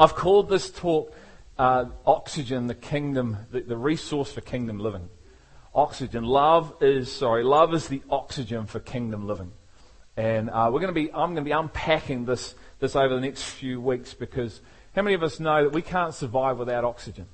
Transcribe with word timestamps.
I've 0.00 0.14
called 0.14 0.48
this 0.48 0.70
talk 0.70 1.12
uh, 1.58 1.86
Oxygen, 2.06 2.68
the 2.68 2.74
Kingdom, 2.76 3.36
the, 3.50 3.62
the 3.62 3.76
resource 3.76 4.30
for 4.30 4.40
kingdom 4.40 4.78
living. 4.78 5.08
Oxygen. 5.74 6.22
Love 6.22 6.72
is, 6.80 7.10
sorry, 7.10 7.42
love 7.42 7.74
is 7.74 7.88
the 7.88 8.00
oxygen 8.08 8.66
for 8.66 8.78
kingdom 8.78 9.26
living. 9.26 9.50
And 10.16 10.50
uh, 10.50 10.70
we're 10.72 10.78
going 10.78 10.94
to 10.94 11.00
be, 11.00 11.12
I'm 11.12 11.34
going 11.34 11.36
to 11.36 11.42
be 11.42 11.50
unpacking 11.50 12.26
this, 12.26 12.54
this 12.78 12.94
over 12.94 13.12
the 13.12 13.20
next 13.20 13.42
few 13.42 13.80
weeks 13.80 14.14
because 14.14 14.60
how 14.94 15.02
many 15.02 15.14
of 15.14 15.24
us 15.24 15.40
know 15.40 15.64
that 15.64 15.72
we 15.72 15.82
can't 15.82 16.14
survive 16.14 16.58
without 16.58 16.84
oxygen? 16.84 17.26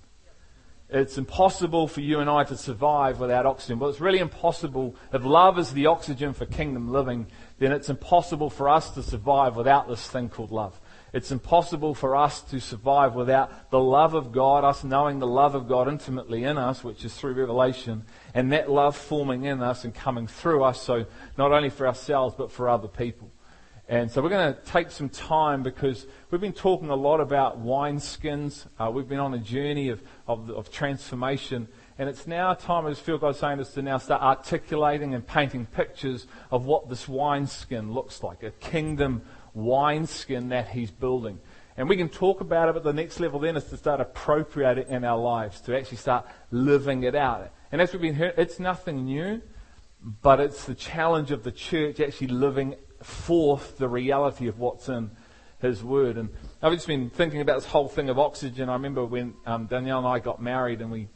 It's 0.88 1.18
impossible 1.18 1.86
for 1.86 2.00
you 2.00 2.20
and 2.20 2.30
I 2.30 2.44
to 2.44 2.56
survive 2.56 3.20
without 3.20 3.44
oxygen. 3.44 3.78
But 3.78 3.88
it's 3.88 4.00
really 4.00 4.20
impossible. 4.20 4.96
If 5.12 5.22
love 5.22 5.58
is 5.58 5.74
the 5.74 5.86
oxygen 5.86 6.32
for 6.32 6.46
kingdom 6.46 6.90
living, 6.90 7.26
then 7.58 7.72
it's 7.72 7.90
impossible 7.90 8.48
for 8.48 8.70
us 8.70 8.90
to 8.92 9.02
survive 9.02 9.54
without 9.54 9.86
this 9.86 10.06
thing 10.06 10.30
called 10.30 10.50
love. 10.50 10.80
It's 11.14 11.30
impossible 11.30 11.94
for 11.94 12.16
us 12.16 12.40
to 12.50 12.58
survive 12.58 13.14
without 13.14 13.70
the 13.70 13.78
love 13.78 14.14
of 14.14 14.32
God, 14.32 14.64
us 14.64 14.82
knowing 14.82 15.20
the 15.20 15.28
love 15.28 15.54
of 15.54 15.68
God 15.68 15.86
intimately 15.86 16.42
in 16.42 16.58
us, 16.58 16.82
which 16.82 17.04
is 17.04 17.14
through 17.14 17.34
revelation, 17.34 18.04
and 18.34 18.50
that 18.50 18.68
love 18.68 18.96
forming 18.96 19.44
in 19.44 19.62
us 19.62 19.84
and 19.84 19.94
coming 19.94 20.26
through 20.26 20.64
us, 20.64 20.82
so 20.82 21.06
not 21.38 21.52
only 21.52 21.70
for 21.70 21.86
ourselves, 21.86 22.34
but 22.36 22.50
for 22.50 22.68
other 22.68 22.88
people. 22.88 23.30
And 23.86 24.10
so 24.10 24.22
we're 24.22 24.30
going 24.30 24.54
to 24.54 24.60
take 24.62 24.90
some 24.90 25.08
time 25.08 25.62
because 25.62 26.04
we've 26.32 26.40
been 26.40 26.52
talking 26.52 26.88
a 26.88 26.96
lot 26.96 27.20
about 27.20 27.64
wineskins. 27.64 28.66
Uh, 28.76 28.90
we've 28.90 29.08
been 29.08 29.20
on 29.20 29.34
a 29.34 29.38
journey 29.38 29.90
of, 29.90 30.02
of, 30.26 30.50
of 30.50 30.72
transformation. 30.72 31.68
And 31.96 32.08
it's 32.08 32.26
now 32.26 32.54
time, 32.54 32.86
as 32.86 32.98
feel 32.98 33.18
God's 33.18 33.38
saying 33.38 33.62
to 33.62 33.82
now 33.82 33.98
start 33.98 34.20
articulating 34.20 35.14
and 35.14 35.24
painting 35.24 35.66
pictures 35.66 36.26
of 36.50 36.64
what 36.64 36.88
this 36.88 37.06
wineskin 37.06 37.92
looks 37.92 38.22
like. 38.22 38.42
A 38.42 38.50
kingdom 38.52 39.22
wineskin 39.54 40.50
that 40.50 40.68
he's 40.68 40.90
building. 40.90 41.38
And 41.76 41.88
we 41.88 41.96
can 41.96 42.08
talk 42.08 42.40
about 42.40 42.68
it, 42.68 42.72
but 42.72 42.84
the 42.84 42.92
next 42.92 43.18
level 43.18 43.40
then 43.40 43.56
is 43.56 43.64
to 43.64 43.76
start 43.76 44.00
appropriating 44.00 44.84
it 44.84 44.90
in 44.90 45.04
our 45.04 45.18
lives, 45.18 45.60
to 45.62 45.76
actually 45.76 45.96
start 45.96 46.26
living 46.50 47.02
it 47.02 47.16
out. 47.16 47.50
And 47.72 47.80
as 47.80 47.92
we've 47.92 48.02
been 48.02 48.14
hearing, 48.14 48.34
it's 48.36 48.60
nothing 48.60 49.04
new, 49.04 49.42
but 50.22 50.38
it's 50.38 50.64
the 50.64 50.74
challenge 50.74 51.32
of 51.32 51.42
the 51.42 51.50
church 51.50 51.98
actually 51.98 52.28
living 52.28 52.76
forth 53.02 53.78
the 53.78 53.88
reality 53.88 54.46
of 54.46 54.58
what's 54.58 54.88
in 54.88 55.10
his 55.60 55.82
word. 55.82 56.16
And 56.16 56.28
I've 56.62 56.72
just 56.72 56.86
been 56.86 57.10
thinking 57.10 57.40
about 57.40 57.56
this 57.56 57.66
whole 57.66 57.88
thing 57.88 58.08
of 58.08 58.18
oxygen. 58.18 58.68
I 58.68 58.74
remember 58.74 59.04
when 59.04 59.34
um, 59.44 59.66
Danielle 59.66 59.98
and 59.98 60.06
I 60.06 60.20
got 60.20 60.40
married 60.40 60.80
and 60.80 60.92
we 60.92 61.08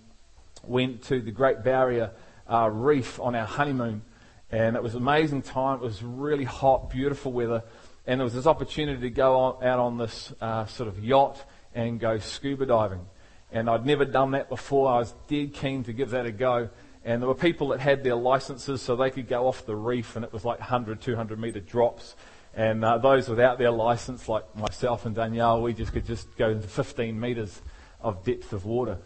went 0.65 1.05
to 1.05 1.21
the 1.21 1.31
Great 1.31 1.63
Barrier 1.63 2.11
uh, 2.51 2.69
Reef 2.73 3.21
on 3.21 3.37
our 3.37 3.47
honeymoon. 3.47 4.03
And 4.51 4.75
it 4.75 4.83
was 4.83 4.95
an 4.95 5.03
amazing 5.03 5.43
time. 5.43 5.77
It 5.77 5.83
was 5.83 6.03
really 6.03 6.45
hot, 6.45 6.91
beautiful 6.91 7.33
weather 7.33 7.63
and 8.09 8.19
there 8.19 8.25
was 8.25 8.33
this 8.33 8.47
opportunity 8.47 9.03
to 9.03 9.11
go 9.11 9.37
on, 9.37 9.63
out 9.63 9.79
on 9.79 9.99
this 9.99 10.33
uh, 10.41 10.65
sort 10.65 10.89
of 10.89 11.05
yacht 11.05 11.45
and 11.75 12.01
go 12.01 12.19
scuba 12.19 12.65
diving. 12.65 13.05
And 13.53 13.69
I'd 13.69 13.85
never 13.85 14.07
done 14.07 14.31
that 14.31 14.49
before. 14.49 14.91
I 14.91 14.99
was 14.99 15.13
dead 15.29 15.53
keen 15.53 15.85
to 15.85 15.93
give 15.93 16.11
that 16.11 16.25
a 16.25 16.33
go. 16.33 16.71
And 17.05 17.21
there 17.21 17.29
were 17.29 17.35
people 17.35 17.69
that 17.69 17.81
had 17.81 18.03
their 18.03 18.15
licenses 18.15 18.81
so 18.81 18.97
they 18.97 19.11
could 19.11 19.29
go 19.29 19.47
off 19.47 19.67
the 19.67 19.77
reef, 19.77 20.17
and 20.17 20.25
it 20.25 20.33
was 20.33 20.43
like 20.43 20.59
100, 20.59 21.03
200 21.03 21.39
metre 21.39 21.61
drops. 21.61 22.17
And 22.55 22.83
uh, 22.83 22.97
those 22.97 23.29
without 23.29 23.59
their 23.59 23.71
license, 23.71 24.27
like 24.27 24.57
myself 24.57 25.05
and 25.05 25.15
Danielle, 25.15 25.61
we 25.61 25.75
just 25.75 25.93
could 25.93 26.07
just 26.07 26.35
go 26.39 26.49
into 26.49 26.67
15 26.67 27.21
metres 27.21 27.61
of 28.01 28.25
depth 28.25 28.55
of 28.55 28.65
water. 28.65 28.97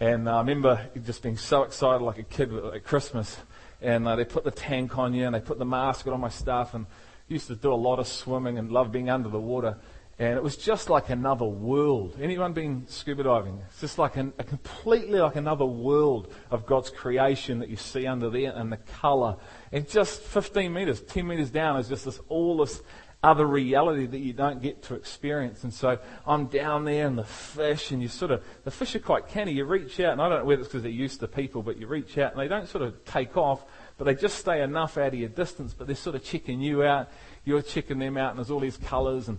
And 0.00 0.28
uh, 0.28 0.36
I 0.36 0.40
remember 0.40 0.86
just 1.02 1.22
being 1.22 1.38
so 1.38 1.62
excited 1.62 2.04
like 2.04 2.18
a 2.18 2.24
kid 2.24 2.52
at 2.52 2.84
Christmas. 2.84 3.38
And 3.80 4.06
uh, 4.06 4.16
they 4.16 4.26
put 4.26 4.44
the 4.44 4.50
tank 4.50 4.98
on 4.98 5.14
you, 5.14 5.24
and 5.24 5.34
they 5.34 5.40
put 5.40 5.58
the 5.58 5.64
mask 5.64 6.06
on 6.06 6.20
my 6.20 6.28
stuff, 6.28 6.74
and 6.74 6.84
used 7.30 7.46
to 7.46 7.56
do 7.56 7.72
a 7.72 7.74
lot 7.74 7.98
of 7.98 8.08
swimming 8.08 8.58
and 8.58 8.70
love 8.70 8.90
being 8.90 9.08
under 9.08 9.28
the 9.28 9.40
water. 9.40 9.76
And 10.18 10.36
it 10.36 10.42
was 10.42 10.58
just 10.58 10.90
like 10.90 11.08
another 11.08 11.46
world. 11.46 12.18
Anyone 12.20 12.52
been 12.52 12.86
scuba 12.88 13.22
diving? 13.22 13.62
It's 13.68 13.80
just 13.80 13.98
like 13.98 14.16
an, 14.16 14.34
a 14.38 14.44
completely 14.44 15.18
like 15.18 15.36
another 15.36 15.64
world 15.64 16.30
of 16.50 16.66
God's 16.66 16.90
creation 16.90 17.60
that 17.60 17.70
you 17.70 17.76
see 17.76 18.06
under 18.06 18.28
there 18.28 18.52
and 18.54 18.70
the 18.70 18.76
color. 18.76 19.36
And 19.72 19.88
just 19.88 20.20
15 20.20 20.70
meters, 20.72 21.00
10 21.00 21.26
meters 21.26 21.50
down 21.50 21.78
is 21.78 21.88
just 21.88 22.04
this 22.04 22.20
all 22.28 22.58
this 22.58 22.82
other 23.22 23.46
reality 23.46 24.06
that 24.06 24.18
you 24.18 24.32
don't 24.32 24.60
get 24.60 24.82
to 24.82 24.94
experience. 24.94 25.64
And 25.64 25.72
so 25.72 25.98
I'm 26.26 26.46
down 26.46 26.84
there 26.84 27.06
and 27.06 27.16
the 27.16 27.24
fish 27.24 27.90
and 27.90 28.02
you 28.02 28.08
sort 28.08 28.30
of, 28.30 28.42
the 28.64 28.70
fish 28.70 28.94
are 28.94 29.00
quite 29.00 29.28
canny. 29.28 29.52
You 29.52 29.64
reach 29.64 30.00
out 30.00 30.12
and 30.12 30.22
I 30.22 30.28
don't 30.28 30.40
know 30.40 30.44
whether 30.44 30.62
it's 30.62 30.68
because 30.68 30.82
they're 30.82 30.90
used 30.90 31.20
to 31.20 31.28
people, 31.28 31.62
but 31.62 31.78
you 31.78 31.86
reach 31.86 32.18
out 32.18 32.32
and 32.32 32.40
they 32.40 32.48
don't 32.48 32.68
sort 32.68 32.82
of 32.82 33.04
take 33.04 33.36
off 33.36 33.64
but 34.00 34.06
they 34.06 34.14
just 34.14 34.38
stay 34.38 34.62
enough 34.62 34.96
out 34.96 35.08
of 35.08 35.14
your 35.14 35.28
distance, 35.28 35.74
but 35.74 35.86
they're 35.86 35.94
sort 35.94 36.16
of 36.16 36.24
checking 36.24 36.62
you 36.62 36.82
out. 36.82 37.10
You're 37.44 37.60
checking 37.60 37.98
them 37.98 38.16
out, 38.16 38.30
and 38.30 38.38
there's 38.38 38.50
all 38.50 38.58
these 38.58 38.78
colours. 38.78 39.28
And 39.28 39.36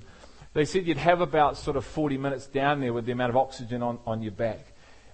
they 0.53 0.65
said 0.65 0.85
you'd 0.85 0.97
have 0.97 1.19
about 1.19 1.57
sort 1.57 1.77
of 1.77 1.83
40 1.83 2.19
minutes 2.19 2.45
down 2.45 2.79
there 2.79 2.93
with 2.93 3.07
the 3.07 3.11
amount 3.11 3.31
of 3.31 3.37
oxygen 3.37 3.81
on, 3.81 3.97
on 4.05 4.21
your 4.21 4.33
back. 4.33 4.59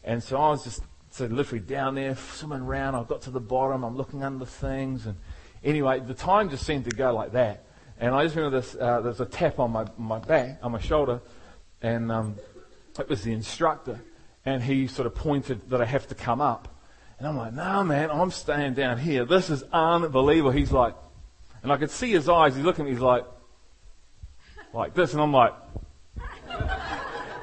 And 0.04 0.22
so 0.22 0.36
I 0.36 0.50
was 0.50 0.66
just 0.66 0.82
so 1.12 1.28
literally 1.28 1.64
down 1.64 1.96
there, 1.96 2.18
swimming 2.18 2.60
around. 2.60 2.96
I 2.96 3.04
got 3.06 3.22
to 3.22 3.32
the 3.32 3.40
bottom. 3.40 3.86
I'm 3.86 3.96
looking 3.96 4.22
under 4.22 4.44
things. 4.44 5.06
And 5.06 5.16
anyway, 5.64 6.02
the 6.02 6.14
time 6.14 6.50
just 6.50 6.66
seemed 6.66 6.84
to 6.84 6.92
go 6.92 7.14
like 7.14 7.32
that. 7.32 7.68
And 8.02 8.14
I 8.14 8.26
just 8.26 8.36
remember 8.36 8.60
this, 8.60 8.76
uh, 8.76 9.00
there's 9.00 9.22
a 9.22 9.26
tap 9.26 9.60
on 9.60 9.72
my, 9.72 9.86
my 9.98 10.20
back, 10.20 10.60
on 10.62 10.74
my 10.74 10.82
shoulder, 10.82 11.22
and 11.82 12.12
um, 12.12 12.36
it 13.00 13.08
was 13.08 13.24
the 13.24 13.32
instructor. 13.32 14.02
And 14.44 14.62
he 14.62 14.88
sort 14.88 15.06
of 15.06 15.16
pointed 15.16 15.70
that 15.70 15.82
I 15.82 15.86
have 15.86 16.06
to 16.08 16.16
come 16.16 16.42
up. 16.42 16.68
And 17.20 17.28
I'm 17.28 17.38
like, 17.38 17.54
no, 17.54 17.84
man, 17.84 18.12
I'm 18.12 18.32
staying 18.32 18.76
down 18.76 19.00
here. 19.00 19.26
This 19.26 19.50
is 19.50 19.64
unbelievable. 19.74 20.52
He's 20.52 20.72
like, 20.72 20.96
and 21.64 21.72
I 21.72 21.78
could 21.78 21.90
see 21.90 22.12
his 22.12 22.30
eyes. 22.30 22.56
He's 22.56 22.64
looking 22.64 22.86
at 22.86 22.90
me. 22.90 22.92
He's 22.92 23.02
like, 23.02 23.26
like 24.74 24.94
this. 24.94 25.14
And 25.14 25.22
I'm 25.22 25.34
like, 25.34 25.54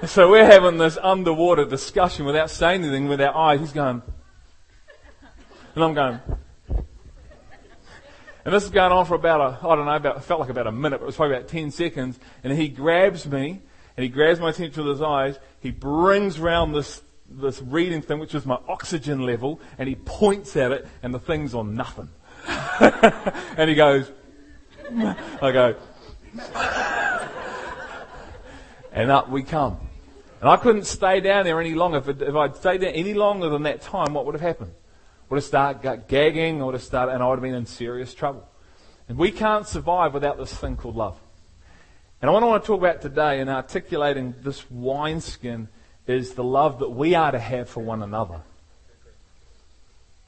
so 0.07 0.31
we're 0.31 0.45
having 0.45 0.79
this 0.79 0.97
underwater 1.03 1.65
discussion 1.65 2.25
without 2.25 2.51
saying 2.51 2.83
anything 2.83 3.09
with 3.09 3.21
our 3.21 3.35
eyes. 3.35 3.61
He's 3.61 3.73
going, 3.73 4.03
and 5.75 5.85
I'm 5.85 5.95
going, 5.95 6.21
and 8.45 8.55
this 8.55 8.65
is 8.65 8.71
going 8.71 8.93
on 8.93 9.07
for 9.07 9.15
about 9.15 9.41
a, 9.41 9.67
I 9.67 9.75
don't 9.75 9.87
know, 9.87 9.95
about, 9.95 10.19
it 10.19 10.25
felt 10.25 10.41
like 10.41 10.51
about 10.51 10.67
a 10.67 10.73
minute, 10.73 10.99
but 10.99 11.05
it 11.05 11.07
was 11.07 11.17
probably 11.17 11.37
about 11.37 11.49
10 11.49 11.71
seconds. 11.71 12.19
And 12.45 12.53
he 12.53 12.69
grabs 12.69 13.27
me, 13.27 13.63
and 13.97 14.05
he 14.05 14.09
grabs 14.09 14.39
my 14.39 14.51
attention 14.51 14.85
with 14.85 14.97
his 14.97 15.03
eyes. 15.03 15.39
He 15.61 15.71
brings 15.71 16.39
round 16.39 16.75
this 16.75 17.01
this 17.29 17.63
reading 17.63 18.03
thing, 18.03 18.19
which 18.19 18.35
was 18.35 18.47
my 18.47 18.59
oxygen 18.69 19.21
level, 19.21 19.61
and 19.79 19.89
he 19.89 19.95
points 19.95 20.57
at 20.57 20.73
it, 20.73 20.87
and 21.03 21.13
the 21.13 21.19
thing's 21.19 21.55
on 21.55 21.75
nothing. 21.75 22.09
and 22.81 23.69
he 23.69 23.75
goes, 23.75 24.11
I 24.91 25.51
go, 25.53 25.77
and 28.93 29.11
up 29.11 29.31
we 29.31 29.43
come. 29.43 29.79
And 30.41 30.51
I 30.51 30.57
couldn't 30.57 30.85
stay 30.85 31.21
down 31.21 31.45
there 31.45 31.59
any 31.61 31.75
longer. 31.75 31.99
If, 31.99 32.09
it, 32.09 32.23
if 32.23 32.35
I'd 32.35 32.57
stayed 32.57 32.83
there 32.83 32.93
any 32.95 33.15
longer 33.15 33.49
than 33.49 33.63
that 33.63 33.81
time, 33.81 34.13
what 34.13 34.27
would 34.27 34.35
have 34.35 34.43
happened? 34.43 34.75
Would 35.31 35.37
have 35.37 35.45
started 35.45 36.07
gagging, 36.07 36.61
or 36.61 36.67
would 36.67 36.75
have 36.75 36.83
started, 36.83 37.13
and 37.13 37.23
I 37.23 37.29
would 37.29 37.37
have 37.37 37.43
been 37.43 37.55
in 37.55 37.65
serious 37.65 38.13
trouble. 38.13 38.47
And 39.09 39.17
we 39.17 39.31
can't 39.31 39.67
survive 39.67 40.13
without 40.13 40.37
this 40.37 40.53
thing 40.53 40.77
called 40.77 40.97
love. 40.97 41.19
And 42.21 42.33
what 42.33 42.43
I 42.43 42.47
want 42.47 42.63
to 42.63 42.67
talk 42.67 42.79
about 42.79 43.01
today 43.03 43.41
in 43.41 43.49
articulating 43.49 44.35
this 44.43 44.71
wineskin 44.71 45.69
is 46.07 46.35
the 46.35 46.45
love 46.45 46.81
that 46.81 46.91
we 46.91 47.15
are 47.15 47.33
to 47.33 47.39
have 47.39 47.69
for 47.69 47.81
one 47.81 48.03
another. 48.03 48.41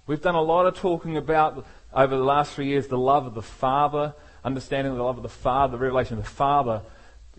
We've 0.07 0.23
done 0.23 0.35
a 0.35 0.43
lot 0.43 0.67
of 0.67 0.77
talking 0.77 1.17
about 1.17 1.67
over 1.93 2.17
the 2.17 2.23
last 2.23 2.55
three 2.55 2.67
years 2.67 2.87
the 2.87 2.99
love 2.99 3.27
of 3.27 3.35
the 3.35 3.43
Father, 3.43 4.15
understanding 4.45 4.95
the 4.95 5.03
love 5.03 5.17
of 5.17 5.23
the 5.23 5.29
Father, 5.29 5.73
the 5.73 5.83
revelation 5.83 6.19
of 6.19 6.25
the 6.25 6.31
Father. 6.31 6.83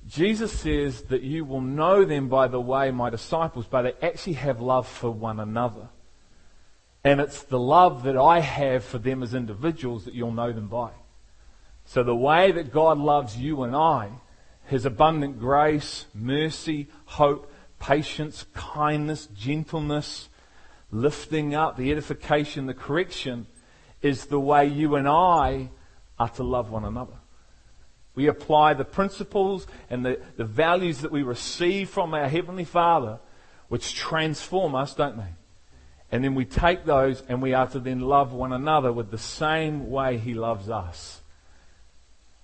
Jesus 0.07 0.51
says 0.51 1.03
that 1.03 1.21
you 1.21 1.45
will 1.45 1.61
know 1.61 2.05
them 2.05 2.27
by 2.27 2.47
the 2.47 2.59
way, 2.59 2.91
my 2.91 3.09
disciples, 3.09 3.65
but 3.69 3.83
they 3.83 4.07
actually 4.07 4.33
have 4.33 4.59
love 4.61 4.87
for 4.87 5.09
one 5.09 5.39
another. 5.39 5.89
And 7.03 7.21
it's 7.21 7.43
the 7.43 7.59
love 7.59 8.03
that 8.03 8.17
I 8.17 8.39
have 8.41 8.83
for 8.83 8.97
them 8.97 9.23
as 9.23 9.33
individuals 9.33 10.05
that 10.05 10.13
you'll 10.13 10.31
know 10.31 10.51
them 10.51 10.67
by. 10.67 10.91
So 11.85 12.03
the 12.03 12.15
way 12.15 12.51
that 12.51 12.73
God 12.73 12.97
loves 12.97 13.37
you 13.37 13.63
and 13.63 13.73
I, 13.73 14.09
His 14.65 14.85
abundant 14.85 15.39
grace, 15.39 16.05
mercy, 16.13 16.87
hope, 17.05 17.49
patience, 17.79 18.45
kindness, 18.53 19.27
gentleness, 19.35 20.29
lifting 20.91 21.53
up, 21.53 21.77
the 21.77 21.91
edification, 21.91 22.65
the 22.65 22.73
correction 22.73 23.47
is 24.01 24.25
the 24.25 24.39
way 24.39 24.65
you 24.65 24.95
and 24.95 25.07
I 25.07 25.69
are 26.19 26.29
to 26.29 26.43
love 26.43 26.71
one 26.71 26.85
another. 26.85 27.13
We 28.15 28.27
apply 28.27 28.73
the 28.73 28.85
principles 28.85 29.67
and 29.89 30.05
the, 30.05 30.19
the 30.37 30.45
values 30.45 31.01
that 31.01 31.11
we 31.11 31.21
receive 31.23 31.89
from 31.89 32.13
our 32.13 32.27
Heavenly 32.27 32.65
Father, 32.65 33.19
which 33.67 33.93
transform 33.93 34.73
us, 34.73 34.95
don't 34.95 35.17
they? 35.17 35.33
And 36.11 36.23
then 36.23 36.35
we 36.35 36.45
take 36.45 36.85
those 36.85 37.21
and 37.27 37.41
we 37.41 37.53
are 37.53 37.67
to 37.67 37.79
then 37.79 37.99
love 37.99 38.33
one 38.33 38.53
another 38.53 38.91
with 38.91 39.11
the 39.11 39.17
same 39.17 39.91
way 39.91 40.17
He 40.17 40.33
loves 40.33 40.69
us. 40.69 41.21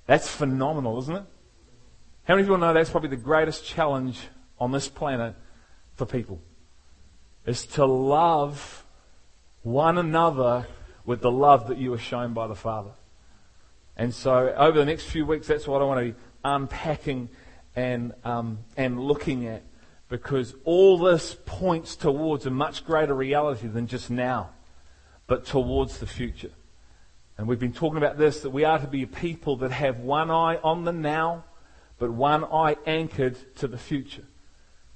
That's 0.05 0.29
phenomenal, 0.29 0.99
isn't 0.99 1.15
it? 1.15 1.23
How 2.25 2.35
many 2.35 2.45
people 2.45 2.57
know 2.57 2.73
that's 2.73 2.89
probably 2.89 3.09
the 3.09 3.15
greatest 3.15 3.65
challenge 3.65 4.19
on 4.63 4.71
this 4.71 4.87
planet 4.87 5.35
for 5.95 6.05
people 6.05 6.39
is 7.45 7.65
to 7.65 7.85
love 7.85 8.85
one 9.61 9.97
another 9.97 10.65
with 11.05 11.19
the 11.19 11.31
love 11.31 11.67
that 11.67 11.77
you 11.77 11.91
were 11.91 11.97
shown 11.97 12.33
by 12.33 12.47
the 12.47 12.55
Father. 12.55 12.91
And 13.97 14.13
so 14.13 14.53
over 14.55 14.77
the 14.77 14.85
next 14.85 15.03
few 15.03 15.25
weeks, 15.25 15.47
that's 15.47 15.67
what 15.67 15.81
I 15.81 15.85
want 15.85 15.99
to 15.99 16.13
be 16.13 16.19
unpacking 16.45 17.27
and, 17.75 18.13
um, 18.23 18.59
and 18.77 18.99
looking 19.01 19.47
at. 19.47 19.63
because 20.13 20.53
all 20.63 20.99
this 20.99 21.35
points 21.45 21.95
towards 21.95 22.45
a 22.45 22.51
much 22.51 22.85
greater 22.85 23.15
reality 23.15 23.67
than 23.67 23.87
just 23.87 24.11
now, 24.11 24.51
but 25.25 25.43
towards 25.43 25.97
the 25.97 26.05
future. 26.05 26.51
And 27.35 27.47
we've 27.47 27.59
been 27.59 27.73
talking 27.73 27.97
about 27.97 28.19
this 28.19 28.41
that 28.41 28.51
we 28.51 28.63
are 28.63 28.77
to 28.77 28.85
be 28.85 29.01
a 29.01 29.07
people 29.07 29.57
that 29.57 29.71
have 29.71 29.99
one 29.99 30.29
eye 30.29 30.59
on 30.63 30.85
the 30.85 30.93
now, 30.93 31.45
but 31.97 32.11
one 32.11 32.43
eye 32.45 32.77
anchored 32.85 33.37
to 33.55 33.67
the 33.67 33.77
future. 33.77 34.23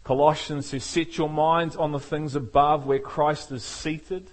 Colossians 0.08 0.68
says, 0.68 0.86
Set 0.86 1.18
your 1.18 1.30
minds 1.30 1.76
on 1.76 1.92
the 1.92 2.00
things 2.00 2.34
above 2.34 2.86
where 2.86 2.98
Christ 2.98 3.52
is 3.52 3.62
seated. 3.62 4.32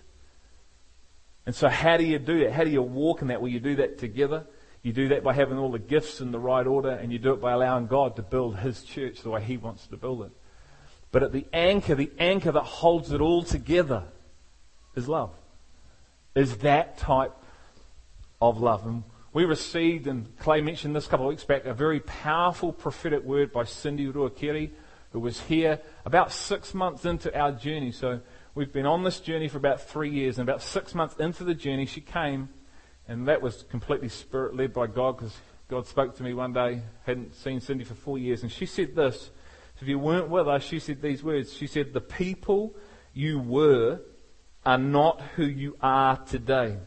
And 1.46 1.54
so, 1.54 1.68
how 1.68 1.96
do 1.96 2.04
you 2.04 2.20
do 2.20 2.44
that? 2.44 2.52
How 2.52 2.62
do 2.62 2.70
you 2.70 2.80
walk 2.80 3.22
in 3.22 3.28
that? 3.28 3.42
Well, 3.42 3.50
you 3.50 3.58
do 3.58 3.74
that 3.76 3.98
together. 3.98 4.46
You 4.82 4.92
do 4.92 5.08
that 5.08 5.24
by 5.24 5.32
having 5.32 5.58
all 5.58 5.72
the 5.72 5.80
gifts 5.80 6.20
in 6.20 6.30
the 6.30 6.38
right 6.38 6.64
order, 6.64 6.90
and 6.90 7.12
you 7.12 7.18
do 7.18 7.32
it 7.32 7.40
by 7.40 7.50
allowing 7.50 7.88
God 7.88 8.14
to 8.16 8.22
build 8.22 8.56
His 8.56 8.84
church 8.84 9.22
the 9.22 9.30
way 9.30 9.42
He 9.42 9.56
wants 9.56 9.88
to 9.88 9.96
build 9.96 10.22
it. 10.22 10.30
But 11.10 11.24
at 11.24 11.32
the 11.32 11.44
anchor, 11.52 11.96
the 11.96 12.12
anchor 12.20 12.52
that 12.52 12.62
holds 12.62 13.10
it 13.10 13.20
all 13.20 13.42
together 13.42 14.04
is 14.94 15.08
love. 15.08 15.34
Is 16.36 16.58
that 16.58 16.98
type 16.98 17.32
of 18.40 18.60
love. 18.60 18.86
And 18.86 19.02
we 19.32 19.44
received, 19.44 20.06
and 20.06 20.38
Clay 20.38 20.60
mentioned 20.60 20.94
this 20.94 21.08
a 21.08 21.10
couple 21.10 21.26
of 21.26 21.30
weeks 21.30 21.44
back, 21.44 21.64
a 21.64 21.74
very 21.74 21.98
powerful 21.98 22.72
prophetic 22.72 23.24
word 23.24 23.52
by 23.52 23.64
Cindy 23.64 24.06
Ruakere, 24.06 24.70
who 25.14 25.20
was 25.20 25.40
here 25.42 25.78
about 26.04 26.32
six 26.32 26.74
months 26.74 27.04
into 27.04 27.32
our 27.38 27.52
journey. 27.52 27.92
So 27.92 28.20
we've 28.56 28.72
been 28.72 28.84
on 28.84 29.04
this 29.04 29.20
journey 29.20 29.46
for 29.46 29.58
about 29.58 29.80
three 29.80 30.10
years, 30.10 30.40
and 30.40 30.48
about 30.48 30.60
six 30.60 30.92
months 30.92 31.14
into 31.18 31.44
the 31.44 31.54
journey, 31.54 31.86
she 31.86 32.00
came, 32.00 32.48
and 33.06 33.28
that 33.28 33.40
was 33.40 33.62
completely 33.70 34.08
spirit 34.08 34.56
led 34.56 34.72
by 34.72 34.88
God, 34.88 35.16
because 35.16 35.36
God 35.68 35.86
spoke 35.86 36.16
to 36.16 36.24
me 36.24 36.34
one 36.34 36.52
day, 36.52 36.82
hadn't 37.06 37.36
seen 37.36 37.60
Cindy 37.60 37.84
for 37.84 37.94
four 37.94 38.18
years, 38.18 38.42
and 38.42 38.50
she 38.50 38.66
said 38.66 38.96
this. 38.96 39.30
If 39.80 39.86
you 39.86 40.00
weren't 40.00 40.30
with 40.30 40.48
us, 40.48 40.64
she 40.64 40.80
said 40.80 41.00
these 41.00 41.22
words. 41.22 41.52
She 41.52 41.68
said, 41.68 41.92
The 41.92 42.00
people 42.00 42.74
you 43.12 43.38
were 43.38 44.00
are 44.66 44.78
not 44.78 45.20
who 45.36 45.44
you 45.44 45.76
are 45.80 46.16
today. 46.16 46.78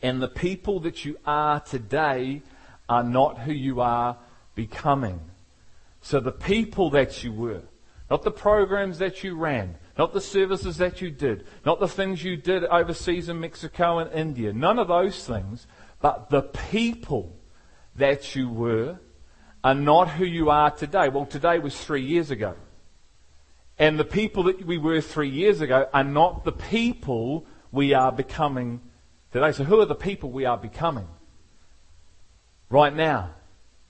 And 0.00 0.22
the 0.22 0.28
people 0.28 0.80
that 0.80 1.04
you 1.04 1.18
are 1.26 1.60
today 1.60 2.40
are 2.88 3.04
not 3.04 3.40
who 3.40 3.52
you 3.52 3.82
are 3.82 4.16
becoming. 4.54 5.20
So 6.04 6.20
the 6.20 6.32
people 6.32 6.90
that 6.90 7.24
you 7.24 7.32
were, 7.32 7.62
not 8.10 8.24
the 8.24 8.30
programs 8.30 8.98
that 8.98 9.24
you 9.24 9.36
ran, 9.36 9.76
not 9.96 10.12
the 10.12 10.20
services 10.20 10.76
that 10.76 11.00
you 11.00 11.10
did, 11.10 11.46
not 11.64 11.80
the 11.80 11.88
things 11.88 12.22
you 12.22 12.36
did 12.36 12.62
overseas 12.64 13.30
in 13.30 13.40
Mexico 13.40 14.00
and 14.00 14.12
India, 14.12 14.52
none 14.52 14.78
of 14.78 14.88
those 14.88 15.24
things, 15.26 15.66
but 16.02 16.28
the 16.28 16.42
people 16.42 17.34
that 17.96 18.36
you 18.36 18.50
were 18.50 18.98
are 19.64 19.74
not 19.74 20.10
who 20.10 20.26
you 20.26 20.50
are 20.50 20.70
today. 20.70 21.08
Well, 21.08 21.24
today 21.24 21.58
was 21.58 21.74
three 21.74 22.04
years 22.04 22.30
ago. 22.30 22.54
And 23.78 23.98
the 23.98 24.04
people 24.04 24.42
that 24.42 24.62
we 24.62 24.76
were 24.76 25.00
three 25.00 25.30
years 25.30 25.62
ago 25.62 25.88
are 25.94 26.04
not 26.04 26.44
the 26.44 26.52
people 26.52 27.46
we 27.72 27.94
are 27.94 28.12
becoming 28.12 28.82
today. 29.32 29.52
So 29.52 29.64
who 29.64 29.80
are 29.80 29.86
the 29.86 29.94
people 29.94 30.30
we 30.30 30.44
are 30.44 30.58
becoming 30.58 31.08
right 32.68 32.94
now? 32.94 33.30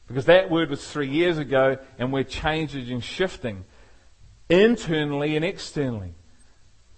Because 0.07 0.27
that 0.27 0.51
word 0.51 0.71
was 0.71 0.87
three 0.87 1.09
years 1.09 1.39
ago 1.39 1.79
and 1.99 2.13
we're 2.13 2.25
changing 2.25 2.91
and 2.91 3.03
shifting 3.03 3.65
internally 4.49 5.37
and 5.37 5.45
externally. 5.45 6.15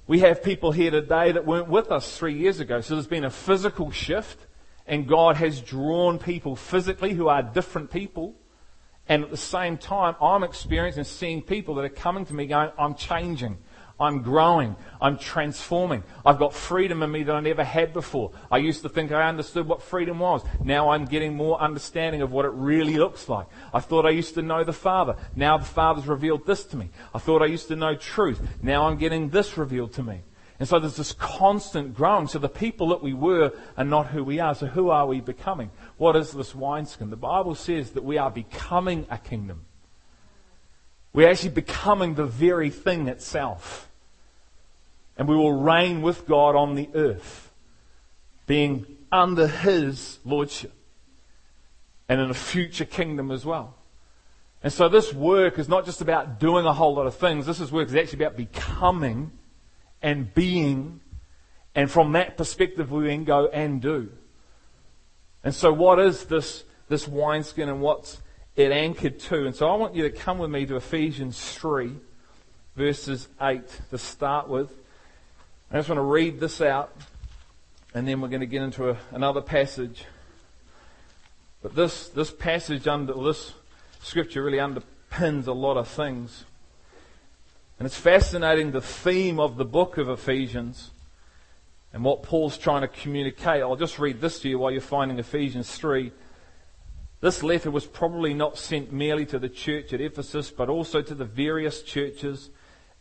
We 0.08 0.20
have 0.20 0.42
people 0.42 0.72
here 0.72 0.90
today 0.90 1.32
that 1.32 1.46
weren't 1.46 1.68
with 1.68 1.90
us 1.90 2.16
three 2.16 2.34
years 2.34 2.60
ago. 2.60 2.80
So 2.80 2.94
there's 2.94 3.06
been 3.06 3.24
a 3.24 3.30
physical 3.30 3.90
shift 3.90 4.46
and 4.86 5.06
God 5.06 5.36
has 5.36 5.60
drawn 5.60 6.18
people 6.18 6.56
physically 6.56 7.12
who 7.12 7.28
are 7.28 7.42
different 7.42 7.90
people. 7.90 8.34
And 9.08 9.22
at 9.22 9.30
the 9.30 9.36
same 9.36 9.78
time, 9.78 10.16
I'm 10.20 10.42
experiencing 10.42 11.04
seeing 11.04 11.42
people 11.42 11.76
that 11.76 11.84
are 11.84 11.88
coming 11.88 12.26
to 12.26 12.34
me 12.34 12.46
going, 12.46 12.70
I'm 12.78 12.94
changing. 12.94 13.58
I'm 13.98 14.20
growing. 14.22 14.76
I'm 15.00 15.16
transforming. 15.16 16.04
I've 16.24 16.38
got 16.38 16.52
freedom 16.52 17.02
in 17.02 17.10
me 17.10 17.22
that 17.22 17.34
I 17.34 17.40
never 17.40 17.64
had 17.64 17.92
before. 17.92 18.32
I 18.50 18.58
used 18.58 18.82
to 18.82 18.88
think 18.88 19.10
I 19.10 19.26
understood 19.26 19.66
what 19.66 19.82
freedom 19.82 20.18
was. 20.18 20.42
Now 20.62 20.90
I'm 20.90 21.06
getting 21.06 21.34
more 21.34 21.60
understanding 21.60 22.20
of 22.20 22.30
what 22.30 22.44
it 22.44 22.52
really 22.52 22.96
looks 22.96 23.28
like. 23.28 23.46
I 23.72 23.80
thought 23.80 24.04
I 24.04 24.10
used 24.10 24.34
to 24.34 24.42
know 24.42 24.64
the 24.64 24.72
Father. 24.72 25.16
Now 25.34 25.56
the 25.56 25.64
Father's 25.64 26.06
revealed 26.06 26.46
this 26.46 26.64
to 26.64 26.76
me. 26.76 26.90
I 27.14 27.18
thought 27.18 27.42
I 27.42 27.46
used 27.46 27.68
to 27.68 27.76
know 27.76 27.94
truth. 27.94 28.40
Now 28.62 28.86
I'm 28.86 28.98
getting 28.98 29.30
this 29.30 29.56
revealed 29.56 29.94
to 29.94 30.02
me. 30.02 30.20
And 30.58 30.68
so 30.68 30.78
there's 30.78 30.96
this 30.96 31.12
constant 31.12 31.94
growing. 31.94 32.28
So 32.28 32.38
the 32.38 32.48
people 32.48 32.88
that 32.88 33.02
we 33.02 33.12
were 33.12 33.52
are 33.76 33.84
not 33.84 34.08
who 34.08 34.24
we 34.24 34.40
are. 34.40 34.54
So 34.54 34.66
who 34.66 34.88
are 34.88 35.06
we 35.06 35.20
becoming? 35.20 35.70
What 35.98 36.16
is 36.16 36.32
this 36.32 36.54
wineskin? 36.54 37.10
The 37.10 37.16
Bible 37.16 37.54
says 37.54 37.90
that 37.90 38.04
we 38.04 38.16
are 38.16 38.30
becoming 38.30 39.06
a 39.10 39.18
kingdom. 39.18 39.65
We're 41.16 41.30
actually 41.30 41.48
becoming 41.48 42.14
the 42.14 42.26
very 42.26 42.68
thing 42.68 43.08
itself. 43.08 43.88
And 45.16 45.26
we 45.26 45.34
will 45.34 45.54
reign 45.54 46.02
with 46.02 46.26
God 46.26 46.54
on 46.54 46.74
the 46.74 46.90
earth, 46.92 47.50
being 48.46 48.84
under 49.10 49.46
His 49.46 50.18
lordship 50.26 50.74
and 52.06 52.20
in 52.20 52.28
a 52.28 52.34
future 52.34 52.84
kingdom 52.84 53.30
as 53.30 53.46
well. 53.46 53.74
And 54.62 54.70
so 54.70 54.90
this 54.90 55.14
work 55.14 55.58
is 55.58 55.70
not 55.70 55.86
just 55.86 56.02
about 56.02 56.38
doing 56.38 56.66
a 56.66 56.74
whole 56.74 56.94
lot 56.94 57.06
of 57.06 57.14
things. 57.14 57.46
This 57.46 57.60
is 57.60 57.72
work 57.72 57.88
is 57.88 57.94
actually 57.94 58.22
about 58.22 58.36
becoming 58.36 59.32
and 60.02 60.34
being. 60.34 61.00
And 61.74 61.90
from 61.90 62.12
that 62.12 62.36
perspective, 62.36 62.92
we 62.92 63.06
then 63.06 63.24
go 63.24 63.46
and 63.46 63.80
do. 63.80 64.10
And 65.42 65.54
so 65.54 65.72
what 65.72 65.98
is 65.98 66.24
this, 66.24 66.64
this 66.90 67.08
wineskin 67.08 67.70
and 67.70 67.80
what's 67.80 68.20
it 68.56 68.72
anchored 68.72 69.18
to. 69.20 69.46
And 69.46 69.54
so 69.54 69.68
I 69.68 69.76
want 69.76 69.94
you 69.94 70.02
to 70.04 70.10
come 70.10 70.38
with 70.38 70.50
me 70.50 70.64
to 70.66 70.76
Ephesians 70.76 71.38
3, 71.52 71.92
verses 72.74 73.28
8 73.40 73.62
to 73.90 73.98
start 73.98 74.48
with. 74.48 74.72
I 75.70 75.76
just 75.76 75.88
want 75.88 75.98
to 75.98 76.02
read 76.02 76.40
this 76.40 76.60
out, 76.60 76.92
and 77.94 78.08
then 78.08 78.20
we're 78.20 78.28
going 78.28 78.40
to 78.40 78.46
get 78.46 78.62
into 78.62 78.90
a, 78.90 78.96
another 79.10 79.42
passage. 79.42 80.04
But 81.62 81.74
this, 81.74 82.08
this 82.08 82.30
passage 82.30 82.88
under 82.88 83.12
this 83.12 83.52
scripture 84.00 84.42
really 84.42 84.58
underpins 84.58 85.46
a 85.46 85.52
lot 85.52 85.76
of 85.76 85.88
things. 85.88 86.44
And 87.78 87.84
it's 87.84 87.98
fascinating 87.98 88.70
the 88.70 88.80
theme 88.80 89.38
of 89.38 89.56
the 89.58 89.64
book 89.66 89.98
of 89.98 90.08
Ephesians 90.08 90.92
and 91.92 92.02
what 92.02 92.22
Paul's 92.22 92.56
trying 92.56 92.82
to 92.82 92.88
communicate. 92.88 93.62
I'll 93.62 93.76
just 93.76 93.98
read 93.98 94.20
this 94.20 94.40
to 94.40 94.48
you 94.48 94.58
while 94.58 94.70
you're 94.70 94.80
finding 94.80 95.18
Ephesians 95.18 95.76
3. 95.76 96.10
This 97.20 97.42
letter 97.42 97.70
was 97.70 97.86
probably 97.86 98.34
not 98.34 98.58
sent 98.58 98.92
merely 98.92 99.24
to 99.26 99.38
the 99.38 99.48
church 99.48 99.92
at 99.92 100.00
Ephesus, 100.00 100.50
but 100.50 100.68
also 100.68 101.00
to 101.00 101.14
the 101.14 101.24
various 101.24 101.82
churches 101.82 102.50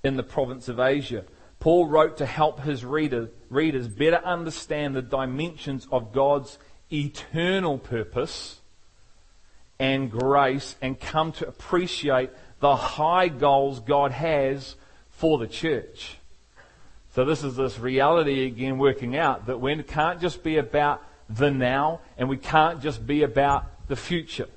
in 0.03 0.15
the 0.15 0.23
province 0.23 0.69
of 0.69 0.79
Asia. 0.79 1.25
Paul 1.59 1.87
wrote 1.87 2.17
to 2.17 2.25
help 2.25 2.61
his 2.61 2.85
reader, 2.85 3.29
readers 3.49 3.87
better 3.87 4.21
understand 4.23 4.95
the 4.95 5.01
dimensions 5.01 5.87
of 5.91 6.13
God's 6.13 6.57
eternal 6.91 7.77
purpose 7.77 8.59
and 9.79 10.11
grace 10.11 10.75
and 10.81 10.99
come 10.99 11.31
to 11.33 11.47
appreciate 11.47 12.29
the 12.59 12.75
high 12.75 13.27
goals 13.27 13.79
God 13.79 14.11
has 14.11 14.75
for 15.09 15.37
the 15.37 15.47
church. 15.47 16.17
So 17.13 17.25
this 17.25 17.43
is 17.43 17.55
this 17.55 17.79
reality 17.79 18.45
again 18.45 18.77
working 18.77 19.17
out 19.17 19.47
that 19.47 19.59
we 19.59 19.81
can't 19.83 20.21
just 20.21 20.43
be 20.43 20.57
about 20.57 21.01
the 21.29 21.49
now 21.49 22.01
and 22.17 22.29
we 22.29 22.37
can't 22.37 22.81
just 22.81 23.05
be 23.05 23.23
about 23.23 23.65
the 23.87 23.95
future. 23.95 24.47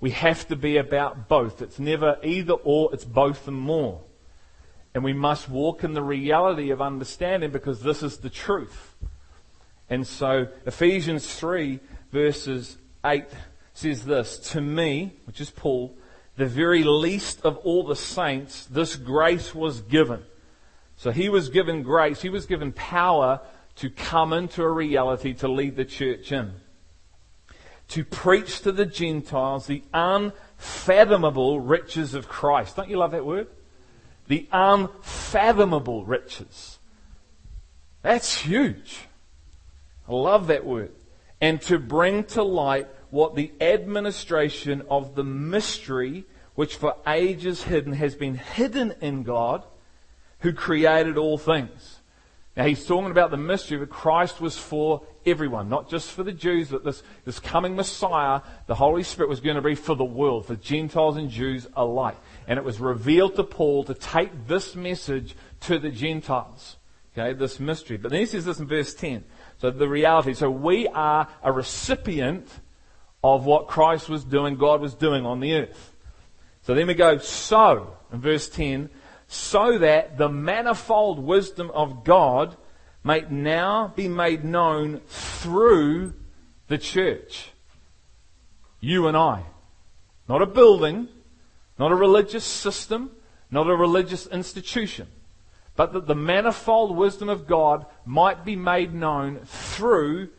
We 0.00 0.10
have 0.10 0.48
to 0.48 0.56
be 0.56 0.78
about 0.78 1.28
both. 1.28 1.60
It's 1.60 1.78
never 1.78 2.18
either 2.22 2.54
or, 2.54 2.90
it's 2.92 3.04
both 3.04 3.46
and 3.46 3.56
more. 3.56 4.00
And 4.94 5.04
we 5.04 5.12
must 5.12 5.48
walk 5.48 5.84
in 5.84 5.92
the 5.92 6.02
reality 6.02 6.70
of 6.70 6.80
understanding 6.80 7.50
because 7.50 7.82
this 7.82 8.02
is 8.02 8.18
the 8.18 8.30
truth. 8.30 8.96
And 9.88 10.06
so 10.06 10.48
Ephesians 10.66 11.32
3 11.34 11.80
verses 12.10 12.78
8 13.04 13.24
says 13.74 14.04
this, 14.04 14.38
To 14.50 14.60
me, 14.60 15.12
which 15.26 15.40
is 15.40 15.50
Paul, 15.50 15.96
the 16.36 16.46
very 16.46 16.82
least 16.82 17.42
of 17.42 17.58
all 17.58 17.84
the 17.84 17.96
saints, 17.96 18.66
this 18.66 18.96
grace 18.96 19.54
was 19.54 19.82
given. 19.82 20.22
So 20.96 21.10
he 21.10 21.28
was 21.28 21.50
given 21.50 21.82
grace, 21.82 22.22
he 22.22 22.30
was 22.30 22.46
given 22.46 22.72
power 22.72 23.40
to 23.76 23.90
come 23.90 24.32
into 24.32 24.62
a 24.62 24.70
reality 24.70 25.34
to 25.34 25.48
lead 25.48 25.76
the 25.76 25.84
church 25.84 26.32
in 26.32 26.54
to 27.90 28.04
preach 28.04 28.60
to 28.62 28.72
the 28.72 28.86
Gentiles 28.86 29.66
the 29.66 29.82
unfathomable 29.92 31.60
riches 31.60 32.14
of 32.14 32.28
Christ. 32.28 32.76
Don't 32.76 32.88
you 32.88 32.98
love 32.98 33.12
that 33.12 33.26
word? 33.26 33.48
The 34.28 34.48
unfathomable 34.52 36.04
riches. 36.04 36.78
That's 38.02 38.40
huge. 38.42 38.98
I 40.08 40.12
love 40.12 40.46
that 40.46 40.64
word. 40.64 40.92
And 41.40 41.60
to 41.62 41.78
bring 41.78 42.24
to 42.24 42.42
light 42.42 42.88
what 43.10 43.34
the 43.34 43.52
administration 43.60 44.82
of 44.88 45.14
the 45.14 45.24
mystery, 45.24 46.24
which 46.54 46.76
for 46.76 46.96
ages 47.06 47.64
hidden, 47.64 47.94
has 47.94 48.14
been 48.14 48.36
hidden 48.36 48.94
in 49.00 49.24
God, 49.24 49.64
who 50.40 50.52
created 50.52 51.18
all 51.18 51.38
things. 51.38 51.99
Now 52.56 52.64
he's 52.64 52.84
talking 52.84 53.10
about 53.10 53.30
the 53.30 53.36
mystery 53.36 53.78
that 53.78 53.90
Christ 53.90 54.40
was 54.40 54.58
for 54.58 55.02
everyone, 55.24 55.68
not 55.68 55.88
just 55.88 56.10
for 56.10 56.24
the 56.24 56.32
Jews, 56.32 56.70
but 56.70 56.84
this, 56.84 57.02
this 57.24 57.38
coming 57.38 57.76
Messiah, 57.76 58.40
the 58.66 58.74
Holy 58.74 59.04
Spirit 59.04 59.28
was 59.28 59.40
going 59.40 59.56
to 59.56 59.62
be 59.62 59.76
for 59.76 59.94
the 59.94 60.04
world, 60.04 60.46
for 60.46 60.56
Gentiles 60.56 61.16
and 61.16 61.30
Jews 61.30 61.66
alike. 61.76 62.16
and 62.48 62.58
it 62.58 62.64
was 62.64 62.80
revealed 62.80 63.36
to 63.36 63.44
Paul 63.44 63.84
to 63.84 63.94
take 63.94 64.48
this 64.48 64.74
message 64.74 65.36
to 65.60 65.78
the 65.78 65.90
Gentiles. 65.90 66.76
Okay, 67.16 67.32
this 67.32 67.58
mystery. 67.58 67.96
But 67.96 68.10
then 68.10 68.20
he 68.20 68.26
says 68.26 68.44
this 68.44 68.58
in 68.58 68.66
verse 68.66 68.94
10. 68.94 69.24
So 69.58 69.70
the 69.70 69.88
reality. 69.88 70.34
So 70.34 70.50
we 70.50 70.86
are 70.88 71.28
a 71.42 71.52
recipient 71.52 72.48
of 73.22 73.44
what 73.44 73.68
Christ 73.68 74.08
was 74.08 74.24
doing, 74.24 74.56
God 74.56 74.80
was 74.80 74.94
doing 74.94 75.26
on 75.26 75.40
the 75.40 75.54
earth. 75.54 75.94
So 76.62 76.74
then 76.74 76.86
we 76.86 76.94
go, 76.94 77.18
so, 77.18 77.96
in 78.12 78.20
verse 78.20 78.48
10, 78.48 78.90
so 79.32 79.78
that 79.78 80.18
the 80.18 80.28
manifold 80.28 81.20
wisdom 81.20 81.70
of 81.70 82.02
God 82.02 82.56
may 83.04 83.24
now 83.30 83.92
be 83.94 84.08
made 84.08 84.44
known 84.44 85.00
through 85.06 86.14
the 86.66 86.76
church. 86.76 87.50
You 88.80 89.06
and 89.06 89.16
I. 89.16 89.44
Not 90.28 90.42
a 90.42 90.46
building, 90.46 91.06
not 91.78 91.92
a 91.92 91.94
religious 91.94 92.44
system, 92.44 93.12
not 93.52 93.68
a 93.68 93.76
religious 93.76 94.26
institution, 94.26 95.06
but 95.76 95.92
that 95.92 96.08
the 96.08 96.16
manifold 96.16 96.96
wisdom 96.96 97.28
of 97.28 97.46
God 97.46 97.86
might 98.04 98.44
be 98.44 98.56
made 98.56 98.92
known 98.92 99.42
through 99.44 100.30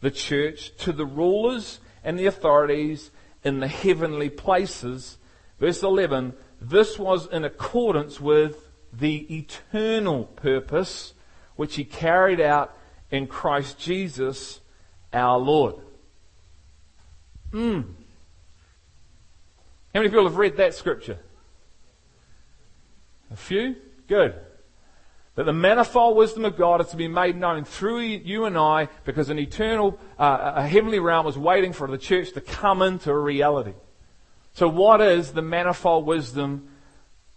the 0.00 0.10
church 0.10 0.76
to 0.78 0.90
the 0.92 1.06
rulers 1.06 1.78
and 2.02 2.18
the 2.18 2.26
authorities 2.26 3.12
in 3.44 3.60
the 3.60 3.68
heavenly 3.68 4.28
places. 4.28 5.18
Verse 5.60 5.84
11, 5.84 6.32
this 6.60 6.98
was 6.98 7.26
in 7.26 7.44
accordance 7.44 8.20
with 8.20 8.68
the 8.92 9.36
eternal 9.38 10.24
purpose 10.24 11.14
which 11.56 11.76
he 11.76 11.84
carried 11.84 12.40
out 12.40 12.76
in 13.10 13.26
Christ 13.26 13.78
Jesus 13.78 14.60
our 15.12 15.38
Lord. 15.38 15.76
Hmm. 17.52 17.80
How 19.94 20.00
many 20.00 20.08
people 20.08 20.24
have 20.24 20.36
read 20.36 20.56
that 20.58 20.74
scripture? 20.74 21.18
A 23.30 23.36
few? 23.36 23.76
Good. 24.06 24.34
That 25.34 25.44
the 25.44 25.52
manifold 25.52 26.16
wisdom 26.16 26.44
of 26.44 26.56
God 26.56 26.80
is 26.80 26.88
to 26.88 26.96
be 26.96 27.08
made 27.08 27.36
known 27.36 27.64
through 27.64 28.00
you 28.00 28.44
and 28.44 28.56
I 28.56 28.88
because 29.04 29.30
an 29.30 29.38
eternal, 29.38 29.98
uh, 30.18 30.52
a 30.56 30.66
heavenly 30.66 30.98
realm 30.98 31.26
is 31.26 31.38
waiting 31.38 31.72
for 31.72 31.88
the 31.88 31.98
church 31.98 32.32
to 32.32 32.40
come 32.40 32.82
into 32.82 33.14
reality. 33.16 33.74
So 34.60 34.68
what 34.68 35.00
is 35.00 35.32
the 35.32 35.40
manifold 35.40 36.04
wisdom 36.04 36.68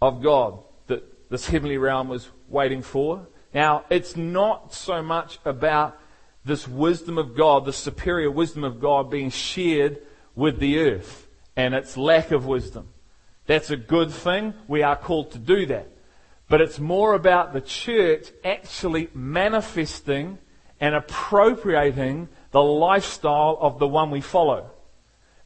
of 0.01 0.21
God 0.21 0.59
that 0.87 1.29
this 1.29 1.47
heavenly 1.47 1.77
realm 1.77 2.09
was 2.09 2.27
waiting 2.49 2.81
for? 2.81 3.29
Now, 3.53 3.85
it's 3.89 4.17
not 4.17 4.73
so 4.73 5.01
much 5.01 5.39
about 5.45 5.97
this 6.43 6.67
wisdom 6.67 7.17
of 7.17 7.33
God, 7.33 7.63
the 7.63 7.71
superior 7.71 8.29
wisdom 8.29 8.65
of 8.65 8.81
God 8.81 9.09
being 9.09 9.29
shared 9.29 10.01
with 10.35 10.59
the 10.59 10.79
earth 10.79 11.29
and 11.55 11.73
its 11.73 11.95
lack 11.95 12.31
of 12.31 12.45
wisdom. 12.45 12.89
That's 13.45 13.69
a 13.69 13.77
good 13.77 14.11
thing. 14.11 14.53
We 14.67 14.83
are 14.83 14.97
called 14.97 15.31
to 15.31 15.37
do 15.37 15.65
that. 15.67 15.87
But 16.49 16.59
it's 16.59 16.77
more 16.77 17.13
about 17.13 17.53
the 17.53 17.61
church 17.61 18.27
actually 18.43 19.07
manifesting 19.13 20.39
and 20.77 20.93
appropriating 20.93 22.27
the 22.51 22.61
lifestyle 22.61 23.57
of 23.61 23.79
the 23.79 23.87
one 23.87 24.11
we 24.11 24.19
follow. 24.19 24.72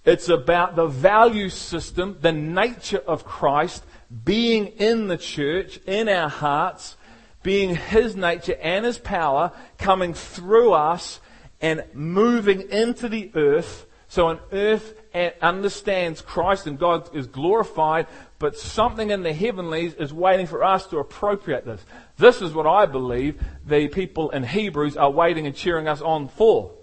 It's 0.07 0.29
about 0.29 0.77
the 0.77 0.87
value 0.87 1.49
system, 1.49 2.17
the 2.21 2.31
nature 2.31 3.03
of 3.05 3.25
Christ 3.25 3.83
being 4.23 4.67
in 4.67 5.09
the 5.09 5.17
church, 5.17 5.81
in 5.85 6.07
our 6.07 6.29
hearts, 6.29 6.95
being 7.43 7.75
His 7.75 8.15
nature 8.15 8.57
and 8.61 8.85
His 8.85 8.97
power 8.97 9.51
coming 9.77 10.13
through 10.13 10.71
us 10.71 11.19
and 11.59 11.83
moving 11.93 12.71
into 12.71 13.09
the 13.09 13.31
earth. 13.35 13.85
So 14.07 14.29
an 14.29 14.39
earth 14.53 14.93
understands 15.41 16.21
Christ 16.21 16.67
and 16.67 16.79
God 16.79 17.13
is 17.13 17.27
glorified, 17.27 18.07
but 18.39 18.57
something 18.57 19.09
in 19.09 19.23
the 19.23 19.33
heavenlies 19.33 19.93
is 19.95 20.13
waiting 20.13 20.47
for 20.47 20.63
us 20.63 20.85
to 20.87 20.99
appropriate 20.99 21.65
this. 21.65 21.81
This 22.15 22.41
is 22.41 22.53
what 22.53 22.65
I 22.65 22.85
believe 22.85 23.43
the 23.65 23.89
people 23.89 24.29
in 24.29 24.43
Hebrews 24.43 24.95
are 24.95 25.11
waiting 25.11 25.45
and 25.47 25.53
cheering 25.53 25.89
us 25.89 26.01
on 26.01 26.29
for. 26.29 26.76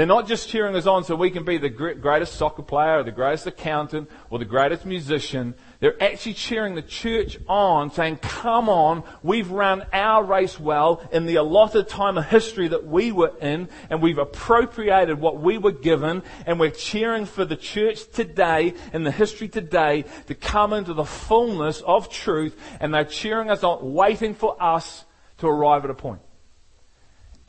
They're 0.00 0.06
not 0.06 0.26
just 0.26 0.48
cheering 0.48 0.74
us 0.76 0.86
on 0.86 1.04
so 1.04 1.14
we 1.14 1.30
can 1.30 1.44
be 1.44 1.58
the 1.58 1.68
greatest 1.68 2.36
soccer 2.36 2.62
player 2.62 3.00
or 3.00 3.02
the 3.02 3.10
greatest 3.10 3.46
accountant 3.46 4.10
or 4.30 4.38
the 4.38 4.46
greatest 4.46 4.86
musician. 4.86 5.54
They're 5.78 6.02
actually 6.02 6.32
cheering 6.32 6.74
the 6.74 6.80
church 6.80 7.36
on, 7.46 7.90
saying, 7.90 8.16
come 8.22 8.70
on, 8.70 9.04
we've 9.22 9.50
run 9.50 9.84
our 9.92 10.24
race 10.24 10.58
well 10.58 11.06
in 11.12 11.26
the 11.26 11.34
allotted 11.34 11.90
time 11.90 12.16
of 12.16 12.24
history 12.24 12.68
that 12.68 12.86
we 12.86 13.12
were 13.12 13.36
in, 13.42 13.68
and 13.90 14.00
we've 14.00 14.16
appropriated 14.16 15.20
what 15.20 15.38
we 15.38 15.58
were 15.58 15.70
given, 15.70 16.22
and 16.46 16.58
we're 16.58 16.70
cheering 16.70 17.26
for 17.26 17.44
the 17.44 17.54
church 17.54 18.10
today, 18.10 18.72
in 18.94 19.04
the 19.04 19.10
history 19.10 19.48
today, 19.48 20.06
to 20.28 20.34
come 20.34 20.72
into 20.72 20.94
the 20.94 21.04
fullness 21.04 21.82
of 21.82 22.08
truth, 22.08 22.58
and 22.80 22.94
they're 22.94 23.04
cheering 23.04 23.50
us 23.50 23.62
on, 23.62 23.92
waiting 23.92 24.32
for 24.32 24.56
us 24.62 25.04
to 25.36 25.46
arrive 25.46 25.84
at 25.84 25.90
a 25.90 25.94
point. 25.94 26.22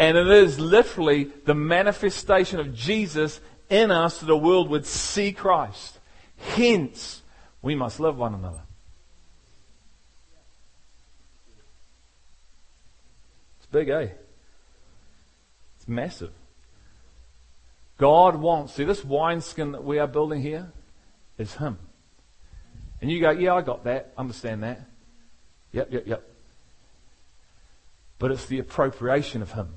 And 0.02 0.18
it 0.18 0.30
is 0.30 0.60
literally 0.60 1.26
the 1.46 1.54
manifestation 1.54 2.60
of 2.60 2.74
Jesus 2.74 3.40
in 3.70 3.92
us 3.92 4.18
that 4.20 4.26
the 4.26 4.36
world 4.36 4.68
would 4.72 4.88
see 4.88 5.32
Christ. 5.32 6.00
Hence, 6.38 7.22
we 7.62 7.76
must 7.76 8.00
love 8.00 8.18
one 8.18 8.34
another. 8.34 8.62
It's 13.60 13.68
big, 13.68 13.90
eh? 13.90 14.08
It's 15.78 15.88
massive. 15.88 16.32
God 18.00 18.38
wants, 18.38 18.74
see, 18.74 18.86
this 18.86 19.06
wineskin 19.06 19.74
that 19.74 19.84
we 19.84 20.00
are 20.00 20.08
building 20.08 20.42
here 20.42 20.72
is 21.38 21.54
Him. 21.54 21.78
And 23.02 23.12
you 23.12 23.22
go, 23.22 23.30
yeah, 23.30 23.54
I 23.54 23.62
got 23.62 23.84
that, 23.84 24.14
understand 24.18 24.64
that. 24.64 24.82
Yep, 25.74 25.90
yep, 25.92 26.08
yep. 26.08 26.28
But 28.18 28.32
it's 28.32 28.48
the 28.48 28.58
appropriation 28.58 29.44
of 29.44 29.52
Him. 29.52 29.76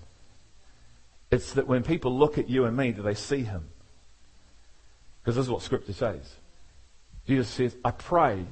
It's 1.34 1.54
that 1.54 1.66
when 1.66 1.82
people 1.82 2.16
look 2.16 2.38
at 2.38 2.48
you 2.48 2.64
and 2.64 2.76
me, 2.76 2.92
do 2.92 3.02
they 3.02 3.14
see 3.14 3.42
him? 3.42 3.68
Because 5.20 5.34
this 5.34 5.46
is 5.46 5.50
what 5.50 5.62
Scripture 5.62 5.92
says. 5.92 6.36
Jesus 7.26 7.48
says, 7.48 7.76
I 7.84 7.90
pray 7.90 8.46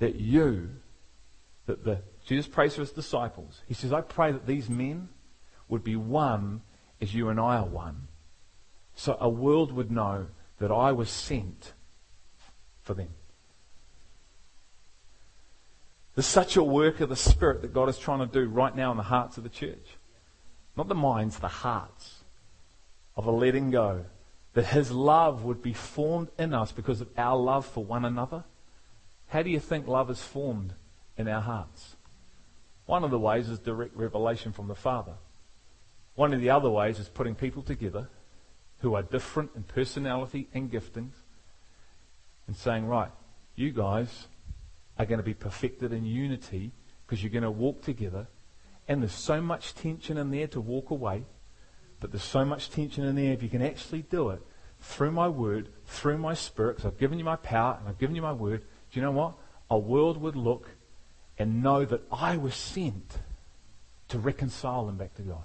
that 0.00 0.16
you, 0.16 0.70
that 1.66 1.84
the, 1.84 2.00
Jesus 2.26 2.48
prays 2.48 2.74
for 2.74 2.80
his 2.80 2.90
disciples. 2.90 3.62
He 3.68 3.74
says, 3.74 3.92
I 3.92 4.00
pray 4.00 4.32
that 4.32 4.48
these 4.48 4.68
men 4.68 5.10
would 5.68 5.84
be 5.84 5.94
one 5.94 6.62
as 7.00 7.14
you 7.14 7.28
and 7.28 7.38
I 7.38 7.58
are 7.58 7.66
one. 7.66 8.08
So 8.96 9.16
a 9.20 9.28
world 9.28 9.70
would 9.70 9.92
know 9.92 10.26
that 10.58 10.72
I 10.72 10.90
was 10.90 11.10
sent 11.10 11.72
for 12.82 12.94
them. 12.94 13.10
There's 16.16 16.26
such 16.26 16.56
a 16.56 16.64
work 16.64 16.98
of 16.98 17.10
the 17.10 17.16
Spirit 17.16 17.62
that 17.62 17.72
God 17.72 17.88
is 17.88 17.96
trying 17.96 18.18
to 18.18 18.26
do 18.26 18.48
right 18.48 18.74
now 18.74 18.90
in 18.90 18.96
the 18.96 19.04
hearts 19.04 19.36
of 19.36 19.44
the 19.44 19.48
church. 19.48 19.97
Not 20.78 20.86
the 20.86 20.94
minds, 20.94 21.40
the 21.40 21.48
hearts 21.48 22.22
of 23.16 23.26
a 23.26 23.32
letting 23.32 23.72
go. 23.72 24.04
That 24.54 24.66
His 24.66 24.92
love 24.92 25.42
would 25.42 25.60
be 25.60 25.72
formed 25.72 26.28
in 26.38 26.54
us 26.54 26.70
because 26.70 27.00
of 27.00 27.08
our 27.18 27.36
love 27.36 27.66
for 27.66 27.84
one 27.84 28.04
another. 28.04 28.44
How 29.26 29.42
do 29.42 29.50
you 29.50 29.58
think 29.58 29.88
love 29.88 30.08
is 30.08 30.22
formed 30.22 30.74
in 31.16 31.26
our 31.26 31.40
hearts? 31.40 31.96
One 32.86 33.02
of 33.02 33.10
the 33.10 33.18
ways 33.18 33.48
is 33.48 33.58
direct 33.58 33.96
revelation 33.96 34.52
from 34.52 34.68
the 34.68 34.76
Father. 34.76 35.14
One 36.14 36.32
of 36.32 36.40
the 36.40 36.50
other 36.50 36.70
ways 36.70 37.00
is 37.00 37.08
putting 37.08 37.34
people 37.34 37.62
together 37.62 38.08
who 38.78 38.94
are 38.94 39.02
different 39.02 39.50
in 39.56 39.64
personality 39.64 40.48
and 40.54 40.70
giftings 40.70 41.14
and 42.46 42.56
saying, 42.56 42.86
right, 42.86 43.10
you 43.56 43.72
guys 43.72 44.28
are 44.96 45.06
going 45.06 45.18
to 45.18 45.24
be 45.24 45.34
perfected 45.34 45.92
in 45.92 46.06
unity 46.06 46.70
because 47.04 47.20
you're 47.20 47.32
going 47.32 47.42
to 47.42 47.50
walk 47.50 47.82
together 47.82 48.28
and 48.88 49.02
there's 49.02 49.12
so 49.12 49.40
much 49.40 49.74
tension 49.74 50.16
in 50.16 50.30
there 50.30 50.46
to 50.48 50.60
walk 50.60 50.90
away, 50.90 51.24
but 52.00 52.10
there's 52.10 52.24
so 52.24 52.44
much 52.44 52.70
tension 52.70 53.04
in 53.04 53.14
there 53.16 53.32
if 53.32 53.42
you 53.42 53.48
can 53.48 53.62
actually 53.62 54.02
do 54.02 54.30
it 54.30 54.40
through 54.80 55.10
my 55.10 55.28
word, 55.28 55.68
through 55.86 56.18
my 56.18 56.34
spirit, 56.34 56.76
because 56.76 56.90
I've 56.90 56.98
given 56.98 57.18
you 57.18 57.24
my 57.24 57.36
power 57.36 57.76
and 57.78 57.88
I've 57.88 57.98
given 57.98 58.16
you 58.16 58.22
my 58.22 58.32
word. 58.32 58.62
Do 58.90 58.98
you 58.98 59.02
know 59.02 59.10
what? 59.10 59.34
A 59.70 59.78
world 59.78 60.20
would 60.20 60.36
look 60.36 60.70
and 61.38 61.62
know 61.62 61.84
that 61.84 62.02
I 62.10 62.36
was 62.36 62.54
sent 62.54 63.18
to 64.08 64.18
reconcile 64.18 64.86
them 64.86 64.96
back 64.96 65.14
to 65.16 65.22
God. 65.22 65.42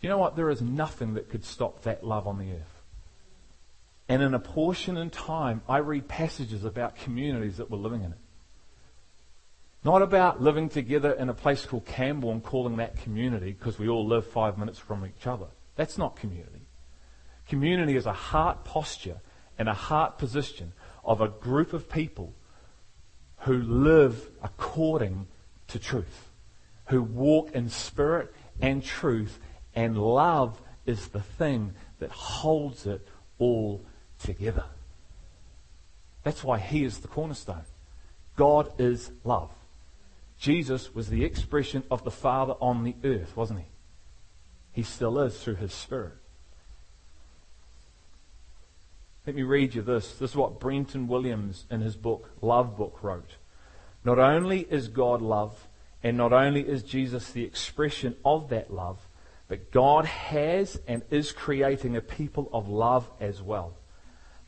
Do 0.00 0.06
you 0.06 0.10
know 0.10 0.18
what? 0.18 0.36
There 0.36 0.50
is 0.50 0.60
nothing 0.60 1.14
that 1.14 1.30
could 1.30 1.44
stop 1.44 1.82
that 1.82 2.04
love 2.04 2.26
on 2.26 2.38
the 2.38 2.52
earth. 2.52 2.82
And 4.08 4.20
in 4.20 4.34
a 4.34 4.38
portion 4.38 4.96
in 4.96 5.10
time, 5.10 5.62
I 5.68 5.78
read 5.78 6.08
passages 6.08 6.64
about 6.64 6.96
communities 6.96 7.56
that 7.56 7.70
were 7.70 7.78
living 7.78 8.02
in 8.02 8.12
it. 8.12 8.18
Not 9.84 10.02
about 10.02 10.40
living 10.40 10.68
together 10.68 11.12
in 11.12 11.28
a 11.28 11.34
place 11.34 11.66
called 11.66 11.86
Campbell 11.86 12.30
and 12.30 12.42
calling 12.42 12.76
that 12.76 12.96
community 13.02 13.52
because 13.52 13.78
we 13.78 13.88
all 13.88 14.06
live 14.06 14.26
five 14.26 14.56
minutes 14.56 14.78
from 14.78 15.04
each 15.04 15.26
other. 15.26 15.46
That's 15.74 15.98
not 15.98 16.16
community. 16.16 16.66
Community 17.48 17.96
is 17.96 18.06
a 18.06 18.12
heart 18.12 18.64
posture 18.64 19.20
and 19.58 19.68
a 19.68 19.74
heart 19.74 20.18
position 20.18 20.72
of 21.04 21.20
a 21.20 21.28
group 21.28 21.72
of 21.72 21.90
people 21.90 22.32
who 23.38 23.60
live 23.60 24.30
according 24.42 25.26
to 25.66 25.78
truth, 25.80 26.30
who 26.86 27.02
walk 27.02 27.50
in 27.52 27.68
spirit 27.68 28.32
and 28.60 28.84
truth, 28.84 29.40
and 29.74 29.98
love 29.98 30.60
is 30.86 31.08
the 31.08 31.20
thing 31.20 31.74
that 31.98 32.10
holds 32.10 32.86
it 32.86 33.06
all 33.38 33.84
together. 34.20 34.64
That's 36.22 36.44
why 36.44 36.58
He 36.58 36.84
is 36.84 36.98
the 36.98 37.08
cornerstone. 37.08 37.64
God 38.36 38.72
is 38.78 39.10
love. 39.24 39.50
Jesus 40.42 40.92
was 40.92 41.08
the 41.08 41.24
expression 41.24 41.84
of 41.88 42.02
the 42.02 42.10
Father 42.10 42.54
on 42.54 42.82
the 42.82 42.96
earth, 43.04 43.36
wasn't 43.36 43.60
he? 43.60 43.66
He 44.72 44.82
still 44.82 45.20
is 45.20 45.40
through 45.40 45.54
his 45.54 45.72
Spirit. 45.72 46.14
Let 49.24 49.36
me 49.36 49.44
read 49.44 49.76
you 49.76 49.82
this. 49.82 50.14
This 50.16 50.30
is 50.30 50.36
what 50.36 50.58
Brenton 50.58 51.06
Williams 51.06 51.64
in 51.70 51.80
his 51.80 51.94
book, 51.94 52.30
Love 52.40 52.76
Book, 52.76 53.04
wrote. 53.04 53.36
Not 54.04 54.18
only 54.18 54.62
is 54.62 54.88
God 54.88 55.22
love, 55.22 55.68
and 56.02 56.16
not 56.16 56.32
only 56.32 56.62
is 56.62 56.82
Jesus 56.82 57.30
the 57.30 57.44
expression 57.44 58.16
of 58.24 58.48
that 58.48 58.72
love, 58.72 58.98
but 59.46 59.70
God 59.70 60.06
has 60.06 60.80
and 60.88 61.02
is 61.08 61.30
creating 61.30 61.96
a 61.96 62.00
people 62.00 62.50
of 62.52 62.68
love 62.68 63.08
as 63.20 63.40
well. 63.40 63.74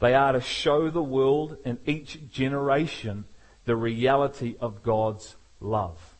They 0.00 0.14
are 0.14 0.32
to 0.32 0.40
show 0.40 0.90
the 0.90 1.04
world 1.04 1.56
in 1.64 1.78
each 1.86 2.28
generation 2.32 3.26
the 3.64 3.76
reality 3.76 4.56
of 4.58 4.82
God's 4.82 5.36
love. 5.64 6.14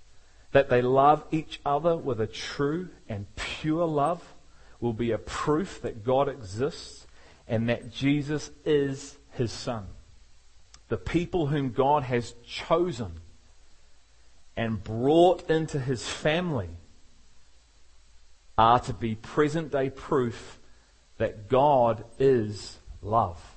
That 0.53 0.71
they 0.71 0.83
love 0.83 1.25
each 1.31 1.61
other 1.65 1.97
with 1.97 2.21
a 2.21 2.27
true 2.27 2.89
and 3.09 3.27
pure 3.37 3.87
love 3.87 4.35
will 4.81 4.93
be 4.93 5.13
a 5.13 5.19
proof 5.19 5.83
that 5.83 6.05
God 6.05 6.29
exists 6.29 7.07
and 7.47 7.69
that 7.69 7.93
Jesus 7.93 8.51
is 8.65 9.17
his 9.33 9.53
son. 9.53 9.87
The 10.89 10.97
people 10.97 11.47
whom 11.47 11.71
God 11.73 12.05
has 12.05 12.35
chosen 12.47 13.21
and 14.57 14.83
brought 14.83 15.51
into 15.51 15.81
his 15.81 16.09
family 16.09 16.71
are 18.57 18.79
to 18.81 18.93
be 18.93 19.15
present 19.15 19.73
day 19.73 19.91
proof 19.91 20.59
that 21.19 21.49
God 21.49 22.05
is 22.19 22.79
love. 23.03 23.57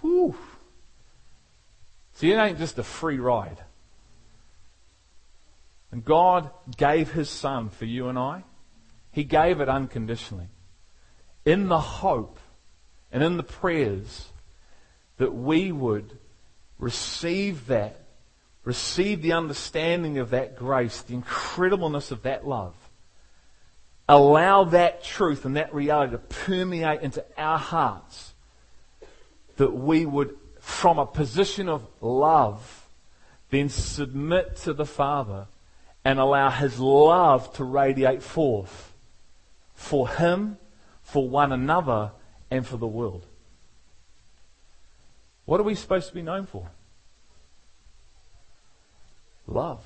Whew. 0.00 0.36
See, 2.22 2.30
it 2.30 2.36
ain't 2.36 2.58
just 2.58 2.78
a 2.78 2.84
free 2.84 3.18
ride. 3.18 3.58
And 5.90 6.04
God 6.04 6.52
gave 6.76 7.10
His 7.10 7.28
Son 7.28 7.68
for 7.68 7.84
you 7.84 8.06
and 8.06 8.16
I. 8.16 8.44
He 9.10 9.24
gave 9.24 9.60
it 9.60 9.68
unconditionally. 9.68 10.46
In 11.44 11.66
the 11.66 11.80
hope 11.80 12.38
and 13.10 13.24
in 13.24 13.38
the 13.38 13.42
prayers 13.42 14.28
that 15.16 15.34
we 15.34 15.72
would 15.72 16.16
receive 16.78 17.66
that 17.66 17.98
receive 18.62 19.22
the 19.22 19.32
understanding 19.32 20.18
of 20.18 20.30
that 20.30 20.56
grace, 20.56 21.02
the 21.02 21.16
incredibleness 21.16 22.12
of 22.12 22.22
that 22.22 22.46
love. 22.46 22.76
Allow 24.08 24.62
that 24.66 25.02
truth 25.02 25.44
and 25.44 25.56
that 25.56 25.74
reality 25.74 26.12
to 26.12 26.18
permeate 26.18 27.00
into 27.00 27.24
our 27.36 27.58
hearts. 27.58 28.32
That 29.56 29.72
we 29.72 30.06
would, 30.06 30.36
from 30.62 31.00
a 31.00 31.04
position 31.04 31.68
of 31.68 31.84
love, 32.00 32.86
then 33.50 33.68
submit 33.68 34.56
to 34.56 34.72
the 34.72 34.86
Father 34.86 35.46
and 36.04 36.20
allow 36.20 36.50
His 36.50 36.78
love 36.78 37.52
to 37.54 37.64
radiate 37.64 38.22
forth 38.22 38.92
for 39.74 40.08
Him, 40.08 40.56
for 41.02 41.28
one 41.28 41.50
another, 41.50 42.12
and 42.48 42.64
for 42.64 42.76
the 42.76 42.86
world. 42.86 43.26
What 45.46 45.58
are 45.58 45.64
we 45.64 45.74
supposed 45.74 46.08
to 46.08 46.14
be 46.14 46.22
known 46.22 46.46
for? 46.46 46.70
Love. 49.48 49.84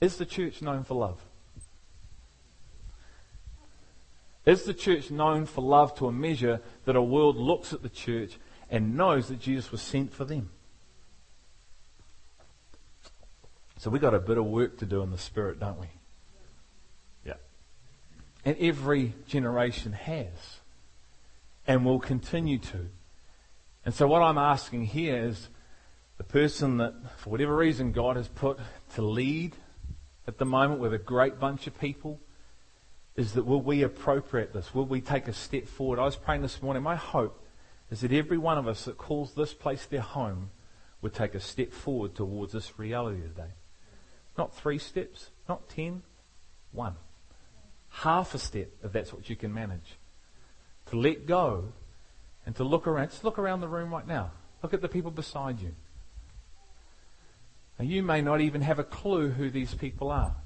Is 0.00 0.16
the 0.16 0.24
church 0.24 0.62
known 0.62 0.84
for 0.84 0.94
love? 0.94 1.20
Is 4.44 4.64
the 4.64 4.74
church 4.74 5.10
known 5.10 5.46
for 5.46 5.62
love 5.62 5.94
to 5.96 6.08
a 6.08 6.12
measure 6.12 6.60
that 6.84 6.96
a 6.96 7.02
world 7.02 7.36
looks 7.36 7.72
at 7.72 7.82
the 7.82 7.88
church 7.88 8.38
and 8.68 8.96
knows 8.96 9.28
that 9.28 9.38
Jesus 9.38 9.70
was 9.70 9.80
sent 9.80 10.12
for 10.12 10.24
them? 10.24 10.50
So 13.78 13.90
we've 13.90 14.00
got 14.00 14.14
a 14.14 14.20
bit 14.20 14.38
of 14.38 14.46
work 14.46 14.78
to 14.78 14.86
do 14.86 15.02
in 15.02 15.10
the 15.10 15.18
spirit, 15.18 15.60
don't 15.60 15.78
we? 15.78 15.88
Yeah. 17.24 17.34
And 18.44 18.56
every 18.58 19.14
generation 19.26 19.92
has 19.92 20.60
and 21.66 21.84
will 21.84 22.00
continue 22.00 22.58
to. 22.58 22.88
And 23.84 23.94
so 23.94 24.06
what 24.06 24.22
I'm 24.22 24.38
asking 24.38 24.86
here 24.86 25.24
is 25.24 25.48
the 26.18 26.24
person 26.24 26.78
that, 26.78 26.94
for 27.18 27.30
whatever 27.30 27.56
reason, 27.56 27.92
God 27.92 28.16
has 28.16 28.28
put 28.28 28.58
to 28.94 29.02
lead 29.02 29.56
at 30.26 30.38
the 30.38 30.44
moment 30.44 30.80
with 30.80 30.94
a 30.94 30.98
great 30.98 31.40
bunch 31.40 31.66
of 31.66 31.78
people 31.80 32.20
is 33.16 33.34
that 33.34 33.44
will 33.44 33.60
we 33.60 33.82
appropriate 33.82 34.52
this? 34.52 34.74
Will 34.74 34.86
we 34.86 35.00
take 35.00 35.28
a 35.28 35.32
step 35.32 35.66
forward? 35.66 35.98
I 35.98 36.04
was 36.04 36.16
praying 36.16 36.42
this 36.42 36.62
morning. 36.62 36.82
My 36.82 36.96
hope 36.96 37.44
is 37.90 38.00
that 38.00 38.12
every 38.12 38.38
one 38.38 38.58
of 38.58 38.66
us 38.66 38.86
that 38.86 38.96
calls 38.96 39.34
this 39.34 39.52
place 39.52 39.84
their 39.86 40.00
home 40.00 40.50
would 41.02 41.12
take 41.12 41.34
a 41.34 41.40
step 41.40 41.72
forward 41.72 42.14
towards 42.14 42.52
this 42.52 42.78
reality 42.78 43.20
today. 43.20 43.50
Not 44.38 44.54
three 44.54 44.78
steps, 44.78 45.30
not 45.48 45.68
ten, 45.68 46.02
one. 46.70 46.94
Half 47.90 48.34
a 48.34 48.38
step, 48.38 48.70
if 48.82 48.92
that's 48.92 49.12
what 49.12 49.28
you 49.28 49.36
can 49.36 49.52
manage. 49.52 49.98
To 50.86 50.96
let 50.96 51.26
go 51.26 51.72
and 52.46 52.56
to 52.56 52.64
look 52.64 52.86
around. 52.86 53.10
Just 53.10 53.24
look 53.24 53.38
around 53.38 53.60
the 53.60 53.68
room 53.68 53.90
right 53.90 54.06
now. 54.06 54.30
Look 54.62 54.72
at 54.72 54.80
the 54.80 54.88
people 54.88 55.10
beside 55.10 55.60
you. 55.60 55.74
Now, 57.78 57.84
you 57.84 58.02
may 58.02 58.22
not 58.22 58.40
even 58.40 58.62
have 58.62 58.78
a 58.78 58.84
clue 58.84 59.30
who 59.30 59.50
these 59.50 59.74
people 59.74 60.10
are. 60.10 60.36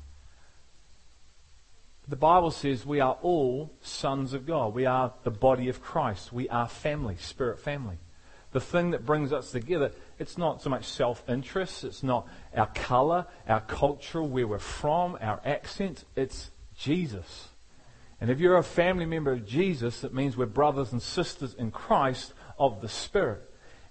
The 2.09 2.16
Bible 2.16 2.53
says 2.53 2.87
we 2.87 3.01
are 3.01 3.19
all 3.23 3.73
sons 3.81 4.33
of 4.33 4.47
God. 4.47 4.75
We 4.75 4.87
are 4.87 5.12
the 5.25 5.31
body 5.31 5.69
of 5.69 5.83
Christ. 5.83 6.33
We 6.33 6.49
are 6.49 6.69
family, 6.69 7.16
spirit 7.19 7.59
family. 7.59 7.99
The 8.53 8.61
thing 8.61 8.92
that 8.92 9.05
brings 9.05 9.33
us 9.33 9.51
together, 9.51 9.90
it's 10.19 10.38
not 10.38 10.62
so 10.62 10.71
much 10.71 10.85
self 10.85 11.29
interest, 11.29 11.83
it's 11.83 12.05
not 12.05 12.29
our 12.55 12.69
colour, 12.69 13.27
our 13.49 13.61
culture, 13.61 14.23
where 14.23 14.47
we're 14.47 14.59
from, 14.59 15.19
our 15.21 15.40
accent, 15.45 16.05
it's 16.14 16.51
Jesus. 16.77 17.49
And 18.21 18.31
if 18.31 18.38
you're 18.38 18.57
a 18.57 18.62
family 18.62 19.05
member 19.05 19.33
of 19.33 19.45
Jesus, 19.45 20.05
it 20.05 20.14
means 20.14 20.37
we're 20.37 20.47
brothers 20.47 20.92
and 20.92 21.03
sisters 21.03 21.55
in 21.55 21.71
Christ 21.71 22.33
of 22.59 22.81
the 22.81 22.88
Spirit. 22.88 23.42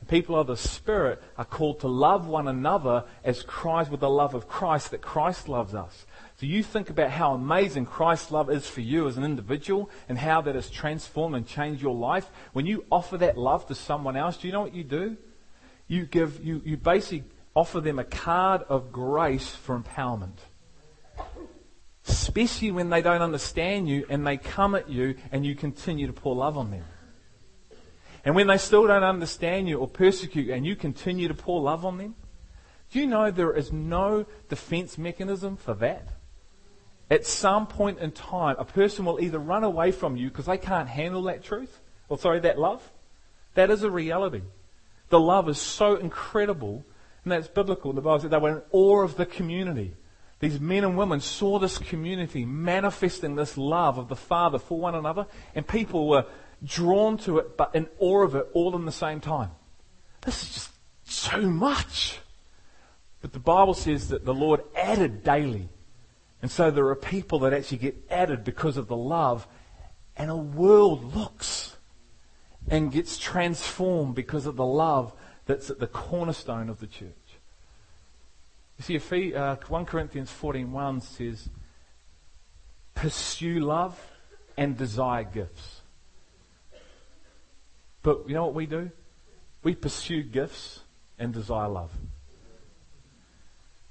People 0.08 0.40
of 0.40 0.48
the 0.48 0.58
Spirit 0.58 1.22
are 1.38 1.46
called 1.46 1.80
to 1.80 1.88
love 1.88 2.28
one 2.28 2.48
another 2.48 3.06
as 3.24 3.42
Christ, 3.42 3.90
with 3.90 4.02
the 4.02 4.10
love 4.10 4.36
of 4.36 4.48
Christ, 4.48 4.92
that 4.92 5.02
Christ 5.02 5.50
loves 5.50 5.74
us. 5.74 6.06
So 6.38 6.46
you 6.46 6.64
think 6.64 6.90
about 6.90 7.12
how 7.12 7.34
amazing 7.34 7.86
Christ's 7.86 8.30
love 8.30 8.50
is 8.50 8.68
for 8.68 8.82
you 8.82 9.08
as 9.08 9.16
an 9.16 9.24
individual 9.24 9.90
and 10.10 10.18
how 10.18 10.42
that 10.42 10.56
has 10.56 10.70
transformed 10.70 11.36
and 11.36 11.48
changed 11.48 11.82
your 11.82 11.96
life. 11.96 12.30
When 12.52 12.66
you 12.66 12.84
offer 12.92 13.18
that 13.20 13.38
love 13.38 13.66
to 13.68 13.76
someone 13.76 14.18
else, 14.18 14.36
do 14.36 14.48
you 14.48 14.54
know 14.54 14.62
what 14.62 14.76
you 14.76 14.84
do? 14.84 15.16
You 15.88 16.06
give, 16.06 16.44
you, 16.44 16.62
you 16.66 16.76
basically 16.76 17.24
offer 17.56 17.80
them 17.80 18.00
a 18.00 18.04
card 18.04 18.64
of 18.64 18.92
grace 18.92 19.56
for 19.56 19.80
empowerment. 19.80 20.38
Especially 22.06 22.70
when 22.70 22.90
they 22.90 23.02
don't 23.02 23.22
understand 23.22 23.88
you 23.88 24.06
and 24.10 24.28
they 24.28 24.36
come 24.36 24.76
at 24.76 24.90
you 24.90 25.16
and 25.32 25.46
you 25.46 25.56
continue 25.56 26.06
to 26.06 26.14
pour 26.14 26.36
love 26.36 26.58
on 26.58 26.70
them. 26.70 26.84
And 28.26 28.36
when 28.36 28.48
they 28.48 28.58
still 28.58 28.86
don't 28.88 29.04
understand 29.04 29.70
you 29.70 29.80
or 29.80 29.88
persecute 29.88 30.48
you 30.48 30.54
and 30.54 30.66
you 30.66 30.76
continue 30.76 31.30
to 31.30 31.34
pour 31.34 31.62
love 31.62 31.86
on 31.86 31.98
them, 31.98 32.16
do 32.92 33.00
you 33.00 33.08
know 33.08 33.32
there 33.32 33.54
is 33.54 33.72
no 33.72 34.26
defense 34.50 34.98
mechanism 34.98 35.56
for 35.56 35.74
that? 35.76 36.10
At 37.10 37.26
some 37.26 37.68
point 37.68 38.00
in 38.00 38.12
time, 38.12 38.56
a 38.58 38.66
person 38.66 39.06
will 39.06 39.22
either 39.22 39.38
run 39.38 39.64
away 39.64 39.92
from 39.92 40.18
you 40.18 40.30
because 40.30 40.48
they 40.48 40.58
can't 40.58 40.90
handle 40.90 41.24
that 41.24 41.44
truth, 41.44 41.80
or 42.10 42.18
sorry, 42.18 42.40
that 42.42 42.58
love. 42.58 42.82
That 43.54 43.70
is 43.70 43.84
a 43.84 43.92
reality. 43.92 44.42
The 45.10 45.20
love 45.20 45.48
is 45.48 45.60
so 45.60 45.96
incredible, 45.96 46.84
and 47.24 47.32
that's 47.32 47.48
biblical. 47.48 47.94
The 47.94 48.02
Bible 48.02 48.20
said 48.20 48.32
they 48.32 48.38
were 48.38 48.58
in 48.58 48.62
awe 48.72 49.04
of 49.04 49.18
the 49.18 49.26
community. 49.26 49.94
These 50.40 50.60
men 50.60 50.84
and 50.84 50.98
women 50.98 51.22
saw 51.22 51.60
this 51.60 51.78
community 51.78 52.44
manifesting 52.44 53.36
this 53.36 53.58
love 53.58 53.98
of 53.98 54.10
the 54.10 54.16
Father 54.16 54.58
for 54.58 54.80
one 54.80 54.96
another, 54.96 55.28
and 55.54 55.68
people 55.68 56.08
were 56.10 56.26
drawn 56.64 57.18
to 57.20 57.38
it, 57.38 57.56
but 57.56 57.76
in 57.76 57.88
awe 58.00 58.24
of 58.24 58.36
it 58.36 58.48
all 58.54 58.76
in 58.76 58.86
the 58.86 58.92
same 58.92 59.22
time. 59.22 59.52
This 60.22 60.42
is 60.42 60.50
just 60.50 60.72
so 61.06 61.42
much. 61.42 62.20
But 63.22 63.32
the 63.34 63.40
Bible 63.40 63.76
says 63.76 64.10
that 64.10 64.26
the 64.26 64.34
Lord 64.34 64.62
added 64.76 65.24
daily. 65.24 65.70
And 66.46 66.52
so 66.52 66.70
there 66.70 66.86
are 66.90 66.96
people 66.96 67.40
that 67.40 67.54
actually 67.54 67.80
get 67.80 68.06
added 68.08 68.44
because 68.44 68.78
of 68.78 68.86
the 68.86 68.96
love, 68.96 69.48
and 70.16 70.30
a 70.30 70.36
world 70.36 71.16
looks 71.16 71.76
and 72.70 72.92
gets 72.92 73.18
transformed 73.18 74.14
because 74.14 74.46
of 74.46 74.56
the 74.56 74.64
love 74.64 75.12
that's 75.48 75.72
at 75.72 75.80
the 75.80 75.88
cornerstone 75.88 76.70
of 76.70 76.80
the 76.80 76.86
church. 76.86 77.10
You 78.78 79.00
see, 79.00 79.34
uh, 79.34 79.56
1 79.56 79.86
Corinthians 79.86 80.32
14.1 80.40 81.02
says, 81.02 81.50
Pursue 82.94 83.62
love 83.62 84.00
and 84.56 84.78
desire 84.78 85.24
gifts. 85.24 85.82
But 88.04 88.28
you 88.28 88.36
know 88.36 88.46
what 88.46 88.54
we 88.54 88.68
do? 88.68 88.92
We 89.64 89.74
pursue 89.74 90.22
gifts 90.22 90.82
and 91.18 91.34
desire 91.34 91.70
love. 91.70 91.92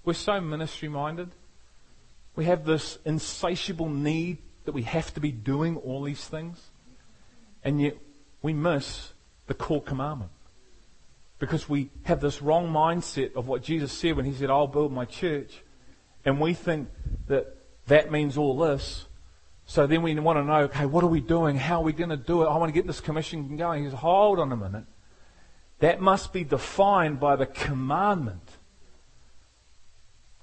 We're 0.05 0.13
so 0.13 0.41
ministry 0.41 0.89
minded. 0.89 1.33
We 2.37 2.47
have 2.47 2.65
this 2.65 2.99
insatiable 3.05 3.89
need 3.89 4.39
that 4.65 4.73
we 4.73 4.83
have 4.83 5.13
to 5.15 5.21
be 5.21 5.31
doing 5.31 5.77
all 5.77 6.03
these 6.03 6.25
things. 6.27 6.71
And 7.63 7.81
yet 7.81 7.97
we 8.43 8.53
miss 8.53 9.13
the 9.47 9.55
core 9.55 9.83
commandment. 9.83 10.31
Because 11.39 11.69
we 11.69 11.91
have 12.05 12.21
this 12.21 12.41
wrong 12.41 12.69
mindset 12.69 13.35
of 13.35 13.47
what 13.47 13.63
Jesus 13.63 13.93
said 13.93 14.17
when 14.17 14.25
he 14.25 14.33
said, 14.33 14.51
I'll 14.51 14.67
build 14.67 14.93
my 14.93 15.05
church. 15.05 15.63
And 16.25 16.41
we 16.41 16.55
think 16.55 16.89
that 17.29 17.57
that 17.87 18.11
means 18.11 18.39
all 18.39 18.57
this. 18.57 19.07
So 19.67 19.87
then 19.87 20.03
we 20.03 20.15
want 20.19 20.39
to 20.39 20.45
know, 20.45 20.61
okay, 20.65 20.87
what 20.87 21.05
are 21.05 21.09
we 21.09 21.21
doing? 21.21 21.57
How 21.57 21.81
are 21.81 21.85
we 21.85 21.93
going 21.93 22.11
to 22.11 22.17
do 22.17 22.43
it? 22.43 22.47
I 22.47 22.57
want 22.57 22.69
to 22.69 22.75
get 22.75 22.87
this 22.87 23.01
commission 23.01 23.57
going. 23.57 23.85
He 23.85 23.91
says, 23.91 23.99
hold 23.99 24.39
on 24.39 24.53
a 24.53 24.57
minute. 24.57 24.85
That 25.81 26.01
must 26.01 26.33
be 26.33 26.45
defined 26.45 27.21
by 27.21 27.37
the 27.37 27.47
commandment 27.47 28.49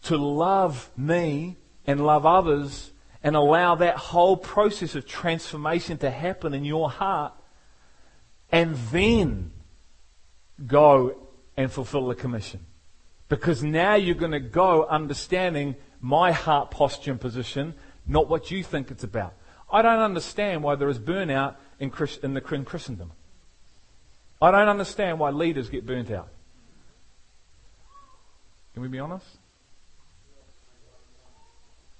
to 0.03 0.17
love 0.17 0.89
me 0.97 1.57
and 1.85 2.05
love 2.05 2.25
others 2.25 2.91
and 3.23 3.35
allow 3.35 3.75
that 3.75 3.97
whole 3.97 4.37
process 4.37 4.95
of 4.95 5.07
transformation 5.07 5.97
to 5.99 6.09
happen 6.09 6.53
in 6.53 6.65
your 6.65 6.89
heart 6.89 7.33
and 8.51 8.75
then 8.91 9.51
go 10.65 11.15
and 11.55 11.71
fulfill 11.71 12.07
the 12.07 12.15
commission. 12.15 12.65
Because 13.29 13.63
now 13.63 13.95
you're 13.95 14.15
going 14.15 14.31
to 14.31 14.39
go 14.39 14.85
understanding 14.85 15.75
my 16.01 16.31
heart 16.31 16.71
posture 16.71 17.11
and 17.11 17.21
position, 17.21 17.75
not 18.07 18.27
what 18.27 18.51
you 18.51 18.63
think 18.63 18.91
it's 18.91 19.03
about. 19.03 19.33
I 19.71 19.81
don't 19.81 19.99
understand 19.99 20.63
why 20.63 20.75
there 20.75 20.89
is 20.89 20.99
burnout 20.99 21.55
in, 21.79 21.91
Christ, 21.91 22.23
in 22.23 22.33
the 22.33 22.43
in 22.53 22.65
Christendom. 22.65 23.11
I 24.41 24.51
don't 24.51 24.67
understand 24.67 25.19
why 25.19 25.29
leaders 25.29 25.69
get 25.69 25.85
burnt 25.85 26.11
out. 26.11 26.29
Can 28.73 28.81
we 28.81 28.87
be 28.87 28.99
honest? 28.99 29.25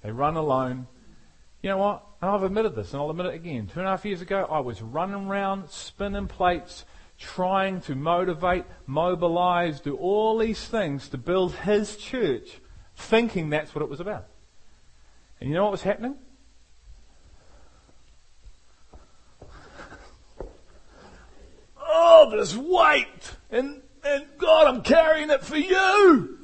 They 0.02 0.10
run 0.10 0.36
alone. 0.36 0.86
You 1.62 1.70
know 1.70 1.78
what? 1.78 2.04
And 2.20 2.30
I've 2.30 2.42
admitted 2.42 2.74
this, 2.74 2.92
and 2.92 3.00
I'll 3.00 3.10
admit 3.10 3.26
it 3.26 3.34
again. 3.34 3.68
Two 3.72 3.78
and 3.80 3.88
a 3.88 3.92
half 3.92 4.04
years 4.04 4.20
ago, 4.20 4.46
I 4.50 4.58
was 4.60 4.82
running 4.82 5.26
around, 5.26 5.70
spinning 5.70 6.26
plates, 6.26 6.84
trying 7.18 7.80
to 7.82 7.94
motivate, 7.94 8.64
mobilize, 8.86 9.80
do 9.80 9.96
all 9.96 10.38
these 10.38 10.64
things 10.66 11.08
to 11.10 11.18
build 11.18 11.54
his 11.54 11.96
church, 11.96 12.60
thinking 12.96 13.50
that's 13.50 13.74
what 13.74 13.82
it 13.82 13.88
was 13.88 14.00
about. 14.00 14.26
And 15.40 15.48
you 15.48 15.54
know 15.54 15.62
what 15.62 15.72
was 15.72 15.82
happening? 15.82 16.16
oh, 21.80 22.28
this 22.36 22.56
weight, 22.56 23.36
and, 23.50 23.82
and 24.04 24.26
God, 24.38 24.66
I'm 24.66 24.82
carrying 24.82 25.30
it 25.30 25.44
for 25.44 25.56
you. 25.56 26.41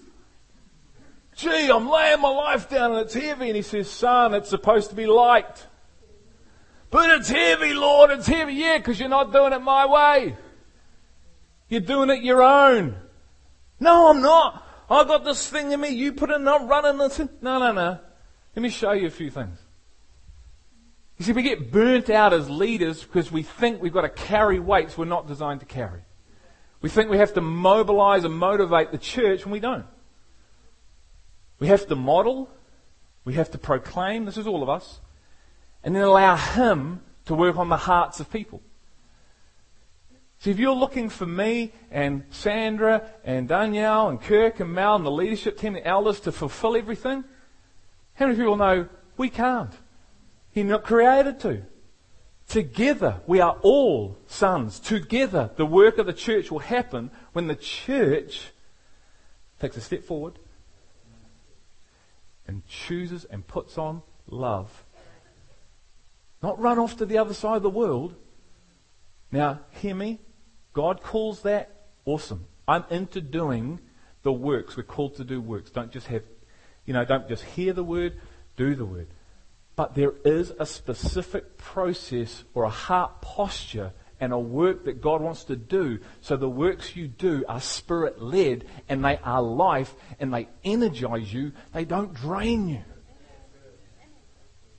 Gee, 1.38 1.70
I'm 1.70 1.88
laying 1.88 2.20
my 2.20 2.30
life 2.30 2.68
down 2.68 2.90
and 2.90 3.00
it's 3.02 3.14
heavy. 3.14 3.46
And 3.46 3.54
he 3.54 3.62
says, 3.62 3.88
son, 3.88 4.34
it's 4.34 4.50
supposed 4.50 4.90
to 4.90 4.96
be 4.96 5.06
light. 5.06 5.66
But 6.90 7.10
it's 7.10 7.28
heavy, 7.28 7.74
Lord, 7.74 8.10
it's 8.10 8.26
heavy. 8.26 8.54
Yeah, 8.54 8.78
because 8.78 8.98
you're 8.98 9.08
not 9.08 9.32
doing 9.32 9.52
it 9.52 9.60
my 9.60 9.86
way. 9.86 10.36
You're 11.68 11.80
doing 11.80 12.10
it 12.10 12.24
your 12.24 12.42
own. 12.42 12.96
No, 13.78 14.10
I'm 14.10 14.20
not. 14.20 14.66
I've 14.90 15.06
got 15.06 15.24
this 15.24 15.48
thing 15.48 15.70
in 15.70 15.80
me. 15.80 15.90
You 15.90 16.12
put 16.12 16.30
it 16.30 16.40
not 16.40 16.66
running 16.66 16.98
this. 16.98 17.20
In. 17.20 17.28
No, 17.40 17.60
no, 17.60 17.70
no. 17.70 18.00
Let 18.56 18.62
me 18.62 18.70
show 18.70 18.90
you 18.90 19.06
a 19.06 19.10
few 19.10 19.30
things. 19.30 19.58
You 21.18 21.24
see, 21.24 21.32
we 21.32 21.42
get 21.44 21.70
burnt 21.70 22.10
out 22.10 22.32
as 22.32 22.50
leaders 22.50 23.04
because 23.04 23.30
we 23.30 23.44
think 23.44 23.80
we've 23.80 23.92
got 23.92 24.00
to 24.00 24.08
carry 24.08 24.58
weights 24.58 24.98
we're 24.98 25.04
not 25.04 25.28
designed 25.28 25.60
to 25.60 25.66
carry. 25.66 26.00
We 26.80 26.88
think 26.88 27.10
we 27.10 27.18
have 27.18 27.34
to 27.34 27.40
mobilize 27.40 28.24
and 28.24 28.34
motivate 28.34 28.90
the 28.90 28.98
church 28.98 29.44
when 29.44 29.52
we 29.52 29.60
don't. 29.60 29.86
We 31.58 31.66
have 31.68 31.86
to 31.86 31.96
model. 31.96 32.48
We 33.24 33.34
have 33.34 33.50
to 33.50 33.58
proclaim. 33.58 34.24
This 34.24 34.36
is 34.36 34.46
all 34.46 34.62
of 34.62 34.68
us. 34.68 35.00
And 35.82 35.94
then 35.94 36.02
allow 36.02 36.36
Him 36.36 37.02
to 37.26 37.34
work 37.34 37.56
on 37.56 37.68
the 37.68 37.76
hearts 37.76 38.20
of 38.20 38.30
people. 38.30 38.62
See, 40.40 40.50
if 40.50 40.58
you're 40.58 40.74
looking 40.74 41.08
for 41.08 41.26
me 41.26 41.72
and 41.90 42.24
Sandra 42.30 43.10
and 43.24 43.48
Danielle 43.48 44.08
and 44.08 44.20
Kirk 44.20 44.60
and 44.60 44.72
Mel 44.72 44.94
and 44.94 45.04
the 45.04 45.10
leadership 45.10 45.58
team, 45.58 45.74
and 45.74 45.84
elders 45.84 46.20
to 46.20 46.32
fulfill 46.32 46.76
everything, 46.76 47.24
how 48.14 48.26
many 48.26 48.38
people 48.38 48.56
know 48.56 48.88
we 49.16 49.30
can't? 49.30 49.72
He's 50.52 50.64
not 50.64 50.84
created 50.84 51.40
to. 51.40 51.62
Together, 52.48 53.20
we 53.26 53.40
are 53.40 53.58
all 53.62 54.16
sons. 54.26 54.80
Together, 54.80 55.50
the 55.56 55.66
work 55.66 55.98
of 55.98 56.06
the 56.06 56.12
church 56.12 56.50
will 56.50 56.60
happen 56.60 57.10
when 57.32 57.46
the 57.46 57.56
church 57.56 58.52
takes 59.60 59.76
a 59.76 59.80
step 59.80 60.04
forward 60.04 60.38
and 62.48 62.66
chooses 62.66 63.24
and 63.26 63.46
puts 63.46 63.78
on 63.78 64.02
love. 64.26 64.84
Not 66.42 66.58
run 66.58 66.78
off 66.78 66.96
to 66.96 67.06
the 67.06 67.18
other 67.18 67.34
side 67.34 67.58
of 67.58 67.62
the 67.62 67.70
world. 67.70 68.14
Now, 69.30 69.60
hear 69.70 69.94
me. 69.94 70.18
God 70.72 71.02
calls 71.02 71.42
that 71.42 71.86
awesome. 72.04 72.46
I'm 72.66 72.84
into 72.90 73.20
doing 73.20 73.80
the 74.22 74.32
works. 74.32 74.76
We're 74.76 74.82
called 74.82 75.16
to 75.16 75.24
do 75.24 75.40
works. 75.40 75.70
Don't 75.70 75.92
just 75.92 76.06
have, 76.06 76.22
you 76.84 76.94
know, 76.94 77.04
don't 77.04 77.28
just 77.28 77.44
hear 77.44 77.72
the 77.72 77.84
word, 77.84 78.20
do 78.56 78.74
the 78.74 78.84
word. 78.84 79.08
But 79.76 79.94
there 79.94 80.14
is 80.24 80.52
a 80.58 80.66
specific 80.66 81.56
process 81.56 82.44
or 82.54 82.64
a 82.64 82.70
heart 82.70 83.20
posture 83.20 83.92
and 84.20 84.32
a 84.32 84.38
work 84.38 84.84
that 84.84 85.00
God 85.00 85.20
wants 85.20 85.44
to 85.44 85.56
do. 85.56 86.00
So 86.20 86.36
the 86.36 86.48
works 86.48 86.96
you 86.96 87.08
do 87.08 87.44
are 87.48 87.60
spirit 87.60 88.20
led 88.20 88.64
and 88.88 89.04
they 89.04 89.18
are 89.18 89.42
life 89.42 89.94
and 90.18 90.32
they 90.32 90.48
energize 90.64 91.32
you. 91.32 91.52
They 91.72 91.84
don't 91.84 92.14
drain 92.14 92.68
you. 92.68 92.82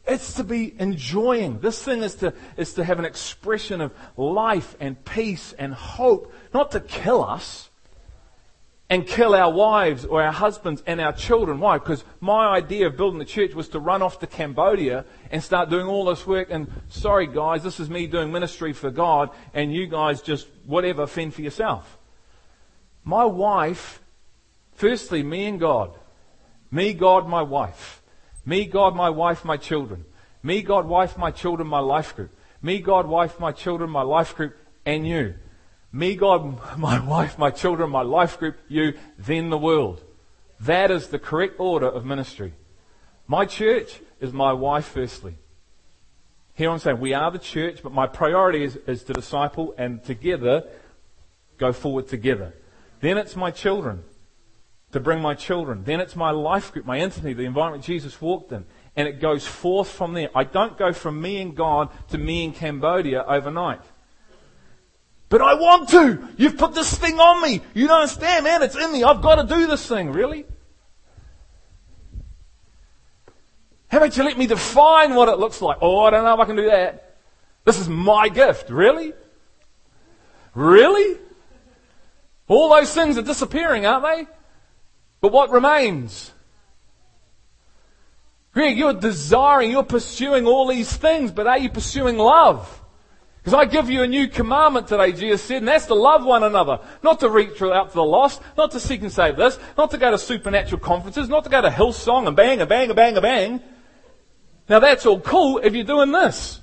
It's 0.07 0.33
to 0.33 0.43
be 0.43 0.73
enjoying. 0.79 1.59
This 1.59 1.83
thing 1.83 2.01
is 2.01 2.15
to, 2.15 2.33
is 2.57 2.73
to 2.73 2.83
have 2.83 2.97
an 2.97 3.05
expression 3.05 3.79
of 3.79 3.93
life 4.17 4.75
and 4.79 5.03
peace 5.05 5.53
and 5.53 5.73
hope, 5.73 6.33
not 6.51 6.71
to 6.71 6.79
kill 6.79 7.23
us 7.23 7.68
and 8.89 9.05
kill 9.05 9.35
our 9.35 9.51
wives 9.51 10.03
or 10.03 10.23
our 10.23 10.31
husbands 10.31 10.81
and 10.87 10.99
our 10.99 11.13
children. 11.13 11.59
Why? 11.59 11.77
Because 11.77 12.03
my 12.19 12.47
idea 12.47 12.87
of 12.87 12.97
building 12.97 13.19
the 13.19 13.25
church 13.25 13.53
was 13.53 13.69
to 13.69 13.79
run 13.79 14.01
off 14.01 14.19
to 14.19 14.27
Cambodia 14.27 15.05
and 15.29 15.43
start 15.43 15.69
doing 15.69 15.85
all 15.85 16.05
this 16.05 16.25
work. 16.25 16.47
And 16.49 16.71
sorry, 16.89 17.27
guys, 17.27 17.61
this 17.61 17.79
is 17.79 17.89
me 17.89 18.07
doing 18.07 18.31
ministry 18.31 18.73
for 18.73 18.89
God, 18.89 19.29
and 19.53 19.71
you 19.71 19.85
guys 19.85 20.21
just 20.21 20.47
whatever 20.65 21.05
fend 21.05 21.35
for 21.35 21.43
yourself. 21.43 21.99
My 23.03 23.25
wife, 23.25 24.01
firstly, 24.73 25.21
me 25.21 25.45
and 25.45 25.59
God. 25.59 25.97
Me, 26.71 26.93
God, 26.93 27.27
my 27.27 27.43
wife. 27.43 28.01
Me, 28.45 28.65
God, 28.65 28.95
my 28.95 29.09
wife, 29.09 29.45
my 29.45 29.57
children. 29.57 30.05
Me, 30.41 30.61
God, 30.63 30.87
wife, 30.87 31.17
my 31.17 31.29
children, 31.29 31.67
my 31.67 31.79
life 31.79 32.15
group. 32.15 32.31
Me, 32.61 32.79
God, 32.79 33.07
wife, 33.07 33.39
my 33.39 33.51
children, 33.51 33.89
my 33.89 34.01
life 34.01 34.35
group, 34.35 34.57
and 34.85 35.07
you. 35.07 35.35
Me, 35.91 36.15
God, 36.15 36.59
my 36.77 36.99
wife, 36.99 37.37
my 37.37 37.51
children, 37.51 37.89
my 37.89 38.01
life 38.01 38.39
group, 38.39 38.57
you, 38.67 38.93
then 39.17 39.49
the 39.49 39.57
world. 39.57 40.03
That 40.59 40.91
is 40.91 41.07
the 41.07 41.19
correct 41.19 41.59
order 41.59 41.87
of 41.87 42.05
ministry. 42.05 42.53
My 43.27 43.45
church 43.45 43.99
is 44.19 44.33
my 44.33 44.53
wife 44.53 44.85
firstly. 44.85 45.35
Here 46.53 46.69
I'm 46.69 46.79
saying 46.79 46.99
we 46.99 47.13
are 47.13 47.31
the 47.31 47.39
church, 47.39 47.79
but 47.81 47.93
my 47.93 48.07
priority 48.07 48.63
is, 48.63 48.75
is 48.87 49.03
to 49.03 49.13
disciple 49.13 49.73
and 49.77 50.03
together 50.03 50.65
go 51.57 51.71
forward 51.71 52.07
together. 52.07 52.53
Then 52.99 53.17
it's 53.17 53.35
my 53.35 53.51
children 53.51 54.03
to 54.91 54.99
bring 54.99 55.21
my 55.21 55.35
children. 55.35 55.83
Then 55.83 55.99
it's 56.01 56.15
my 56.15 56.31
life 56.31 56.73
group, 56.73 56.85
my 56.85 56.99
intimacy, 56.99 57.33
the 57.33 57.43
environment 57.43 57.83
Jesus 57.83 58.19
walked 58.19 58.51
in. 58.51 58.65
And 58.95 59.07
it 59.07 59.21
goes 59.21 59.45
forth 59.45 59.89
from 59.89 60.13
there. 60.13 60.29
I 60.35 60.43
don't 60.43 60.77
go 60.77 60.91
from 60.91 61.21
me 61.21 61.41
and 61.41 61.55
God 61.55 61.89
to 62.09 62.17
me 62.17 62.43
in 62.43 62.51
Cambodia 62.51 63.23
overnight. 63.23 63.81
But 65.29 65.41
I 65.41 65.53
want 65.53 65.89
to. 65.89 66.27
You've 66.37 66.57
put 66.57 66.73
this 66.73 66.93
thing 66.97 67.19
on 67.19 67.41
me. 67.43 67.61
You 67.75 67.87
don't 67.87 68.01
understand, 68.01 68.43
man. 68.43 68.63
It's 68.63 68.75
in 68.75 68.91
me. 68.91 69.03
I've 69.03 69.21
got 69.21 69.35
to 69.35 69.55
do 69.55 69.67
this 69.67 69.85
thing. 69.85 70.11
Really? 70.11 70.45
How 73.89 73.99
about 73.99 74.17
you 74.17 74.23
let 74.23 74.37
me 74.37 74.47
define 74.47 75.15
what 75.15 75.29
it 75.29 75.39
looks 75.39 75.61
like? 75.61 75.77
Oh, 75.81 75.99
I 76.01 76.09
don't 76.09 76.23
know 76.23 76.33
if 76.33 76.39
I 76.39 76.45
can 76.45 76.55
do 76.55 76.67
that. 76.67 77.17
This 77.63 77.79
is 77.79 77.87
my 77.87 78.29
gift. 78.29 78.69
Really? 78.69 79.13
Really? 80.55 81.17
All 82.47 82.69
those 82.69 82.93
things 82.93 83.17
are 83.17 83.21
disappearing, 83.21 83.85
aren't 83.85 84.03
they? 84.03 84.27
But 85.21 85.31
what 85.31 85.51
remains? 85.51 86.31
Greg, 88.53 88.77
you're 88.77 88.93
desiring, 88.93 89.69
you're 89.69 89.83
pursuing 89.83 90.47
all 90.47 90.67
these 90.67 90.95
things, 90.95 91.31
but 91.31 91.45
are 91.45 91.59
you 91.59 91.69
pursuing 91.69 92.17
love? 92.17 92.81
Because 93.49 93.67
I 93.67 93.71
give 93.71 93.89
you 93.89 94.03
a 94.03 94.07
new 94.07 94.27
commandment 94.27 94.87
today, 94.87 95.11
Jesus 95.11 95.41
said, 95.41 95.57
and 95.57 95.67
that's 95.67 95.87
to 95.87 95.95
love 95.95 96.23
one 96.23 96.43
another. 96.43 96.81
Not 97.01 97.21
to 97.21 97.29
reach 97.31 97.59
out 97.63 97.89
to 97.89 97.95
the 97.95 98.03
lost, 98.03 98.43
not 98.55 98.69
to 98.73 98.79
seek 98.79 99.01
and 99.01 99.11
save 99.11 99.37
this, 99.37 99.57
not 99.75 99.89
to 99.89 99.97
go 99.97 100.11
to 100.11 100.19
supernatural 100.19 100.79
conferences, 100.79 101.29
not 101.29 101.45
to 101.45 101.49
go 101.49 101.59
to 101.59 101.69
Hillsong 101.69 102.27
and 102.27 102.37
bang, 102.37 102.61
a 102.61 102.67
bang, 102.67 102.91
a 102.91 102.93
bang, 102.93 103.17
a 103.17 103.21
bang. 103.21 103.59
Now 104.69 104.77
that's 104.77 105.07
all 105.07 105.19
cool 105.19 105.57
if 105.63 105.73
you're 105.73 105.83
doing 105.83 106.11
this. 106.11 106.61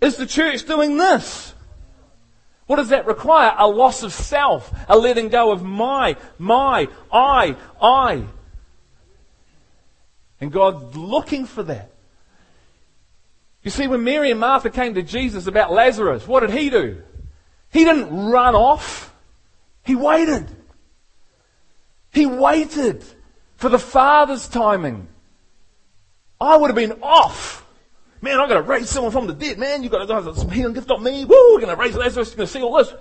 Is 0.00 0.16
the 0.16 0.26
church 0.26 0.66
doing 0.66 0.96
this? 0.96 1.54
What 2.66 2.76
does 2.76 2.88
that 2.88 3.06
require? 3.06 3.54
A 3.56 3.68
loss 3.68 4.02
of 4.02 4.12
self, 4.12 4.74
a 4.88 4.98
letting 4.98 5.28
go 5.28 5.52
of 5.52 5.62
my, 5.62 6.16
my, 6.36 6.88
I, 7.12 7.56
I. 7.80 8.24
And 10.40 10.50
God's 10.50 10.96
looking 10.96 11.46
for 11.46 11.62
that. 11.62 11.91
You 13.62 13.70
see, 13.70 13.86
when 13.86 14.02
Mary 14.02 14.30
and 14.30 14.40
Martha 14.40 14.70
came 14.70 14.94
to 14.94 15.02
Jesus 15.02 15.46
about 15.46 15.72
Lazarus, 15.72 16.26
what 16.26 16.40
did 16.40 16.50
he 16.50 16.68
do? 16.68 17.02
He 17.70 17.84
didn't 17.84 18.30
run 18.30 18.54
off. 18.54 19.14
He 19.84 19.94
waited. 19.94 20.48
He 22.12 22.26
waited 22.26 23.04
for 23.56 23.68
the 23.68 23.78
Father's 23.78 24.48
timing. 24.48 25.08
I 26.40 26.56
would 26.56 26.68
have 26.68 26.76
been 26.76 27.02
off. 27.02 27.64
Man, 28.20 28.38
I'm 28.38 28.48
going 28.48 28.62
to 28.62 28.68
raise 28.68 28.90
someone 28.90 29.12
from 29.12 29.26
the 29.26 29.32
dead. 29.32 29.58
Man, 29.58 29.82
you've 29.82 29.92
got 29.92 30.06
to 30.06 30.14
have 30.14 30.36
some 30.36 30.50
healing 30.50 30.74
gift 30.74 30.90
on 30.90 31.02
me. 31.02 31.24
Woo, 31.24 31.54
we're 31.54 31.60
going 31.60 31.74
to 31.74 31.80
raise 31.80 31.96
Lazarus. 31.96 32.30
You're 32.30 32.38
going 32.38 32.46
to 32.46 32.52
see 32.52 32.62
all 32.62 32.76
this. 32.76 32.92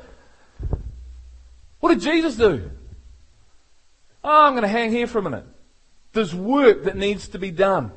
What 1.80 1.89
did 1.89 2.02
Jesus 2.02 2.36
do? 2.36 2.69
Oh, 4.24 4.45
I'm 4.45 4.54
going 4.54 4.62
to 4.62 4.67
hang 4.67 4.91
here 4.91 5.08
for 5.08 5.17
a 5.19 5.24
minute. 5.24 5.45
There's 6.13 6.36
work 6.36 6.84
that 6.84 6.95
needs 6.95 7.30
to 7.30 7.39
be 7.39 7.50
done 7.50 7.91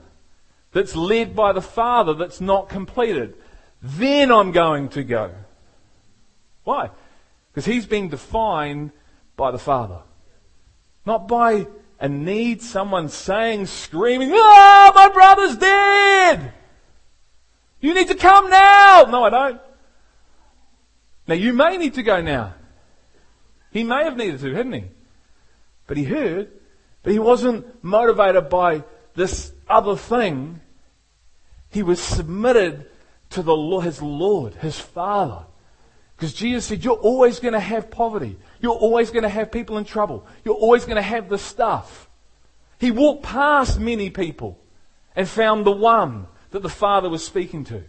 that's 0.75 0.95
led 0.95 1.35
by 1.35 1.53
the 1.53 1.63
Father 1.63 2.13
that's 2.13 2.41
not 2.41 2.69
completed. 2.69 3.37
Then 3.81 4.31
I'm 4.31 4.53
going 4.53 4.91
to 4.91 5.05
go. 5.05 5.31
Why? 6.65 6.91
Because 7.51 7.65
he's 7.65 7.87
being 7.87 8.09
defined 8.09 8.91
by 9.37 9.53
the 9.53 9.59
Father. 9.59 10.01
Not 11.07 11.29
by 11.29 11.69
a 12.01 12.09
need, 12.09 12.61
someone 12.61 13.09
saying, 13.09 13.67
screaming, 13.67 14.33
Ah, 14.35 14.93
my 14.95 15.09
brother's 15.09 15.57
dead! 15.57 16.53
You 17.81 17.95
need 17.95 18.09
to 18.09 18.15
come 18.15 18.51
now! 18.51 19.05
No, 19.09 19.25
I 19.25 19.31
don't. 19.31 19.61
Now 21.29 21.35
you 21.35 21.53
may 21.53 21.77
need 21.77 21.95
to 21.95 22.03
go 22.03 22.21
now. 22.21 22.55
He 23.71 23.85
may 23.85 24.05
have 24.05 24.17
needed 24.17 24.41
to, 24.41 24.55
hadn't 24.55 24.73
he? 24.73 24.85
But 25.87 25.99
he 25.99 26.05
heard, 26.05 26.51
but 27.03 27.13
he 27.13 27.19
wasn't 27.19 27.85
motivated 27.85 28.49
by 28.49 28.83
this 29.15 29.53
other 29.69 29.97
thing. 29.97 30.61
He 31.75 31.83
was 31.83 32.01
submitted 32.01 32.89
to 33.31 33.43
the 33.43 33.57
Lord, 33.57 33.85
his 33.85 34.01
Lord, 34.01 34.55
his 34.55 34.79
Father. 34.79 35.45
Because 36.17 36.33
Jesus 36.33 36.67
said, 36.67 36.85
You're 36.85 36.95
always 36.95 37.41
going 37.41 37.55
to 37.55 37.59
have 37.59 37.91
poverty. 37.91 38.39
You're 38.61 38.77
always 38.77 39.11
going 39.11 39.25
to 39.25 39.29
have 39.29 39.51
people 39.51 39.77
in 39.77 39.85
trouble. 39.85 40.25
You're 40.45 40.55
always 40.55 40.85
going 40.85 40.99
to 40.99 41.03
have 41.03 41.29
the 41.29 41.37
stuff. 41.37 42.09
He 42.79 42.93
walked 42.93 43.25
past 43.25 43.81
many 43.81 44.09
people 44.09 44.57
and 45.17 45.29
found 45.29 45.67
the 45.67 45.73
one 45.73 46.29
that 46.53 46.63
the 46.63 46.69
Father 46.69 47.09
was 47.09 47.25
speaking 47.25 47.65
to. 47.65 47.83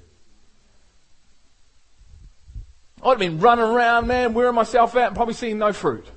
I'd 3.03 3.09
have 3.09 3.19
been 3.19 3.39
running 3.39 3.65
around, 3.65 4.07
man, 4.07 4.33
wearing 4.33 4.55
myself 4.55 4.95
out 4.95 5.09
and 5.09 5.15
probably 5.15 5.35
seeing 5.35 5.59
no 5.59 5.73
fruit. 5.73 6.07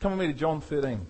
Come 0.00 0.18
with 0.18 0.26
me 0.26 0.32
to 0.32 0.36
John 0.36 0.60
13. 0.60 1.06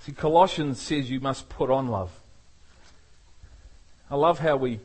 See, 0.00 0.12
Colossians 0.12 0.80
says 0.80 1.10
you 1.10 1.20
must 1.20 1.48
put 1.48 1.70
on 1.70 1.88
love. 1.88 2.10
I 4.10 4.16
love 4.16 4.38
how 4.38 4.56
we 4.56 4.80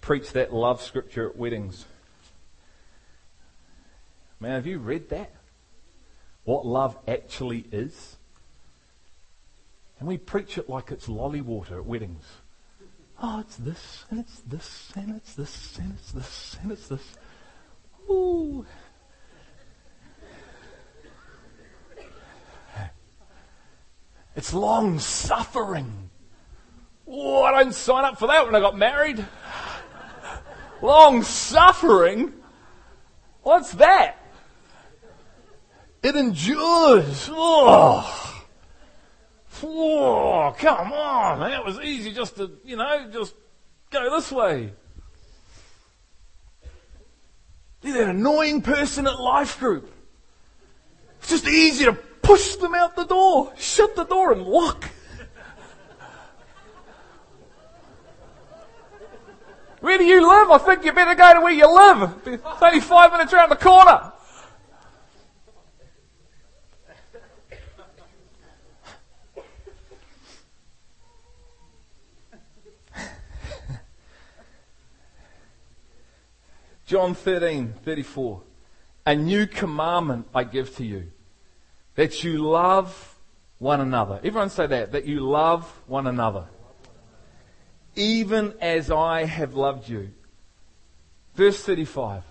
preach 0.00 0.32
that 0.32 0.52
love 0.52 0.82
scripture 0.82 1.28
at 1.28 1.36
weddings. 1.36 1.84
Man, 4.40 4.52
have 4.52 4.66
you 4.66 4.78
read 4.78 5.10
that? 5.10 5.30
What 6.44 6.66
love 6.66 6.96
actually 7.06 7.66
is? 7.72 8.16
And 9.98 10.08
we 10.08 10.18
preach 10.18 10.58
it 10.58 10.68
like 10.68 10.90
it's 10.90 11.08
lolly 11.08 11.40
water 11.40 11.78
at 11.78 11.86
weddings. 11.86 12.24
Oh, 13.22 13.40
it's 13.40 13.56
this, 13.56 14.04
and 14.10 14.18
it's 14.20 14.40
this, 14.40 14.92
and 14.96 15.16
it's 15.16 15.34
this, 15.34 15.78
and 15.78 15.94
it's 15.98 16.12
this, 16.12 16.56
and 16.62 16.72
it's 16.72 16.88
this. 16.88 17.14
Ooh. 18.10 18.66
It's 24.36 24.52
long 24.52 24.98
suffering. 24.98 26.10
Oh, 27.06 27.42
I 27.42 27.62
don't 27.62 27.74
sign 27.74 28.04
up 28.04 28.18
for 28.18 28.28
that 28.28 28.46
when 28.46 28.54
I 28.54 28.60
got 28.60 28.76
married. 28.76 29.24
long 30.82 31.22
suffering? 31.22 32.32
What's 33.42 33.72
that? 33.72 34.16
It 36.02 36.16
endures. 36.16 37.28
Oh. 37.30 38.44
oh, 39.62 40.54
come 40.58 40.92
on. 40.92 41.50
It 41.52 41.64
was 41.64 41.78
easy 41.80 42.12
just 42.12 42.36
to, 42.36 42.50
you 42.64 42.76
know, 42.76 43.08
just 43.12 43.34
go 43.90 44.10
this 44.16 44.32
way. 44.32 44.72
You're 47.82 47.98
that 47.98 48.08
annoying 48.08 48.62
person 48.62 49.06
at 49.06 49.20
life 49.20 49.60
group. 49.60 49.90
It's 51.20 51.30
just 51.30 51.46
easy 51.46 51.84
to 51.84 51.92
push 52.24 52.56
them 52.56 52.74
out 52.74 52.96
the 52.96 53.04
door, 53.04 53.52
shut 53.56 53.94
the 53.94 54.04
door 54.04 54.32
and 54.32 54.42
lock. 54.42 54.90
Where 59.80 59.98
do 59.98 60.04
you 60.04 60.26
live? 60.26 60.50
I 60.50 60.58
think 60.58 60.84
you 60.84 60.92
better 60.92 61.14
go 61.14 61.34
to 61.34 61.40
where 61.42 61.52
you 61.52 61.72
live. 61.72 62.14
It's 62.26 62.62
only 62.62 62.80
five 62.80 63.12
minutes 63.12 63.34
around 63.34 63.50
the 63.50 63.56
corner. 63.56 64.12
John 76.86 77.14
13, 77.14 77.74
34. 77.84 78.42
A 79.06 79.14
new 79.14 79.46
commandment 79.46 80.28
I 80.34 80.44
give 80.44 80.74
to 80.76 80.84
you 80.84 81.10
that 81.94 82.24
you 82.24 82.38
love 82.38 83.16
one 83.58 83.80
another. 83.80 84.16
Everyone 84.24 84.50
say 84.50 84.66
that. 84.66 84.92
That 84.92 85.06
you 85.06 85.20
love 85.20 85.64
one 85.86 86.06
another. 86.06 86.46
Even 87.96 88.54
as 88.60 88.90
I 88.90 89.24
have 89.24 89.54
loved 89.54 89.88
you. 89.88 90.10
Verse 91.34 91.62
35. 91.62 92.22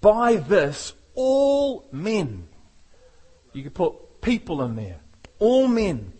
By 0.00 0.36
this, 0.36 0.92
all 1.14 1.88
men, 1.92 2.48
you 3.52 3.62
could 3.62 3.74
put 3.74 4.20
people 4.20 4.62
in 4.62 4.76
there, 4.76 5.00
all 5.38 5.66
men 5.66 6.12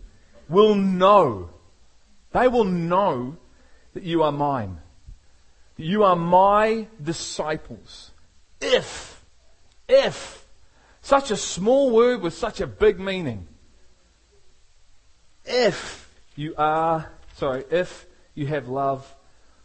will 0.49 0.75
know, 0.75 1.51
they 2.33 2.49
will 2.49 2.65
know 2.65 3.37
that 3.93 4.03
you 4.03 4.23
are 4.23 4.33
mine. 4.33 4.81
That 5.77 5.85
you 5.85 6.05
are 6.05 6.17
my 6.17 6.87
disciples. 7.03 8.13
If, 8.61 9.23
if 9.89 10.45
such 11.09 11.31
a 11.31 11.37
small 11.39 11.89
word 11.89 12.21
with 12.21 12.35
such 12.35 12.61
a 12.61 12.67
big 12.67 13.01
meaning. 13.01 13.49
If 15.47 16.07
you 16.37 16.55
are, 16.59 17.11
sorry, 17.37 17.65
if 17.71 18.05
you 18.35 18.47
have 18.49 18.69
love 18.69 19.15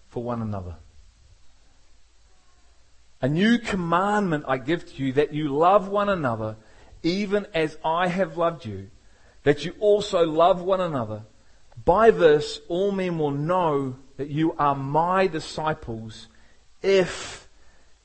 for 0.08 0.24
one 0.24 0.42
another. 0.42 0.78
A 3.22 3.28
new 3.28 3.58
commandment 3.58 4.46
I 4.48 4.58
give 4.58 4.90
to 4.94 5.04
you 5.04 5.12
that 5.14 5.34
you 5.34 5.50
love 5.50 5.90
one 5.90 6.08
another 6.08 6.56
even 7.04 7.46
as 7.54 7.78
I 7.84 8.08
have 8.08 8.38
loved 8.38 8.66
you, 8.66 8.90
that 9.44 9.66
you 9.66 9.76
also 9.82 10.26
love 10.26 10.62
one 10.62 10.80
another. 10.80 11.24
By 11.84 12.12
this, 12.12 12.62
all 12.70 12.94
men 12.94 13.20
will 13.20 13.32
know 13.32 13.98
that 14.16 14.30
you 14.30 14.54
are 14.54 14.76
my 14.76 15.28
disciples 15.28 16.30
if 16.82 17.50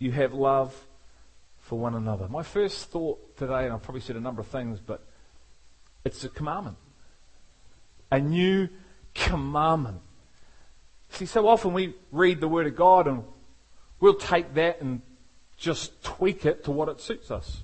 you 0.00 0.10
have 0.10 0.34
love 0.34 0.74
for 1.60 1.78
one 1.78 1.94
another. 1.94 2.26
My 2.28 2.42
first 2.42 2.90
thought 2.90 3.27
today, 3.38 3.64
and 3.64 3.72
I've 3.72 3.82
probably 3.82 4.00
said 4.00 4.16
a 4.16 4.20
number 4.20 4.40
of 4.40 4.46
things, 4.48 4.80
but 4.80 5.02
it's 6.04 6.24
a 6.24 6.28
commandment. 6.28 6.76
A 8.10 8.18
new 8.18 8.68
commandment. 9.14 10.00
See, 11.10 11.26
so 11.26 11.48
often 11.48 11.72
we 11.72 11.94
read 12.12 12.40
the 12.40 12.48
Word 12.48 12.66
of 12.66 12.76
God 12.76 13.06
and 13.06 13.24
we'll 14.00 14.14
take 14.14 14.54
that 14.54 14.80
and 14.80 15.02
just 15.56 16.02
tweak 16.02 16.46
it 16.46 16.64
to 16.64 16.70
what 16.70 16.88
it 16.88 17.00
suits 17.00 17.30
us. 17.30 17.62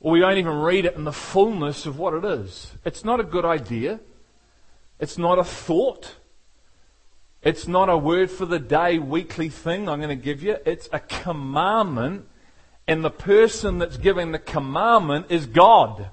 Or 0.00 0.12
we 0.12 0.20
don't 0.20 0.38
even 0.38 0.58
read 0.58 0.84
it 0.84 0.94
in 0.94 1.04
the 1.04 1.12
fullness 1.12 1.86
of 1.86 1.98
what 1.98 2.14
it 2.14 2.24
is. 2.24 2.72
It's 2.84 3.04
not 3.04 3.18
a 3.18 3.24
good 3.24 3.44
idea. 3.44 4.00
It's 5.00 5.18
not 5.18 5.38
a 5.38 5.44
thought. 5.44 6.16
It's 7.42 7.66
not 7.66 7.88
a 7.88 7.96
word 7.96 8.30
for 8.30 8.46
the 8.46 8.58
day 8.58 8.98
weekly 8.98 9.48
thing 9.48 9.88
I'm 9.88 10.00
going 10.00 10.16
to 10.16 10.24
give 10.24 10.42
you. 10.42 10.56
It's 10.64 10.88
a 10.92 11.00
commandment 11.00 12.28
and 12.88 13.04
the 13.04 13.10
person 13.10 13.78
that's 13.78 13.98
giving 13.98 14.32
the 14.32 14.38
commandment 14.38 15.26
is 15.28 15.44
God. 15.44 16.08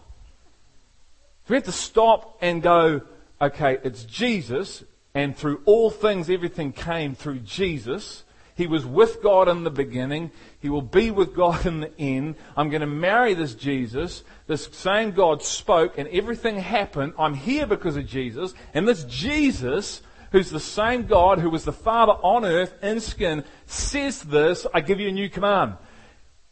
we 1.48 1.56
have 1.56 1.64
to 1.64 1.72
stop 1.72 2.38
and 2.42 2.62
go, 2.62 3.02
okay, 3.42 3.78
it's 3.84 4.04
Jesus, 4.04 4.84
and 5.14 5.36
through 5.38 5.62
all 5.66 5.90
things, 5.90 6.30
everything 6.30 6.74
came 6.74 7.16
through 7.16 7.40
Jesus. 7.40 8.26
He 8.56 8.68
was 8.68 8.86
with 8.86 9.24
God 9.24 9.48
in 9.48 9.64
the 9.64 9.72
beginning. 9.72 10.32
He 10.60 10.70
will 10.70 10.82
be 10.82 11.12
with 11.12 11.34
God 11.34 11.66
in 11.66 11.80
the 11.80 11.98
end. 11.98 12.36
I'm 12.58 12.70
going 12.70 12.82
to 12.82 12.88
marry 12.88 13.34
this 13.34 13.56
Jesus. 13.56 14.24
This 14.48 14.70
same 14.74 15.12
God 15.12 15.44
spoke 15.44 15.98
and 15.98 16.08
everything 16.10 16.58
happened. 16.58 17.14
I'm 17.18 17.34
here 17.34 17.68
because 17.68 17.96
of 17.98 18.06
Jesus. 18.06 18.54
And 18.74 18.88
this 18.88 19.04
Jesus, 19.06 20.02
who's 20.32 20.52
the 20.52 20.60
same 20.60 21.06
God 21.06 21.40
who 21.40 21.50
was 21.50 21.66
the 21.66 21.74
Father 21.74 22.14
on 22.14 22.46
earth 22.46 22.74
in 22.82 23.00
skin, 23.02 23.44
says 23.66 24.22
this, 24.22 24.66
I 24.74 24.82
give 24.82 25.00
you 25.00 25.10
a 25.10 25.14
new 25.14 25.30
command. 25.30 25.76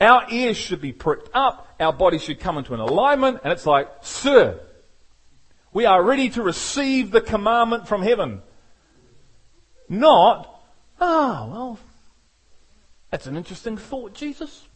Our 0.03 0.29
ears 0.29 0.57
should 0.57 0.81
be 0.81 0.91
pricked 0.91 1.29
up, 1.33 1.75
our 1.79 1.93
body 1.93 2.17
should 2.17 2.41
come 2.41 2.57
into 2.57 2.73
an 2.73 2.81
alignment, 2.81 3.39
and 3.41 3.53
it's 3.53 3.65
like, 3.65 3.87
Sir, 4.01 4.59
We 5.71 5.85
are 5.85 6.03
ready 6.03 6.29
to 6.31 6.43
receive 6.43 7.09
the 7.09 7.21
commandment 7.21 7.87
from 7.87 8.03
heaven. 8.03 8.41
Not, 9.87 10.61
ah, 10.99 11.45
oh, 11.45 11.51
well, 11.51 11.79
that's 13.11 13.27
an 13.27 13.37
interesting 13.37 13.77
thought, 13.77 14.13
Jesus. 14.13 14.67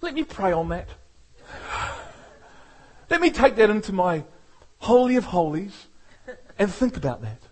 Let 0.00 0.14
me 0.14 0.24
pray 0.24 0.50
on 0.52 0.68
that. 0.70 0.88
Let 3.10 3.20
me 3.20 3.30
take 3.30 3.54
that 3.56 3.70
into 3.70 3.92
my 3.92 4.24
Holy 4.78 5.14
of 5.14 5.24
Holies 5.24 5.86
and 6.58 6.70
think 6.72 6.96
about 6.96 7.22
that. 7.22 7.42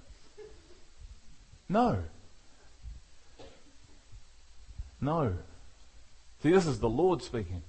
No. 1.69 2.03
No. 5.01 5.35
See, 6.43 6.53
this 6.53 6.67
is 6.67 6.79
the 6.79 6.89
Lord 6.89 7.23
speaking. 7.23 7.63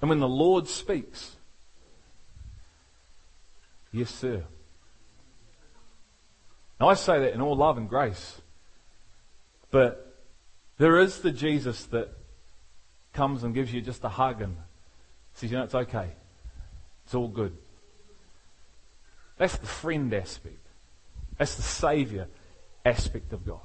And 0.00 0.08
when 0.08 0.18
the 0.18 0.28
Lord 0.28 0.66
speaks, 0.66 1.36
yes, 3.92 4.10
sir. 4.10 4.42
Now, 6.80 6.88
I 6.88 6.94
say 6.94 7.20
that 7.20 7.34
in 7.34 7.40
all 7.40 7.54
love 7.54 7.78
and 7.78 7.88
grace. 7.88 8.40
But 9.70 10.16
there 10.78 10.98
is 10.98 11.20
the 11.20 11.30
Jesus 11.30 11.84
that 11.86 12.10
comes 13.12 13.44
and 13.44 13.54
gives 13.54 13.72
you 13.72 13.80
just 13.80 14.02
a 14.02 14.08
hug 14.08 14.42
and 14.42 14.56
says, 15.34 15.52
you 15.52 15.56
know, 15.56 15.64
it's 15.64 15.74
okay. 15.74 16.08
It's 17.04 17.14
all 17.14 17.28
good. 17.28 17.56
That's 19.38 19.56
the 19.56 19.66
friend 19.66 20.12
aspect. 20.12 20.66
That's 21.38 21.54
the 21.54 21.62
Savior 21.62 22.26
aspect 22.84 23.32
of 23.32 23.46
God. 23.46 23.60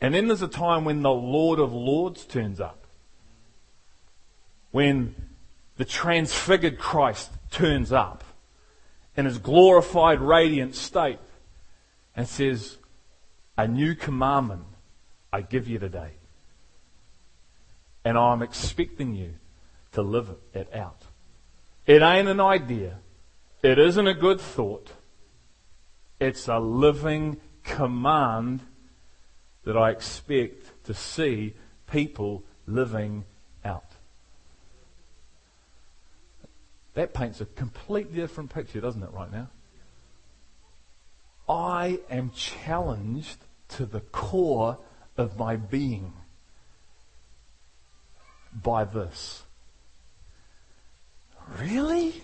And 0.00 0.14
then 0.14 0.28
there's 0.28 0.42
a 0.42 0.48
time 0.48 0.84
when 0.84 1.02
the 1.02 1.10
Lord 1.10 1.58
of 1.58 1.72
Lords 1.72 2.24
turns 2.24 2.60
up. 2.60 2.81
When 4.72 5.14
the 5.76 5.84
transfigured 5.84 6.78
Christ 6.78 7.30
turns 7.50 7.92
up 7.92 8.24
in 9.16 9.26
his 9.26 9.38
glorified, 9.38 10.20
radiant 10.20 10.74
state 10.74 11.18
and 12.16 12.26
says, 12.26 12.78
A 13.56 13.68
new 13.68 13.94
commandment 13.94 14.64
I 15.32 15.42
give 15.42 15.68
you 15.68 15.78
today. 15.78 16.12
And 18.04 18.18
I'm 18.18 18.42
expecting 18.42 19.14
you 19.14 19.34
to 19.92 20.02
live 20.02 20.34
it 20.54 20.74
out. 20.74 21.02
It 21.86 22.02
ain't 22.02 22.28
an 22.28 22.40
idea. 22.40 22.98
It 23.62 23.78
isn't 23.78 24.06
a 24.06 24.14
good 24.14 24.40
thought. 24.40 24.92
It's 26.18 26.48
a 26.48 26.58
living 26.58 27.40
command 27.62 28.60
that 29.64 29.76
I 29.76 29.90
expect 29.90 30.84
to 30.84 30.94
see 30.94 31.54
people 31.90 32.42
living 32.66 33.24
out. 33.64 33.84
That 36.94 37.14
paints 37.14 37.40
a 37.40 37.46
completely 37.46 38.14
different 38.14 38.52
picture, 38.52 38.80
doesn't 38.80 39.02
it, 39.02 39.12
right 39.12 39.32
now? 39.32 39.48
I 41.48 42.00
am 42.10 42.30
challenged 42.30 43.38
to 43.70 43.86
the 43.86 44.00
core 44.00 44.78
of 45.16 45.38
my 45.38 45.56
being 45.56 46.12
by 48.52 48.84
this. 48.84 49.42
Really? 51.58 52.22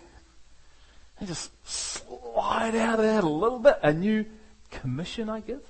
And 1.18 1.28
just 1.28 1.50
slide 1.66 2.74
out 2.76 2.98
of 2.98 3.04
that 3.04 3.24
a 3.24 3.28
little 3.28 3.58
bit. 3.58 3.78
A 3.82 3.92
new 3.92 4.24
commission 4.70 5.28
I 5.28 5.40
give. 5.40 5.62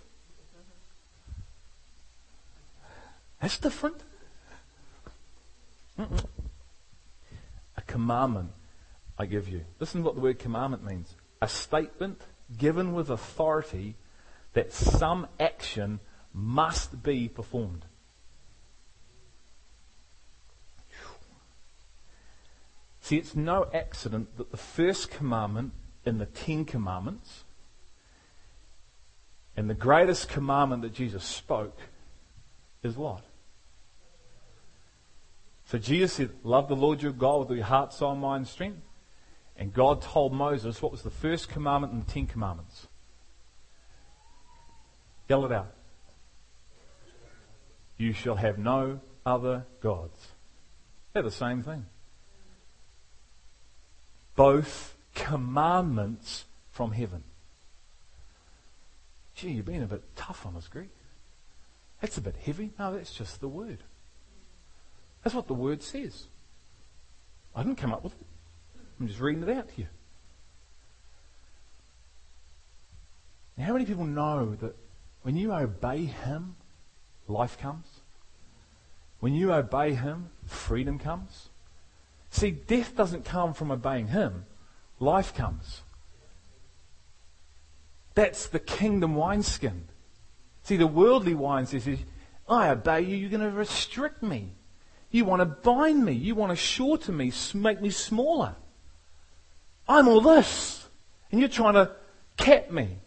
That's 3.41 3.59
different. 3.59 3.97
Mm-mm. 5.99 6.25
A 7.77 7.81
commandment 7.83 8.51
I 9.19 9.27
give 9.27 9.49
you. 9.49 9.65
Listen 9.81 10.01
to 10.01 10.07
what 10.07 10.15
the 10.15 10.21
word 10.21 10.39
commandment 10.39 10.85
means. 10.85 11.15
A 11.43 11.49
statement 11.49 12.21
given 12.57 12.95
with 12.95 13.11
authority 13.11 13.97
that 14.53 14.73
some 14.73 15.27
action 15.39 16.01
must 16.33 17.03
be 17.03 17.29
performed. 17.29 17.85
See, 23.01 23.17
it's 23.17 23.35
no 23.35 23.67
accident 23.73 24.37
that 24.37 24.51
the 24.51 24.57
first 24.57 25.11
commandment 25.11 25.73
in 26.05 26.19
the 26.19 26.27
Ten 26.27 26.65
Commandments 26.65 27.45
and 29.57 29.69
the 29.69 29.75
greatest 29.75 30.29
commandment 30.29 30.83
that 30.83 30.93
Jesus 30.93 31.25
spoke 31.25 31.79
is 32.83 32.97
what? 32.97 33.23
So 35.65 35.79
Jesus 35.79 36.13
said, 36.13 36.31
Love 36.45 36.69
the 36.69 36.77
Lord 36.77 37.03
your 37.03 37.13
God 37.13 37.49
with 37.49 37.57
your 37.57 37.67
heart, 37.67 37.93
soul, 37.93 38.15
mind, 38.15 38.47
strength. 38.47 38.83
And 39.59 39.75
God 39.75 40.01
told 40.03 40.33
Moses 40.33 40.81
what 40.81 40.92
was 40.92 41.03
the 41.03 41.11
first 41.11 41.49
commandment 41.49 41.92
in 41.92 42.01
the 42.01 42.07
Ten 42.07 42.27
Commandments. 42.27 42.87
Yell 45.29 45.44
it 45.44 45.53
out. 45.53 45.75
You 47.97 48.12
shall 48.12 48.37
have 48.37 48.57
no 48.59 49.01
other 49.27 49.66
gods. 49.83 50.29
They're 51.12 51.23
the 51.23 51.31
same 51.31 51.62
thing 51.62 51.87
both 54.38 54.94
commandments 55.16 56.44
from 56.71 56.92
heaven. 56.92 57.25
Gee, 59.35 59.51
you've 59.51 59.66
been 59.66 59.83
a 59.83 59.87
bit 59.87 60.05
tough 60.14 60.47
on 60.47 60.55
us, 60.55 60.68
Greg. 60.68 60.90
That's 62.01 62.18
a 62.18 62.21
bit 62.21 62.37
heavy. 62.37 62.71
No, 62.79 62.94
that's 62.94 63.12
just 63.12 63.40
the 63.40 63.49
word. 63.49 63.79
That's 65.25 65.35
what 65.35 65.49
the 65.49 65.55
word 65.55 65.83
says. 65.83 66.27
I 67.57 67.64
didn't 67.64 67.79
come 67.79 67.92
up 67.92 68.05
with 68.05 68.12
it. 68.12 68.27
I'm 69.01 69.07
just 69.07 69.21
reading 69.21 69.43
it 69.43 69.51
out 69.51 69.69
to 69.69 69.81
you. 69.81 69.87
Now, 73.57 73.67
how 73.67 73.73
many 73.73 73.85
people 73.85 74.05
know 74.05 74.55
that 74.57 74.77
when 75.23 75.37
you 75.37 75.53
obey 75.53 76.05
Him, 76.05 76.57
life 77.27 77.59
comes? 77.59 77.87
When 79.21 79.35
you 79.35 79.53
obey 79.53 79.95
Him, 79.95 80.31
freedom 80.47 80.99
comes? 80.99 81.49
See, 82.31 82.51
death 82.51 82.97
doesn't 82.97 83.25
come 83.25 83.55
from 83.55 83.71
obeying 83.71 84.09
Him, 84.09 84.47
life 85.01 85.35
comes. 85.35 85.83
That's 88.15 88.47
the 88.47 88.59
kingdom 88.59 89.15
wineskin. 89.15 89.85
See, 90.65 90.77
the 90.77 90.87
worldly 90.87 91.35
wine 91.35 91.67
says, 91.67 91.89
I 92.49 92.69
obey 92.69 93.03
you, 93.03 93.17
you're 93.17 93.31
going 93.31 93.49
to 93.49 93.57
restrict 93.57 94.23
me. 94.23 94.51
You 95.11 95.25
want 95.25 95.41
to 95.41 95.47
bind 95.47 96.05
me. 96.05 96.13
You 96.13 96.35
want 96.35 96.51
to 96.51 96.57
shorten 96.57 97.17
me, 97.17 97.33
make 97.55 97.81
me 97.81 97.91
smaller. 97.91 98.57
I'm 99.88 100.09
all 100.09 100.20
this. 100.20 100.87
And 101.31 101.40
you're 101.40 101.48
trying 101.48 101.74
to 101.74 101.92
cap 102.37 102.70
me. 102.70 102.98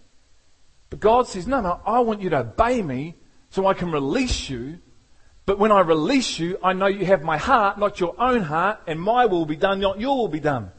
But 0.89 0.99
God 0.99 1.27
says, 1.27 1.47
no, 1.47 1.61
no, 1.61 1.79
I 1.85 1.99
want 1.99 2.21
you 2.21 2.29
to 2.31 2.39
obey 2.39 2.81
me 2.81 3.15
so 3.49 3.67
I 3.67 3.73
can 3.73 3.91
release 3.91 4.49
you 4.49 4.79
but 5.45 5.57
when 5.57 5.71
I 5.71 5.81
release 5.81 6.39
you, 6.39 6.57
I 6.63 6.73
know 6.73 6.85
you 6.85 7.05
have 7.05 7.23
my 7.23 7.37
heart, 7.37 7.79
not 7.79 7.99
your 7.99 8.15
own 8.19 8.41
heart, 8.43 8.79
and 8.87 9.01
my 9.01 9.25
will 9.25 9.45
be 9.45 9.55
done, 9.55 9.79
not 9.79 9.99
your 9.99 10.15
will 10.15 10.27
be 10.27 10.39
done. 10.39 10.71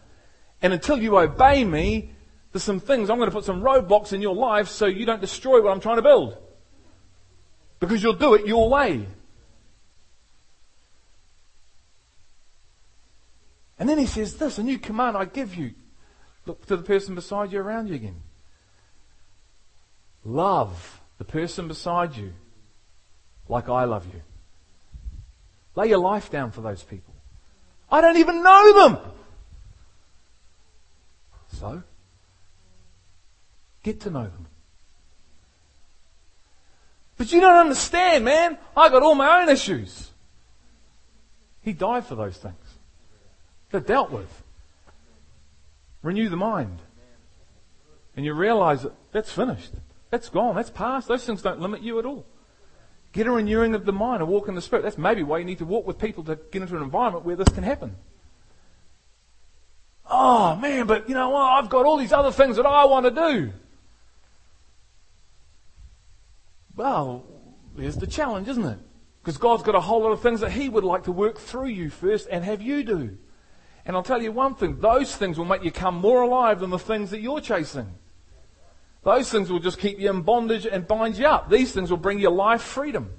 And 0.61 0.73
until 0.73 0.97
you 0.97 1.19
obey 1.19 1.65
me, 1.65 2.13
there's 2.53 2.63
some 2.63 2.81
things, 2.81 3.11
I'm 3.11 3.19
going 3.19 3.29
to 3.29 3.35
put 3.35 3.45
some 3.45 3.63
roadblocks 3.63 4.13
in 4.13 4.23
your 4.23 4.35
life 4.35 4.69
so 4.69 4.87
you 4.87 5.05
don't 5.05 5.21
destroy 5.21 5.61
what 5.61 5.73
I'm 5.73 5.81
trying 5.81 5.97
to 5.97 6.03
build. 6.03 6.37
Because 7.81 8.03
you'll 8.03 8.13
do 8.13 8.35
it 8.35 8.47
your 8.47 8.69
way. 8.71 9.07
And 13.79 13.89
then 13.89 13.99
he 13.99 14.07
says 14.07 14.37
this, 14.37 14.59
a 14.59 14.63
new 14.63 14.79
command 14.79 15.17
I 15.17 15.25
give 15.25 15.57
you. 15.57 15.73
Look 16.47 16.67
to 16.67 16.77
the 16.77 16.83
person 16.83 17.15
beside 17.15 17.53
you 17.53 17.61
around 17.61 17.89
you 17.89 17.95
again. 17.95 18.23
Love 20.25 21.01
the 21.19 21.25
person 21.25 21.69
beside 21.69 22.17
you 22.17 22.33
like 23.49 23.69
I 23.69 23.85
love 23.85 24.07
you. 24.13 24.23
Lay 25.75 25.89
your 25.89 25.99
life 25.99 26.31
down 26.31 26.51
for 26.51 26.61
those 26.61 26.83
people. 26.83 27.15
I 27.91 28.01
don't 28.01 28.17
even 28.17 28.43
know 28.43 28.89
them. 28.89 28.99
So, 31.55 31.83
get 33.83 34.01
to 34.01 34.11
know 34.11 34.25
them. 34.25 34.47
But 37.17 37.33
you 37.33 37.41
don't 37.41 37.57
understand, 37.57 38.25
man. 38.25 38.59
I 38.77 38.89
got 38.89 39.03
all 39.03 39.15
my 39.15 39.43
own 39.43 39.49
issues. 39.49 40.11
He 41.61 41.73
died 41.73 42.07
for 42.07 42.15
those 42.15 42.37
things. 42.37 42.57
They're 43.71 43.81
dealt 43.81 44.11
with. 44.11 44.42
Renew 46.03 46.29
the 46.29 46.37
mind. 46.37 46.81
And 48.17 48.25
you 48.25 48.35
realize 48.35 48.83
that 48.83 48.93
that's 49.13 49.33
finished. 49.33 49.73
That's 50.11 50.29
gone. 50.29 50.55
That's 50.57 50.71
past. 50.71 51.09
Those 51.09 51.25
things 51.25 51.43
don't 51.43 51.61
limit 51.61 51.83
you 51.83 51.99
at 51.99 52.05
all. 52.05 52.27
Get 53.13 53.27
a 53.27 53.31
renewing 53.31 53.75
of 53.75 53.85
the 53.85 53.93
mind 53.93 54.23
and 54.23 54.31
walk 54.31 54.49
in 54.49 54.55
the 54.55 54.63
Spirit. 54.63 54.83
That's 54.83 54.99
maybe 54.99 55.23
why 55.23 55.39
you 55.39 55.45
need 55.45 55.59
to 55.59 55.65
walk 55.65 55.87
with 55.87 55.99
people 55.99 56.25
to 56.25 56.39
get 56.51 56.63
into 56.63 56.77
an 56.77 56.83
environment 56.83 57.25
where 57.25 57.37
this 57.37 57.49
can 57.49 57.63
happen. 57.63 57.97
Oh 60.11 60.57
man, 60.57 60.87
but 60.87 61.09
you 61.09 61.15
know 61.15 61.31
what? 61.31 61.43
I've 61.43 61.71
got 61.71 61.87
all 61.87 61.97
these 61.97 62.13
other 62.13 62.33
things 62.33 62.57
that 62.57 62.67
I 62.67 62.85
want 62.85 63.07
to 63.07 63.11
do. 63.11 63.53
Well, 66.75 67.25
there's 67.77 67.97
the 67.97 68.07
challenge, 68.07 68.49
isn't 68.49 68.65
it? 68.65 68.79
Because 69.23 69.39
God's 69.39 69.63
got 69.63 69.75
a 69.75 69.81
whole 69.81 70.03
lot 70.03 70.13
of 70.13 70.21
things 70.21 70.41
that 70.41 70.53
He 70.53 70.69
would 70.69 70.85
like 70.85 71.05
to 71.05 71.13
work 71.13 71.39
through 71.39 71.69
you 71.69 71.91
first 71.91 72.29
and 72.31 72.45
have 72.45 72.61
you 72.61 72.83
do. 72.83 73.19
And 73.85 73.97
I'll 73.97 74.03
tell 74.03 74.23
you 74.23 74.33
one 74.33 74.55
thing, 74.55 74.79
those 74.81 75.15
things 75.15 75.39
will 75.39 75.45
make 75.45 75.65
you 75.65 75.73
come 75.73 75.97
more 75.97 76.23
alive 76.23 76.61
than 76.61 76.71
the 76.71 76.79
things 76.79 77.11
that 77.11 77.21
you're 77.21 77.41
chasing. 77.41 77.95
Those 79.03 79.31
things 79.31 79.51
will 79.51 79.59
just 79.59 79.79
keep 79.79 79.99
you 79.99 80.09
in 80.11 80.23
bondage 80.23 80.67
and 80.67 80.87
bind 80.87 81.19
you 81.19 81.27
up. 81.27 81.51
These 81.51 81.73
things 81.73 81.91
will 81.91 81.97
bring 81.97 82.21
you 82.21 82.31
life 82.31 82.63
freedom. 82.63 83.11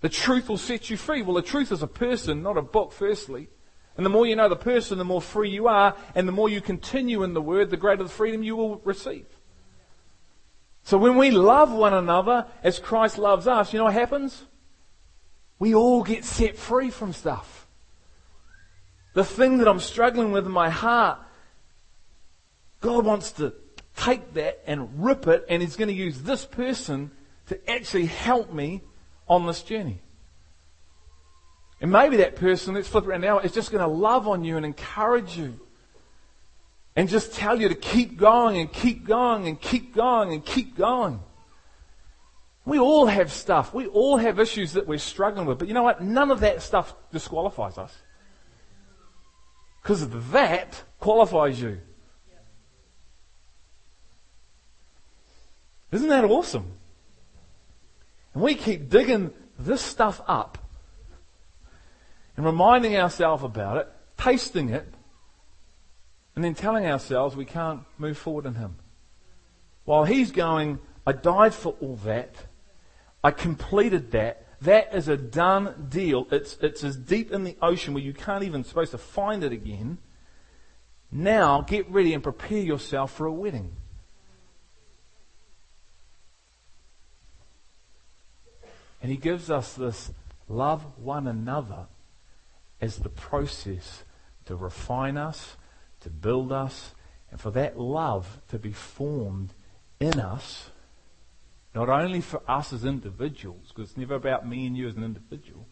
The 0.00 0.08
truth 0.08 0.48
will 0.48 0.58
set 0.58 0.90
you 0.90 0.96
free. 0.96 1.22
Well, 1.22 1.36
the 1.36 1.42
truth 1.42 1.70
is 1.70 1.82
a 1.82 1.86
person, 1.86 2.42
not 2.42 2.56
a 2.56 2.62
book, 2.62 2.92
firstly. 2.92 3.48
And 3.96 4.04
the 4.04 4.10
more 4.10 4.26
you 4.26 4.34
know 4.34 4.48
the 4.48 4.56
person, 4.56 4.98
the 4.98 5.04
more 5.04 5.22
free 5.22 5.50
you 5.50 5.68
are, 5.68 5.96
and 6.16 6.26
the 6.26 6.32
more 6.32 6.48
you 6.48 6.60
continue 6.60 7.22
in 7.22 7.32
the 7.32 7.40
word, 7.40 7.70
the 7.70 7.76
greater 7.76 8.02
the 8.02 8.08
freedom 8.08 8.42
you 8.42 8.56
will 8.56 8.78
receive. 8.84 9.26
So 10.82 10.98
when 10.98 11.16
we 11.16 11.30
love 11.30 11.72
one 11.72 11.94
another 11.94 12.46
as 12.64 12.80
Christ 12.80 13.16
loves 13.16 13.46
us, 13.46 13.72
you 13.72 13.78
know 13.78 13.84
what 13.84 13.94
happens? 13.94 14.44
We 15.60 15.74
all 15.74 16.02
get 16.02 16.24
set 16.24 16.56
free 16.56 16.90
from 16.90 17.12
stuff. 17.12 17.53
The 19.14 19.24
thing 19.24 19.58
that 19.58 19.68
I'm 19.68 19.80
struggling 19.80 20.32
with 20.32 20.44
in 20.44 20.52
my 20.52 20.70
heart, 20.70 21.18
God 22.80 23.04
wants 23.04 23.32
to 23.32 23.54
take 23.96 24.34
that 24.34 24.62
and 24.66 25.04
rip 25.04 25.26
it, 25.26 25.46
and 25.48 25.62
He's 25.62 25.76
going 25.76 25.88
to 25.88 25.94
use 25.94 26.22
this 26.22 26.44
person 26.44 27.10
to 27.46 27.70
actually 27.70 28.06
help 28.06 28.52
me 28.52 28.82
on 29.28 29.46
this 29.46 29.62
journey. 29.62 30.00
And 31.80 31.92
maybe 31.92 32.16
that 32.18 32.36
person, 32.36 32.74
let's 32.74 32.88
flip 32.88 33.04
it 33.04 33.10
around 33.10 33.20
now, 33.20 33.38
is 33.40 33.52
just 33.52 33.70
going 33.70 33.82
to 33.82 33.86
love 33.86 34.26
on 34.26 34.44
you 34.44 34.56
and 34.56 34.64
encourage 34.66 35.36
you. 35.36 35.60
And 36.96 37.08
just 37.08 37.34
tell 37.34 37.60
you 37.60 37.68
to 37.68 37.74
keep 37.74 38.16
going 38.16 38.56
and 38.56 38.72
keep 38.72 39.04
going 39.04 39.48
and 39.48 39.60
keep 39.60 39.94
going 39.94 40.32
and 40.32 40.44
keep 40.44 40.76
going. 40.76 41.20
We 42.64 42.78
all 42.78 43.06
have 43.06 43.32
stuff. 43.32 43.74
We 43.74 43.86
all 43.86 44.16
have 44.16 44.38
issues 44.38 44.72
that 44.74 44.86
we're 44.86 44.98
struggling 44.98 45.46
with. 45.46 45.58
But 45.58 45.68
you 45.68 45.74
know 45.74 45.82
what? 45.82 46.02
None 46.02 46.30
of 46.30 46.40
that 46.40 46.62
stuff 46.62 46.94
disqualifies 47.12 47.78
us. 47.78 47.94
Because 49.84 50.08
that 50.32 50.82
qualifies 50.98 51.60
you. 51.60 51.78
Isn't 55.92 56.08
that 56.08 56.24
awesome? 56.24 56.72
And 58.32 58.42
we 58.42 58.54
keep 58.54 58.88
digging 58.88 59.30
this 59.58 59.82
stuff 59.82 60.22
up 60.26 60.56
and 62.34 62.46
reminding 62.46 62.96
ourselves 62.96 63.44
about 63.44 63.76
it, 63.76 63.88
tasting 64.16 64.70
it, 64.70 64.88
and 66.34 66.42
then 66.42 66.54
telling 66.54 66.86
ourselves 66.86 67.36
we 67.36 67.44
can't 67.44 67.82
move 67.98 68.16
forward 68.16 68.46
in 68.46 68.54
Him. 68.54 68.76
While 69.84 70.06
He's 70.06 70.32
going, 70.32 70.78
I 71.06 71.12
died 71.12 71.52
for 71.52 71.76
all 71.82 71.96
that. 72.06 72.34
I 73.22 73.32
completed 73.32 74.12
that. 74.12 74.43
That 74.64 74.94
is 74.94 75.08
a 75.08 75.16
done 75.16 75.88
deal. 75.90 76.26
It's, 76.30 76.56
it's 76.62 76.82
as 76.84 76.96
deep 76.96 77.30
in 77.30 77.44
the 77.44 77.56
ocean 77.60 77.92
where 77.92 78.02
you 78.02 78.14
can't 78.14 78.44
even 78.44 78.64
supposed 78.64 78.92
to 78.92 78.98
find 78.98 79.44
it 79.44 79.52
again. 79.52 79.98
Now 81.12 81.60
get 81.60 81.88
ready 81.90 82.14
and 82.14 82.22
prepare 82.22 82.62
yourself 82.62 83.12
for 83.12 83.26
a 83.26 83.32
wedding. 83.32 83.76
And 89.02 89.10
he 89.10 89.18
gives 89.18 89.50
us 89.50 89.74
this 89.74 90.10
love 90.48 90.98
one 90.98 91.28
another 91.28 91.86
as 92.80 92.96
the 92.96 93.10
process 93.10 94.02
to 94.46 94.56
refine 94.56 95.18
us, 95.18 95.56
to 96.00 96.08
build 96.08 96.52
us, 96.52 96.92
and 97.30 97.38
for 97.38 97.50
that 97.50 97.78
love 97.78 98.40
to 98.48 98.58
be 98.58 98.72
formed 98.72 99.52
in 100.00 100.18
us 100.18 100.70
not 101.74 101.88
only 101.88 102.20
for 102.20 102.40
us 102.48 102.72
as 102.72 102.84
individuals, 102.84 103.68
because 103.68 103.90
it's 103.90 103.98
never 103.98 104.14
about 104.14 104.46
me 104.46 104.66
and 104.66 104.76
you 104.76 104.88
as 104.88 104.96
an 104.96 105.04
individual, 105.04 105.66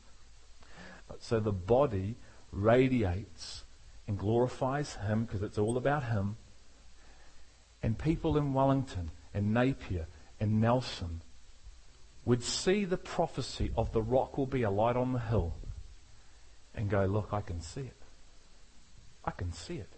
but 1.08 1.22
so 1.22 1.38
the 1.38 1.52
body 1.52 2.16
radiates 2.50 3.64
and 4.08 4.18
glorifies 4.18 4.96
Him 4.96 5.24
because 5.24 5.42
it's 5.42 5.58
all 5.58 5.76
about 5.76 6.04
Him. 6.04 6.36
And 7.82 7.98
people 7.98 8.36
in 8.36 8.52
Wellington 8.52 9.10
and 9.32 9.54
Napier 9.54 10.06
and 10.40 10.60
Nelson 10.60 11.22
would 12.24 12.42
see 12.42 12.84
the 12.84 12.96
prophecy 12.96 13.70
of 13.76 13.92
the 13.92 14.02
rock 14.02 14.36
will 14.36 14.46
be 14.46 14.62
a 14.62 14.70
light 14.70 14.96
on 14.96 15.12
the 15.12 15.18
hill 15.18 15.54
and 16.74 16.88
go, 16.88 17.04
look, 17.04 17.28
I 17.32 17.40
can 17.40 17.60
see 17.60 17.80
it. 17.80 17.96
I 19.24 19.30
can 19.32 19.52
see 19.52 19.74
it. 19.74 19.92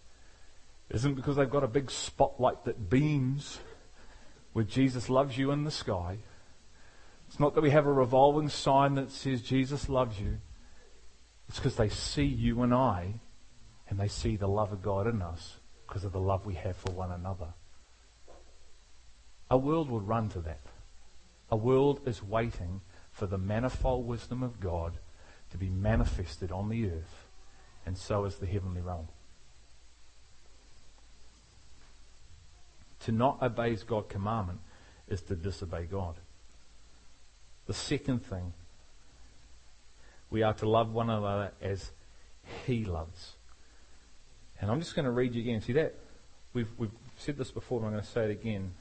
It 0.90 0.96
isn't 0.96 1.14
because 1.14 1.36
they've 1.36 1.50
got 1.50 1.64
a 1.64 1.68
big 1.68 1.90
spotlight 1.90 2.64
that 2.64 2.90
beams 2.90 3.58
where 4.54 4.64
Jesus 4.64 5.10
loves 5.10 5.36
you 5.36 5.50
in 5.50 5.64
the 5.64 5.70
sky. 5.70 6.18
It's 7.28 7.40
not 7.40 7.54
that 7.54 7.60
we 7.60 7.70
have 7.70 7.86
a 7.86 7.92
revolving 7.92 8.48
sign 8.48 8.94
that 8.94 9.10
says 9.10 9.42
Jesus 9.42 9.88
loves 9.88 10.18
you. 10.18 10.38
It's 11.48 11.58
because 11.58 11.76
they 11.76 11.88
see 11.88 12.24
you 12.24 12.62
and 12.62 12.72
I 12.72 13.20
and 13.88 13.98
they 13.98 14.08
see 14.08 14.36
the 14.36 14.46
love 14.46 14.72
of 14.72 14.80
God 14.80 15.08
in 15.08 15.20
us 15.20 15.56
because 15.86 16.04
of 16.04 16.12
the 16.12 16.20
love 16.20 16.46
we 16.46 16.54
have 16.54 16.76
for 16.76 16.92
one 16.92 17.10
another. 17.10 17.52
A 19.50 19.58
world 19.58 19.90
will 19.90 20.00
run 20.00 20.28
to 20.30 20.40
that. 20.42 20.60
A 21.50 21.56
world 21.56 22.00
is 22.06 22.22
waiting 22.22 22.80
for 23.10 23.26
the 23.26 23.38
manifold 23.38 24.06
wisdom 24.06 24.42
of 24.42 24.60
God 24.60 24.98
to 25.50 25.58
be 25.58 25.68
manifested 25.68 26.50
on 26.50 26.68
the 26.68 26.86
earth, 26.86 27.28
and 27.84 27.98
so 27.98 28.24
is 28.24 28.36
the 28.36 28.46
heavenly 28.46 28.80
realm. 28.80 29.08
To 33.04 33.12
not 33.12 33.42
obey 33.42 33.76
God's 33.76 34.10
commandment 34.10 34.60
is 35.08 35.20
to 35.22 35.34
disobey 35.34 35.84
God. 35.84 36.14
The 37.66 37.74
second 37.74 38.24
thing, 38.24 38.54
we 40.30 40.42
are 40.42 40.54
to 40.54 40.68
love 40.68 40.92
one 40.92 41.10
another 41.10 41.52
as 41.60 41.90
He 42.66 42.84
loves. 42.84 43.32
And 44.60 44.70
I'm 44.70 44.80
just 44.80 44.94
going 44.94 45.04
to 45.04 45.10
read 45.10 45.34
you 45.34 45.42
again. 45.42 45.60
See 45.60 45.74
that? 45.74 45.94
We've, 46.54 46.68
we've 46.78 46.90
said 47.18 47.36
this 47.36 47.50
before, 47.50 47.78
and 47.80 47.88
I'm 47.88 47.92
going 47.92 48.04
to 48.04 48.10
say 48.10 48.24
it 48.24 48.30
again 48.30 48.72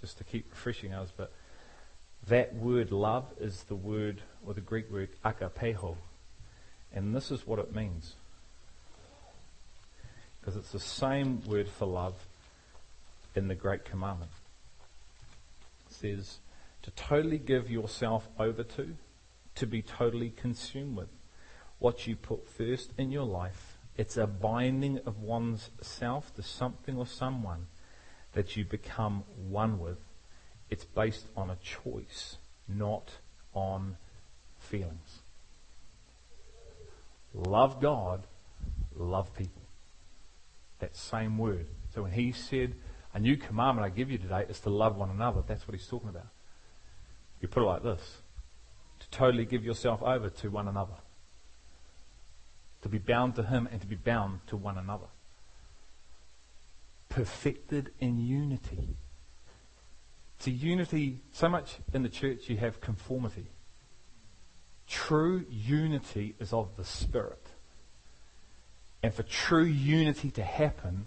just 0.00 0.18
to 0.18 0.24
keep 0.24 0.50
refreshing 0.50 0.92
us. 0.92 1.08
But 1.16 1.32
that 2.28 2.54
word 2.54 2.92
love 2.92 3.26
is 3.40 3.64
the 3.64 3.74
word, 3.74 4.22
or 4.46 4.54
the 4.54 4.60
Greek 4.60 4.90
word, 4.92 5.08
agapao. 5.24 5.96
And 6.92 7.14
this 7.14 7.32
is 7.32 7.44
what 7.44 7.58
it 7.58 7.74
means. 7.74 8.14
Because 10.40 10.54
it's 10.54 10.70
the 10.70 10.78
same 10.78 11.42
word 11.44 11.68
for 11.68 11.86
love 11.86 12.14
in 13.34 13.48
the 13.48 13.54
Great 13.54 13.84
Commandment. 13.84 14.30
It 15.88 15.92
says, 15.92 16.38
to 16.82 16.90
totally 16.90 17.38
give 17.38 17.70
yourself 17.70 18.28
over 18.38 18.62
to, 18.62 18.94
to 19.54 19.66
be 19.66 19.80
totally 19.82 20.30
consumed 20.30 20.96
with. 20.96 21.08
What 21.78 22.06
you 22.06 22.16
put 22.16 22.48
first 22.48 22.92
in 22.98 23.10
your 23.10 23.24
life, 23.24 23.78
it's 23.96 24.16
a 24.16 24.26
binding 24.26 24.98
of 25.06 25.20
one's 25.20 25.70
self 25.80 26.34
to 26.34 26.42
something 26.42 26.96
or 26.96 27.06
someone 27.06 27.66
that 28.32 28.56
you 28.56 28.64
become 28.64 29.24
one 29.48 29.78
with. 29.78 29.98
It's 30.68 30.84
based 30.84 31.26
on 31.36 31.50
a 31.50 31.56
choice, 31.56 32.36
not 32.68 33.12
on 33.54 33.96
feelings. 34.58 35.20
Love 37.32 37.80
God, 37.80 38.26
love 38.94 39.34
people. 39.34 39.62
That 40.80 40.96
same 40.96 41.38
word. 41.38 41.66
So 41.94 42.02
when 42.02 42.12
he 42.12 42.32
said, 42.32 42.74
a 43.14 43.20
new 43.20 43.36
commandment 43.36 43.86
I 43.86 43.90
give 43.90 44.10
you 44.10 44.18
today 44.18 44.44
is 44.48 44.58
to 44.60 44.70
love 44.70 44.96
one 44.96 45.08
another. 45.08 45.42
That's 45.46 45.66
what 45.66 45.76
he's 45.76 45.86
talking 45.86 46.08
about. 46.08 46.26
You 47.40 47.48
put 47.48 47.62
it 47.62 47.66
like 47.66 47.82
this 47.84 48.18
to 48.98 49.10
totally 49.10 49.44
give 49.44 49.64
yourself 49.64 50.02
over 50.02 50.28
to 50.28 50.50
one 50.50 50.66
another, 50.66 50.94
to 52.82 52.88
be 52.88 52.98
bound 52.98 53.36
to 53.36 53.44
him 53.44 53.68
and 53.70 53.80
to 53.80 53.86
be 53.86 53.94
bound 53.94 54.40
to 54.48 54.56
one 54.56 54.76
another. 54.76 55.06
Perfected 57.08 57.92
in 58.00 58.18
unity. 58.18 58.96
See, 60.40 60.50
unity, 60.50 61.20
so 61.32 61.48
much 61.48 61.76
in 61.92 62.02
the 62.02 62.08
church 62.08 62.48
you 62.48 62.56
have 62.56 62.80
conformity. 62.80 63.46
True 64.88 65.44
unity 65.48 66.34
is 66.40 66.52
of 66.52 66.76
the 66.76 66.84
Spirit. 66.84 67.46
And 69.02 69.14
for 69.14 69.22
true 69.22 69.64
unity 69.64 70.30
to 70.32 70.42
happen, 70.42 71.06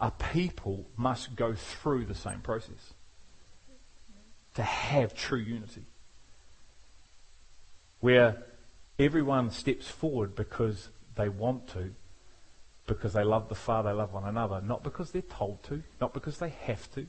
a 0.00 0.10
people 0.10 0.86
must 0.96 1.36
go 1.36 1.54
through 1.54 2.06
the 2.06 2.14
same 2.14 2.40
process 2.40 2.94
to 4.54 4.62
have 4.62 5.14
true 5.14 5.38
unity. 5.38 5.84
Where 8.00 8.42
everyone 8.98 9.50
steps 9.50 9.88
forward 9.88 10.34
because 10.34 10.88
they 11.14 11.28
want 11.28 11.68
to, 11.68 11.94
because 12.86 13.12
they 13.12 13.24
love 13.24 13.48
the 13.48 13.54
Father, 13.54 13.90
they 13.90 13.96
love 13.96 14.12
one 14.12 14.24
another, 14.24 14.60
not 14.60 14.82
because 14.82 15.12
they're 15.12 15.22
told 15.22 15.62
to, 15.64 15.82
not 16.00 16.12
because 16.12 16.38
they 16.38 16.50
have 16.50 16.90
to, 16.94 17.06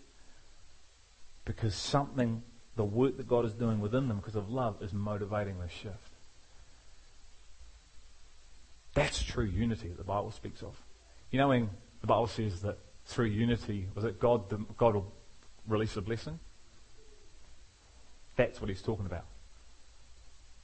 because 1.45 1.75
something, 1.75 2.43
the 2.75 2.83
work 2.83 3.17
that 3.17 3.27
God 3.27 3.45
is 3.45 3.53
doing 3.53 3.79
within 3.79 4.07
them 4.07 4.17
because 4.17 4.35
of 4.35 4.49
love, 4.49 4.81
is 4.81 4.93
motivating 4.93 5.59
this 5.59 5.71
shift. 5.71 5.97
That's 8.93 9.23
true 9.23 9.45
unity 9.45 9.89
that 9.89 9.97
the 9.97 10.03
Bible 10.03 10.31
speaks 10.31 10.61
of. 10.61 10.79
You 11.31 11.39
know, 11.39 11.47
when 11.47 11.69
the 12.03 12.07
Bible 12.07 12.27
says 12.27 12.61
that 12.63 12.79
through 13.05 13.27
unity, 13.27 13.87
was 13.95 14.03
it 14.03 14.19
God, 14.19 14.49
God 14.77 14.95
will 14.95 15.13
release 15.69 15.95
a 15.95 16.01
blessing? 16.01 16.37
That's 18.35 18.59
what 18.59 18.67
he's 18.69 18.81
talking 18.81 19.05
about. 19.05 19.23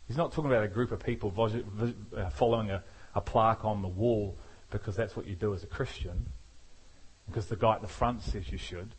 He's 0.06 0.18
not 0.18 0.34
talking 0.34 0.52
about 0.52 0.66
a 0.66 0.68
group 0.68 0.92
of 0.92 1.02
people 1.02 1.34
uh, 1.38 2.30
following 2.32 2.72
a, 2.72 2.84
a 3.16 3.22
plaque 3.22 3.64
on 3.64 3.82
the 3.82 3.88
wall 3.88 4.38
because 4.70 4.98
that's 4.98 5.16
what 5.16 5.28
you 5.28 5.36
do 5.36 5.54
as 5.54 5.64
a 5.64 5.68
Christian, 5.68 6.26
because 7.26 7.46
the 7.46 7.56
guy 7.56 7.76
at 7.76 7.82
the 7.82 7.88
front 7.88 8.22
says 8.22 8.52
you 8.52 8.58
should. 8.58 8.94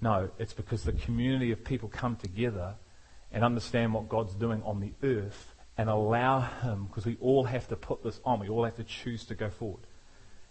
No, 0.00 0.30
it's 0.38 0.52
because 0.52 0.84
the 0.84 0.92
community 0.92 1.50
of 1.50 1.64
people 1.64 1.88
come 1.88 2.14
together 2.14 2.74
and 3.32 3.42
understand 3.42 3.94
what 3.94 4.08
God's 4.08 4.34
doing 4.34 4.62
on 4.62 4.78
the 4.78 4.92
earth 5.02 5.54
and 5.76 5.90
allow 5.90 6.40
Him, 6.62 6.84
because 6.84 7.04
we 7.04 7.16
all 7.20 7.42
have 7.42 7.66
to 7.66 7.74
put 7.74 8.04
this 8.04 8.20
on. 8.24 8.38
We 8.38 8.48
all 8.48 8.62
have 8.62 8.76
to 8.76 8.84
choose 8.84 9.24
to 9.24 9.34
go 9.34 9.50
forward. 9.50 9.82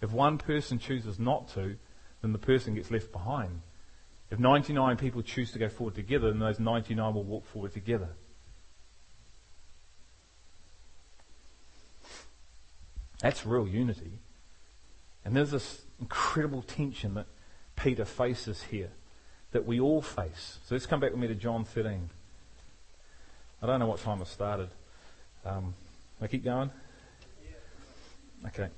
If 0.06 0.12
one 0.12 0.38
person 0.38 0.78
chooses 0.78 1.18
not 1.18 1.49
to, 1.56 1.78
then 2.22 2.32
the 2.32 2.38
person 2.38 2.76
gets 2.76 2.91
left 2.91 3.12
behind. 3.12 3.62
If 4.30 4.38
99 4.38 4.97
people 4.97 5.24
choose 5.24 5.51
to 5.53 5.60
go 5.60 5.68
forward 5.68 5.95
together, 5.95 6.30
then 6.30 6.38
those 6.38 6.60
99 6.60 7.16
will 7.16 7.24
walk 7.24 7.47
forward 7.47 7.74
together. 7.74 8.10
That's 13.20 13.47
real 13.47 13.68
unity. 13.68 14.20
And 15.26 15.36
there's 15.36 15.49
this 15.49 15.82
incredible 15.99 16.62
tension 16.62 17.16
that 17.16 17.26
Peter 17.76 18.06
faces 18.06 18.62
here, 18.62 18.91
that 19.53 19.66
we 19.66 19.80
all 19.80 20.03
face. 20.03 20.60
So 20.68 20.76
let's 20.76 20.86
come 20.86 20.99
back 20.99 21.14
with 21.14 21.20
me 21.20 21.30
to 21.30 21.36
John 21.36 21.66
13. 21.66 22.12
I 23.60 23.66
don't 23.66 23.80
know 23.80 23.88
what 23.88 24.01
time 24.01 24.22
I 24.22 24.26
started. 24.26 24.70
Um, 25.43 25.74
I 26.22 26.28
keep 26.28 26.43
going? 26.43 26.70
Okay. 28.45 28.70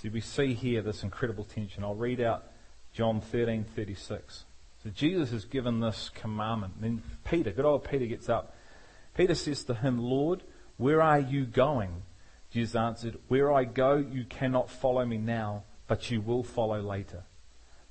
See, 0.00 0.08
we 0.08 0.20
see 0.20 0.54
here 0.54 0.80
this 0.80 1.02
incredible 1.02 1.42
tension. 1.42 1.82
I'll 1.82 1.96
read 1.96 2.20
out 2.20 2.44
John 2.92 3.20
13:36. 3.20 4.44
So 4.84 4.90
Jesus 4.90 5.32
has 5.32 5.44
given 5.44 5.80
this 5.80 6.08
commandment. 6.14 6.80
Then 6.80 7.02
Peter, 7.24 7.50
good 7.50 7.64
old 7.64 7.82
Peter 7.82 8.06
gets 8.06 8.28
up. 8.28 8.54
Peter 9.16 9.34
says 9.34 9.64
to 9.64 9.74
him, 9.74 9.98
Lord, 9.98 10.44
where 10.76 11.02
are 11.02 11.18
you 11.18 11.44
going? 11.44 12.02
Jesus 12.52 12.76
answered, 12.76 13.18
Where 13.26 13.52
I 13.52 13.64
go, 13.64 13.96
you 13.96 14.24
cannot 14.24 14.70
follow 14.70 15.04
me 15.04 15.18
now, 15.18 15.64
but 15.88 16.12
you 16.12 16.20
will 16.20 16.44
follow 16.44 16.80
later. 16.80 17.24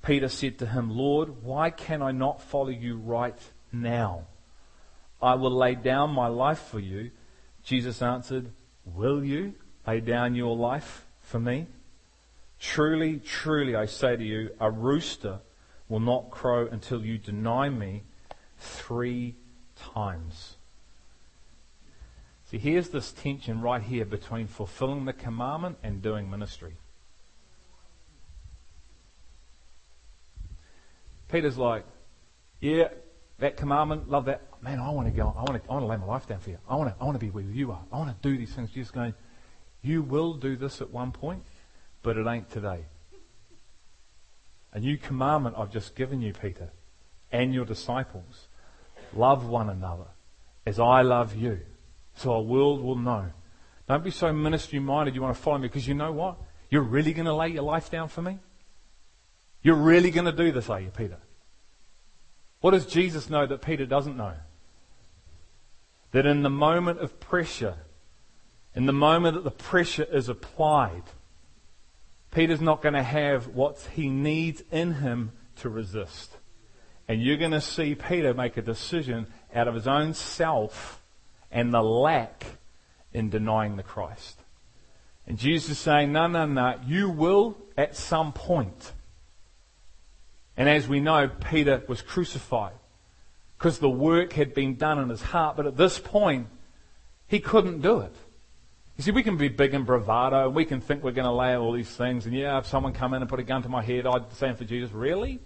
Peter 0.02 0.28
said 0.28 0.58
to 0.60 0.66
him, 0.66 0.88
Lord, 0.88 1.42
why 1.42 1.68
can 1.68 2.00
I 2.00 2.12
not 2.12 2.40
follow 2.40 2.70
you 2.70 2.96
right 2.96 3.38
now? 3.70 4.24
I 5.20 5.34
will 5.34 5.54
lay 5.54 5.74
down 5.74 6.08
my 6.14 6.28
life 6.28 6.60
for 6.60 6.80
you. 6.80 7.10
Jesus 7.62 8.00
answered, 8.00 8.50
Will 8.86 9.22
you 9.22 9.52
lay 9.86 10.00
down 10.00 10.34
your 10.34 10.56
life 10.56 11.04
for 11.20 11.38
me? 11.38 11.66
Truly, 12.60 13.18
truly, 13.18 13.76
I 13.76 13.86
say 13.86 14.16
to 14.16 14.24
you, 14.24 14.50
a 14.60 14.70
rooster 14.70 15.40
will 15.88 16.00
not 16.00 16.30
crow 16.30 16.66
until 16.66 17.04
you 17.04 17.18
deny 17.18 17.68
me 17.68 18.02
three 18.58 19.36
times. 19.76 20.56
See, 22.50 22.58
here's 22.58 22.88
this 22.88 23.12
tension 23.12 23.60
right 23.60 23.82
here 23.82 24.04
between 24.04 24.46
fulfilling 24.46 25.04
the 25.04 25.12
commandment 25.12 25.78
and 25.82 26.00
doing 26.02 26.30
ministry. 26.30 26.76
Peter's 31.30 31.58
like, 31.58 31.84
yeah, 32.60 32.88
that 33.38 33.56
commandment, 33.56 34.08
love 34.08 34.24
that. 34.24 34.42
Man, 34.62 34.80
I 34.80 34.90
want 34.90 35.06
to 35.06 35.12
go. 35.12 35.32
I 35.36 35.42
want 35.42 35.62
to, 35.62 35.70
I 35.70 35.74
want 35.74 35.84
to 35.84 35.86
lay 35.86 35.96
my 35.96 36.06
life 36.06 36.26
down 36.26 36.40
for 36.40 36.50
you. 36.50 36.58
I 36.68 36.74
want 36.74 36.90
to, 36.90 37.00
I 37.00 37.04
want 37.04 37.14
to 37.14 37.24
be 37.24 37.30
where 37.30 37.44
you 37.44 37.70
are. 37.70 37.82
I 37.92 37.98
want 37.98 38.10
to 38.10 38.28
do 38.28 38.36
these 38.36 38.52
things. 38.52 38.70
Just 38.70 38.92
going, 38.92 39.14
you 39.82 40.02
will 40.02 40.34
do 40.34 40.56
this 40.56 40.80
at 40.80 40.90
one 40.90 41.12
point, 41.12 41.44
but 42.02 42.16
it 42.16 42.26
ain't 42.26 42.50
today. 42.50 42.84
A 44.72 44.80
new 44.80 44.96
commandment 44.96 45.56
I've 45.58 45.72
just 45.72 45.94
given 45.94 46.20
you, 46.20 46.32
Peter, 46.32 46.70
and 47.32 47.54
your 47.54 47.64
disciples. 47.64 48.48
Love 49.14 49.46
one 49.46 49.70
another 49.70 50.08
as 50.66 50.78
I 50.78 51.02
love 51.02 51.34
you, 51.34 51.60
so 52.14 52.34
our 52.34 52.42
world 52.42 52.82
will 52.82 52.96
know. 52.96 53.30
Don't 53.88 54.04
be 54.04 54.10
so 54.10 54.32
ministry 54.32 54.78
minded 54.78 55.14
you 55.14 55.22
want 55.22 55.34
to 55.34 55.42
follow 55.42 55.58
me 55.58 55.68
because 55.68 55.88
you 55.88 55.94
know 55.94 56.12
what? 56.12 56.36
You're 56.68 56.82
really 56.82 57.14
going 57.14 57.26
to 57.26 57.34
lay 57.34 57.48
your 57.48 57.62
life 57.62 57.90
down 57.90 58.08
for 58.08 58.20
me? 58.20 58.38
You're 59.62 59.76
really 59.76 60.10
going 60.10 60.26
to 60.26 60.32
do 60.32 60.52
this, 60.52 60.68
are 60.68 60.80
you, 60.80 60.90
Peter? 60.90 61.16
What 62.60 62.72
does 62.72 62.86
Jesus 62.86 63.30
know 63.30 63.46
that 63.46 63.62
Peter 63.62 63.86
doesn't 63.86 64.16
know? 64.16 64.34
That 66.12 66.26
in 66.26 66.42
the 66.42 66.50
moment 66.50 67.00
of 67.00 67.18
pressure, 67.20 67.76
in 68.74 68.86
the 68.86 68.92
moment 68.92 69.34
that 69.34 69.44
the 69.44 69.50
pressure 69.50 70.06
is 70.10 70.28
applied, 70.28 71.02
Peter's 72.30 72.60
not 72.60 72.82
going 72.82 72.94
to 72.94 73.02
have 73.02 73.48
what 73.48 73.78
he 73.94 74.08
needs 74.08 74.62
in 74.70 74.94
him 74.94 75.32
to 75.56 75.68
resist. 75.68 76.36
And 77.08 77.22
you're 77.22 77.38
going 77.38 77.52
to 77.52 77.60
see 77.60 77.94
Peter 77.94 78.34
make 78.34 78.56
a 78.56 78.62
decision 78.62 79.26
out 79.54 79.66
of 79.66 79.74
his 79.74 79.88
own 79.88 80.12
self 80.14 81.02
and 81.50 81.72
the 81.72 81.82
lack 81.82 82.44
in 83.12 83.30
denying 83.30 83.76
the 83.76 83.82
Christ. 83.82 84.38
And 85.26 85.38
Jesus 85.38 85.70
is 85.70 85.78
saying, 85.78 86.12
no, 86.12 86.26
no, 86.26 86.46
no, 86.46 86.78
you 86.86 87.08
will 87.08 87.56
at 87.76 87.96
some 87.96 88.32
point. 88.32 88.92
And 90.56 90.68
as 90.68 90.88
we 90.88 91.00
know, 91.00 91.28
Peter 91.28 91.82
was 91.88 92.02
crucified 92.02 92.74
because 93.56 93.78
the 93.78 93.88
work 93.88 94.34
had 94.34 94.54
been 94.54 94.76
done 94.76 94.98
in 94.98 95.08
his 95.08 95.22
heart. 95.22 95.56
But 95.56 95.66
at 95.66 95.76
this 95.76 95.98
point, 95.98 96.48
he 97.26 97.40
couldn't 97.40 97.80
do 97.80 98.00
it. 98.00 98.14
You 98.98 99.04
see, 99.04 99.12
we 99.12 99.22
can 99.22 99.36
be 99.36 99.48
big 99.48 99.74
and 99.74 99.86
bravado, 99.86 100.46
and 100.46 100.56
we 100.56 100.64
can 100.64 100.80
think 100.80 101.04
we're 101.04 101.12
going 101.12 101.24
to 101.24 101.32
lay 101.32 101.56
all 101.56 101.70
these 101.72 101.88
things. 101.88 102.26
And 102.26 102.34
yeah, 102.34 102.58
if 102.58 102.66
someone 102.66 102.92
come 102.92 103.14
in 103.14 103.22
and 103.22 103.30
put 103.30 103.38
a 103.38 103.44
gun 103.44 103.62
to 103.62 103.68
my 103.68 103.80
head, 103.80 104.06
I'd 104.06 104.32
stand 104.32 104.58
for 104.58 104.64
Jesus. 104.64 104.90
Really? 104.90 105.38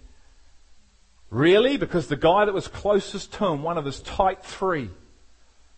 Really? 1.29 1.77
Because 1.77 2.07
the 2.07 2.15
guy 2.15 2.45
that 2.45 2.53
was 2.53 2.67
closest 2.67 3.31
to 3.33 3.45
him, 3.45 3.61
one 3.61 3.77
of 3.77 3.85
his 3.85 4.01
tight 4.01 4.43
three, 4.43 4.89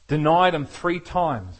denied 0.07 0.55
him 0.55 0.65
three 0.65 1.01
times. 1.01 1.57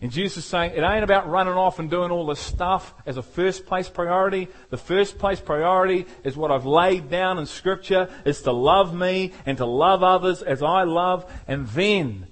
And 0.00 0.12
Jesus 0.12 0.38
is 0.38 0.44
saying 0.44 0.72
it 0.76 0.82
ain't 0.82 1.02
about 1.02 1.28
running 1.28 1.54
off 1.54 1.80
and 1.80 1.90
doing 1.90 2.12
all 2.12 2.26
this 2.26 2.38
stuff 2.38 2.94
as 3.04 3.16
a 3.16 3.22
first 3.22 3.66
place 3.66 3.88
priority. 3.88 4.46
The 4.70 4.76
first 4.76 5.18
place 5.18 5.40
priority 5.40 6.06
is 6.22 6.36
what 6.36 6.52
I've 6.52 6.66
laid 6.66 7.10
down 7.10 7.38
in 7.38 7.46
scripture 7.46 8.08
is 8.24 8.42
to 8.42 8.52
love 8.52 8.94
me 8.94 9.32
and 9.46 9.58
to 9.58 9.66
love 9.66 10.04
others 10.04 10.42
as 10.42 10.62
I 10.62 10.84
love. 10.84 11.28
And 11.48 11.66
then, 11.68 12.28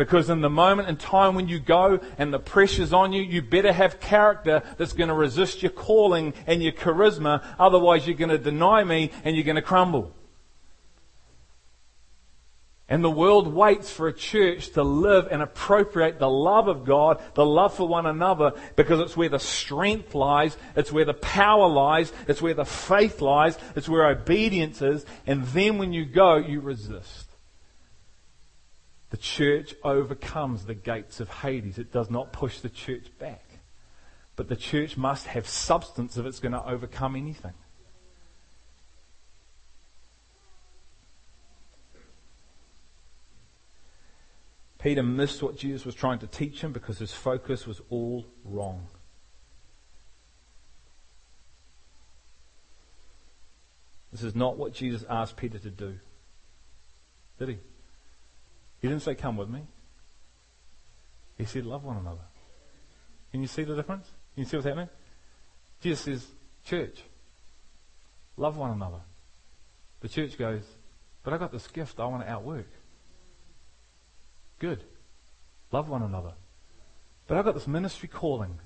because 0.00 0.30
in 0.30 0.40
the 0.40 0.48
moment 0.48 0.88
in 0.88 0.96
time 0.96 1.34
when 1.34 1.46
you 1.46 1.60
go 1.60 2.00
and 2.16 2.32
the 2.32 2.38
pressure's 2.38 2.94
on 2.94 3.12
you, 3.12 3.20
you 3.20 3.42
better 3.42 3.70
have 3.70 4.00
character 4.00 4.62
that's 4.78 4.94
going 4.94 5.08
to 5.08 5.14
resist 5.14 5.62
your 5.62 5.72
calling 5.72 6.32
and 6.46 6.62
your 6.62 6.72
charisma. 6.72 7.44
Otherwise 7.58 8.06
you're 8.06 8.16
going 8.16 8.30
to 8.30 8.38
deny 8.38 8.82
me 8.82 9.10
and 9.24 9.36
you're 9.36 9.44
going 9.44 9.56
to 9.56 9.62
crumble. 9.62 10.10
And 12.88 13.04
the 13.04 13.10
world 13.10 13.52
waits 13.52 13.92
for 13.92 14.08
a 14.08 14.12
church 14.14 14.70
to 14.70 14.82
live 14.82 15.28
and 15.30 15.42
appropriate 15.42 16.18
the 16.18 16.30
love 16.30 16.66
of 16.66 16.86
God, 16.86 17.22
the 17.34 17.44
love 17.44 17.74
for 17.74 17.86
one 17.86 18.06
another, 18.06 18.52
because 18.76 19.00
it's 19.00 19.18
where 19.18 19.28
the 19.28 19.38
strength 19.38 20.14
lies, 20.14 20.56
it's 20.76 20.90
where 20.90 21.04
the 21.04 21.12
power 21.12 21.68
lies, 21.68 22.10
it's 22.26 22.40
where 22.40 22.54
the 22.54 22.64
faith 22.64 23.20
lies, 23.20 23.58
it's 23.76 23.86
where 23.86 24.08
obedience 24.08 24.80
is, 24.80 25.04
and 25.26 25.44
then 25.48 25.76
when 25.76 25.92
you 25.92 26.06
go, 26.06 26.38
you 26.38 26.60
resist. 26.60 27.29
The 29.10 29.16
church 29.16 29.74
overcomes 29.82 30.64
the 30.64 30.74
gates 30.74 31.20
of 31.20 31.28
Hades. 31.28 31.78
It 31.78 31.92
does 31.92 32.10
not 32.10 32.32
push 32.32 32.60
the 32.60 32.68
church 32.68 33.06
back. 33.18 33.44
But 34.36 34.48
the 34.48 34.56
church 34.56 34.96
must 34.96 35.26
have 35.26 35.48
substance 35.48 36.16
if 36.16 36.24
it's 36.24 36.38
going 36.38 36.52
to 36.52 36.64
overcome 36.64 37.16
anything. 37.16 37.52
Peter 44.78 45.02
missed 45.02 45.42
what 45.42 45.56
Jesus 45.56 45.84
was 45.84 45.94
trying 45.94 46.20
to 46.20 46.26
teach 46.26 46.62
him 46.62 46.72
because 46.72 46.98
his 46.98 47.12
focus 47.12 47.66
was 47.66 47.82
all 47.90 48.24
wrong. 48.44 48.86
This 54.10 54.22
is 54.22 54.34
not 54.34 54.56
what 54.56 54.72
Jesus 54.72 55.04
asked 55.08 55.36
Peter 55.36 55.58
to 55.58 55.70
do. 55.70 55.98
Did 57.38 57.48
he? 57.50 57.58
He 58.80 58.88
didn't 58.88 59.02
say, 59.02 59.14
Come 59.14 59.36
with 59.36 59.48
me. 59.48 59.62
He 61.38 61.44
said, 61.44 61.66
Love 61.66 61.84
one 61.84 61.96
another. 61.96 62.22
Can 63.30 63.40
you 63.40 63.46
see 63.46 63.64
the 63.64 63.76
difference? 63.76 64.06
Can 64.34 64.44
you 64.44 64.48
see 64.48 64.56
what's 64.56 64.66
happening? 64.66 64.88
Jesus 65.80 66.00
says, 66.00 66.26
Church, 66.64 67.02
love 68.36 68.56
one 68.56 68.70
another. 68.70 69.00
The 70.00 70.08
church 70.08 70.38
goes, 70.38 70.62
But 71.22 71.32
I 71.32 71.38
got 71.38 71.52
this 71.52 71.66
gift 71.68 72.00
I 72.00 72.06
want 72.06 72.24
to 72.24 72.30
outwork. 72.30 72.68
Good. 74.58 74.82
Love 75.72 75.88
one 75.88 76.02
another. 76.02 76.32
But 77.26 77.38
I've 77.38 77.44
got 77.44 77.54
this 77.54 77.66
ministry 77.66 78.08
calling. 78.08 78.58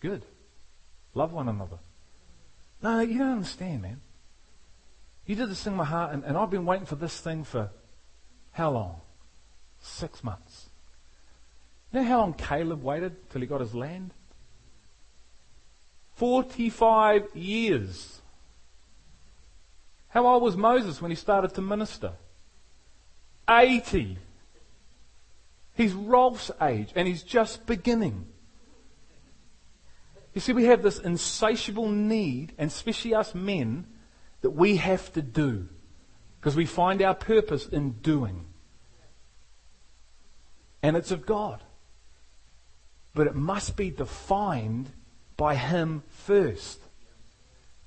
Good. 0.00 0.24
Love 1.14 1.32
one 1.32 1.48
another. 1.48 1.78
No, 2.82 3.00
you 3.00 3.18
don't 3.18 3.32
understand, 3.32 3.82
man. 3.82 4.00
You 5.26 5.34
did 5.36 5.48
this 5.50 5.62
thing 5.62 5.72
in 5.72 5.76
my 5.78 5.84
heart, 5.84 6.12
and, 6.12 6.24
and 6.24 6.36
I've 6.36 6.50
been 6.50 6.66
waiting 6.66 6.86
for 6.86 6.96
this 6.96 7.18
thing 7.18 7.44
for 7.44 7.70
how 8.54 8.70
long? 8.70 9.00
Six 9.80 10.24
months. 10.24 10.70
You 11.92 12.00
know 12.00 12.06
how 12.06 12.20
long 12.20 12.34
Caleb 12.34 12.82
waited 12.82 13.30
till 13.30 13.40
he 13.40 13.46
got 13.46 13.60
his 13.60 13.74
land? 13.74 14.12
45 16.16 17.34
years. 17.34 18.20
How 20.08 20.26
old 20.26 20.42
was 20.44 20.56
Moses 20.56 21.02
when 21.02 21.10
he 21.10 21.16
started 21.16 21.54
to 21.54 21.60
minister? 21.60 22.12
80. 23.50 24.18
He's 25.74 25.92
Rolf's 25.92 26.52
age 26.62 26.90
and 26.94 27.08
he's 27.08 27.24
just 27.24 27.66
beginning. 27.66 28.26
You 30.32 30.40
see, 30.40 30.52
we 30.52 30.64
have 30.64 30.82
this 30.82 30.98
insatiable 30.98 31.88
need, 31.88 32.52
and 32.58 32.68
especially 32.68 33.14
us 33.14 33.34
men, 33.34 33.86
that 34.40 34.50
we 34.50 34.76
have 34.76 35.12
to 35.12 35.22
do. 35.22 35.68
Because 36.44 36.56
we 36.56 36.66
find 36.66 37.00
our 37.00 37.14
purpose 37.14 37.66
in 37.66 37.92
doing. 37.92 38.44
And 40.82 40.94
it's 40.94 41.10
of 41.10 41.24
God. 41.24 41.62
But 43.14 43.28
it 43.28 43.34
must 43.34 43.78
be 43.78 43.88
defined 43.88 44.90
by 45.38 45.54
Him 45.54 46.02
first. 46.10 46.80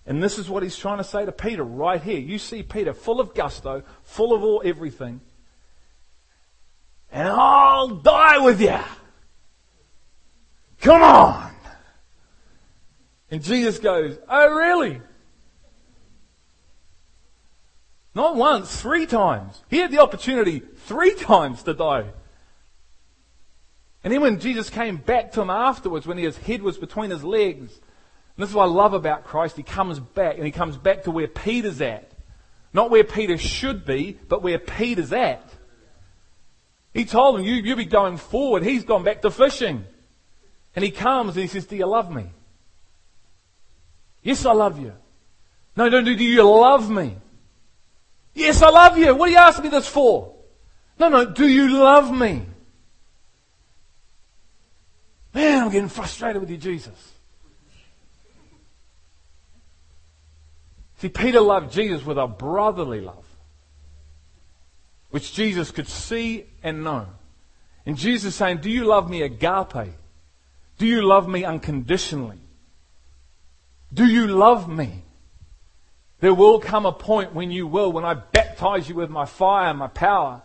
And 0.08 0.24
this 0.24 0.40
is 0.40 0.50
what 0.50 0.64
he's 0.64 0.76
trying 0.76 0.98
to 0.98 1.04
say 1.04 1.24
to 1.24 1.32
Peter 1.32 1.64
right 1.64 2.02
here. 2.02 2.18
You 2.18 2.40
see 2.40 2.64
Peter 2.64 2.96
full 2.96 3.20
of 3.20 3.36
gusto, 3.36 3.84
full 4.02 4.34
of 4.34 4.42
all 4.42 4.64
everything. 4.66 5.22
And 7.12 7.28
I'll 7.28 7.90
die 7.90 8.40
with 8.40 8.60
you. 8.60 8.80
Come 10.82 11.04
on. 11.04 11.52
And 13.30 13.44
Jesus 13.44 13.78
goes, 13.78 14.18
Oh, 14.28 14.52
really? 14.56 15.00
Not 18.18 18.36
once, 18.36 18.82
three 18.82 19.06
times. 19.06 19.62
He 19.70 19.78
had 19.78 19.92
the 19.92 20.00
opportunity 20.00 20.60
three 20.60 21.14
times 21.14 21.62
to 21.62 21.76
die. 21.76 22.06
And 24.04 24.12
then 24.12 24.22
when 24.22 24.40
Jesus 24.40 24.72
came 24.72 24.98
back 24.98 25.34
to 25.34 25.42
him 25.42 25.52
afterwards, 25.52 26.08
when 26.08 26.18
his 26.18 26.36
head 26.36 26.64
was 26.64 26.80
between 26.80 27.12
his 27.12 27.24
legs, 27.24 27.74
and 27.74 28.40
this 28.40 28.50
is 28.50 28.56
what 28.56 28.64
I 28.64 28.72
love 28.72 28.96
about 28.96 29.26
Christ, 29.26 29.56
he 29.56 29.62
comes 29.62 30.00
back 30.00 30.38
and 30.38 30.48
he 30.48 30.52
comes 30.52 30.78
back 30.78 31.04
to 31.04 31.12
where 31.12 31.28
Peter's 31.28 31.80
at. 31.80 32.12
Not 32.74 32.90
where 32.90 33.04
Peter 33.04 33.38
should 33.38 33.86
be, 33.86 34.18
but 34.28 34.42
where 34.42 34.58
Peter's 34.58 35.14
at. 35.14 35.48
He 36.96 37.06
told 37.06 37.40
him, 37.40 37.46
you, 37.46 37.54
you'll 37.54 37.78
be 37.78 37.86
going 37.86 38.18
forward. 38.18 38.64
He's 38.64 38.84
gone 38.84 39.04
back 39.04 39.22
to 39.22 39.30
fishing. 39.30 39.86
And 40.76 40.84
he 40.84 40.90
comes 40.90 41.36
and 41.36 41.44
he 41.44 41.48
says, 41.48 41.68
Do 41.68 41.76
you 41.76 41.86
love 41.86 42.10
me? 42.10 42.32
Yes, 44.24 44.44
I 44.44 44.54
love 44.54 44.80
you. 44.80 44.94
No, 45.76 45.88
no, 45.88 46.02
do 46.02 46.12
you 46.12 46.42
love 46.42 46.90
me? 46.90 47.18
Yes, 48.38 48.62
I 48.62 48.70
love 48.70 49.00
you. 49.00 49.16
What 49.16 49.30
are 49.30 49.32
you 49.32 49.38
asking 49.40 49.64
me 49.64 49.70
this 49.72 49.88
for? 49.88 50.32
No, 51.00 51.10
no, 51.10 51.26
do 51.26 51.48
you 51.48 51.70
love 51.76 52.16
me? 52.16 52.44
Man, 55.34 55.64
I'm 55.64 55.72
getting 55.72 55.90
frustrated 55.90 56.40
with 56.40 56.52
you, 56.52 56.58
Jesus. 56.58 57.14
See, 61.00 61.10
Peter 61.10 61.40
loved 61.40 61.72
Jesus 61.72 62.06
with 62.06 62.20
a 62.20 62.28
brotherly 62.28 63.02
love, 63.02 63.26
which 65.10 65.34
Jesus 65.34 65.72
could 65.72 65.88
see 65.88 66.46
and 66.62 66.84
know. 66.84 67.08
And 67.88 67.98
Jesus 67.98 68.36
saying, 68.36 68.60
Do 68.60 68.70
you 68.70 68.86
love 68.86 69.10
me 69.10 69.24
agape? 69.24 69.94
Do 70.78 70.86
you 70.86 71.02
love 71.02 71.28
me 71.28 71.44
unconditionally? 71.44 72.40
Do 73.92 74.06
you 74.06 74.28
love 74.28 74.70
me? 74.70 75.02
There 76.20 76.34
will 76.34 76.60
come 76.60 76.86
a 76.86 76.92
point 76.92 77.34
when 77.34 77.52
you 77.52 77.68
will, 77.68 77.92
when 77.92 78.06
I 78.06 78.16
baptize 78.16 78.90
you 78.90 78.96
with 78.96 79.10
my 79.10 79.26
fire 79.26 79.70
and 79.70 79.80
my 79.80 79.88
power. 79.88 80.42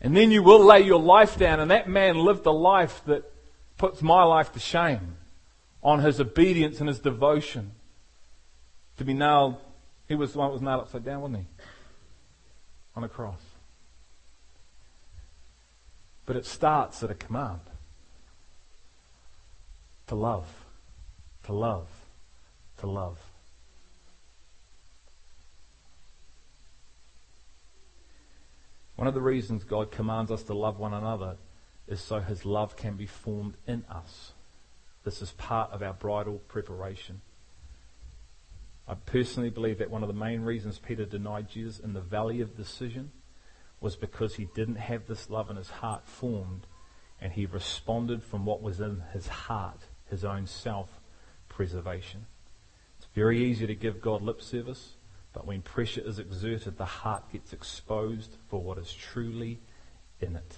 And 0.00 0.16
then 0.16 0.30
you 0.30 0.42
will 0.42 0.64
lay 0.64 0.80
your 0.80 1.00
life 1.00 1.38
down. 1.38 1.60
And 1.60 1.70
that 1.70 1.88
man 1.88 2.16
lived 2.16 2.46
a 2.46 2.50
life 2.50 3.02
that 3.06 3.30
puts 3.76 4.00
my 4.00 4.22
life 4.24 4.52
to 4.52 4.58
shame 4.58 5.16
on 5.82 6.00
his 6.00 6.20
obedience 6.20 6.80
and 6.80 6.88
his 6.88 6.98
devotion 6.98 7.72
to 8.96 9.04
be 9.04 9.14
nailed. 9.14 9.56
He 10.08 10.14
was 10.14 10.32
the 10.32 10.38
one 10.38 10.48
that 10.48 10.52
was 10.52 10.62
nailed 10.62 10.80
upside 10.82 11.04
down, 11.04 11.20
wasn't 11.20 11.40
he? 11.40 11.46
On 12.96 13.04
a 13.04 13.08
cross. 13.08 13.40
But 16.24 16.36
it 16.36 16.46
starts 16.46 17.02
at 17.02 17.10
a 17.10 17.14
command 17.14 17.60
to 20.06 20.14
love, 20.14 20.46
to 21.44 21.52
love, 21.52 21.88
to 22.78 22.86
love. 22.86 23.18
One 28.96 29.06
of 29.06 29.14
the 29.14 29.20
reasons 29.20 29.64
God 29.64 29.90
commands 29.90 30.30
us 30.30 30.42
to 30.44 30.54
love 30.54 30.78
one 30.78 30.94
another 30.94 31.36
is 31.86 32.00
so 32.00 32.20
his 32.20 32.44
love 32.44 32.76
can 32.76 32.96
be 32.96 33.06
formed 33.06 33.54
in 33.66 33.84
us. 33.90 34.32
This 35.04 35.22
is 35.22 35.30
part 35.32 35.70
of 35.70 35.82
our 35.82 35.92
bridal 35.92 36.40
preparation. 36.48 37.20
I 38.88 38.94
personally 38.94 39.50
believe 39.50 39.78
that 39.78 39.90
one 39.90 40.02
of 40.02 40.08
the 40.08 40.14
main 40.14 40.40
reasons 40.42 40.78
Peter 40.78 41.04
denied 41.04 41.48
Jesus 41.48 41.78
in 41.78 41.92
the 41.92 42.00
valley 42.00 42.40
of 42.40 42.56
decision 42.56 43.12
was 43.80 43.96
because 43.96 44.34
he 44.34 44.48
didn't 44.54 44.76
have 44.76 45.06
this 45.06 45.28
love 45.28 45.50
in 45.50 45.56
his 45.56 45.70
heart 45.70 46.08
formed 46.08 46.66
and 47.20 47.32
he 47.32 47.46
responded 47.46 48.22
from 48.22 48.44
what 48.44 48.62
was 48.62 48.80
in 48.80 49.02
his 49.12 49.26
heart, 49.26 49.80
his 50.08 50.24
own 50.24 50.46
self 50.46 50.88
preservation. 51.48 52.26
It's 52.98 53.08
very 53.14 53.44
easy 53.44 53.66
to 53.66 53.74
give 53.74 54.00
God 54.00 54.22
lip 54.22 54.42
service, 54.42 54.95
but 55.36 55.46
when 55.46 55.60
pressure 55.60 56.00
is 56.00 56.18
exerted, 56.18 56.78
the 56.78 56.86
heart 56.86 57.30
gets 57.30 57.52
exposed 57.52 58.38
for 58.48 58.62
what 58.62 58.78
is 58.78 58.90
truly 58.90 59.60
in 60.18 60.34
it. 60.34 60.56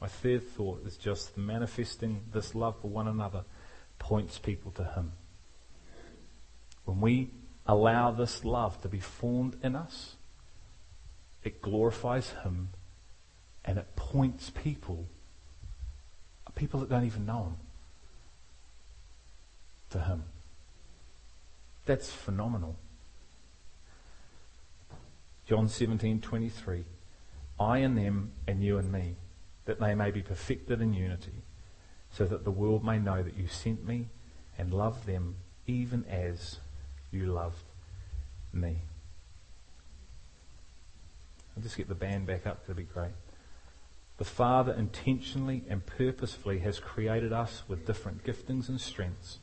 My 0.00 0.06
third 0.06 0.48
thought 0.48 0.86
is 0.86 0.96
just 0.96 1.36
manifesting 1.36 2.22
this 2.32 2.54
love 2.54 2.80
for 2.80 2.90
one 2.90 3.08
another 3.08 3.42
points 3.98 4.38
people 4.38 4.70
to 4.70 4.84
Him. 4.84 5.14
When 6.84 7.00
we 7.00 7.30
allow 7.66 8.12
this 8.12 8.44
love 8.44 8.80
to 8.82 8.88
be 8.88 9.00
formed 9.00 9.56
in 9.64 9.74
us, 9.74 10.14
it 11.42 11.60
glorifies 11.60 12.30
Him 12.44 12.68
and 13.64 13.78
it 13.78 13.96
points 13.96 14.50
people, 14.50 15.08
people 16.54 16.78
that 16.78 16.88
don't 16.88 17.04
even 17.04 17.26
know 17.26 17.46
Him, 17.46 17.56
to 19.90 19.98
Him. 19.98 20.22
That's 21.88 22.10
phenomenal. 22.10 22.76
John 25.46 25.68
17:23 25.68 26.84
I 27.58 27.78
and 27.78 27.96
them 27.96 28.32
and 28.46 28.62
you 28.62 28.76
and 28.76 28.92
me 28.92 29.16
that 29.64 29.80
they 29.80 29.94
may 29.94 30.10
be 30.10 30.20
perfected 30.20 30.82
in 30.82 30.92
unity 30.92 31.44
so 32.12 32.26
that 32.26 32.44
the 32.44 32.50
world 32.50 32.84
may 32.84 32.98
know 32.98 33.22
that 33.22 33.38
you 33.38 33.48
sent 33.48 33.86
me 33.86 34.10
and 34.58 34.74
loved 34.74 35.06
them 35.06 35.36
even 35.66 36.04
as 36.04 36.58
you 37.10 37.24
loved 37.24 37.64
me. 38.52 38.82
I'll 41.56 41.62
just 41.62 41.78
get 41.78 41.88
the 41.88 41.94
band 41.94 42.26
back 42.26 42.46
up, 42.46 42.66
that'll 42.66 42.74
be 42.74 42.82
great. 42.82 43.14
The 44.18 44.26
Father 44.26 44.74
intentionally 44.74 45.64
and 45.70 45.86
purposefully 45.86 46.58
has 46.58 46.80
created 46.80 47.32
us 47.32 47.62
with 47.66 47.86
different 47.86 48.24
giftings 48.24 48.68
and 48.68 48.78
strengths. 48.78 49.38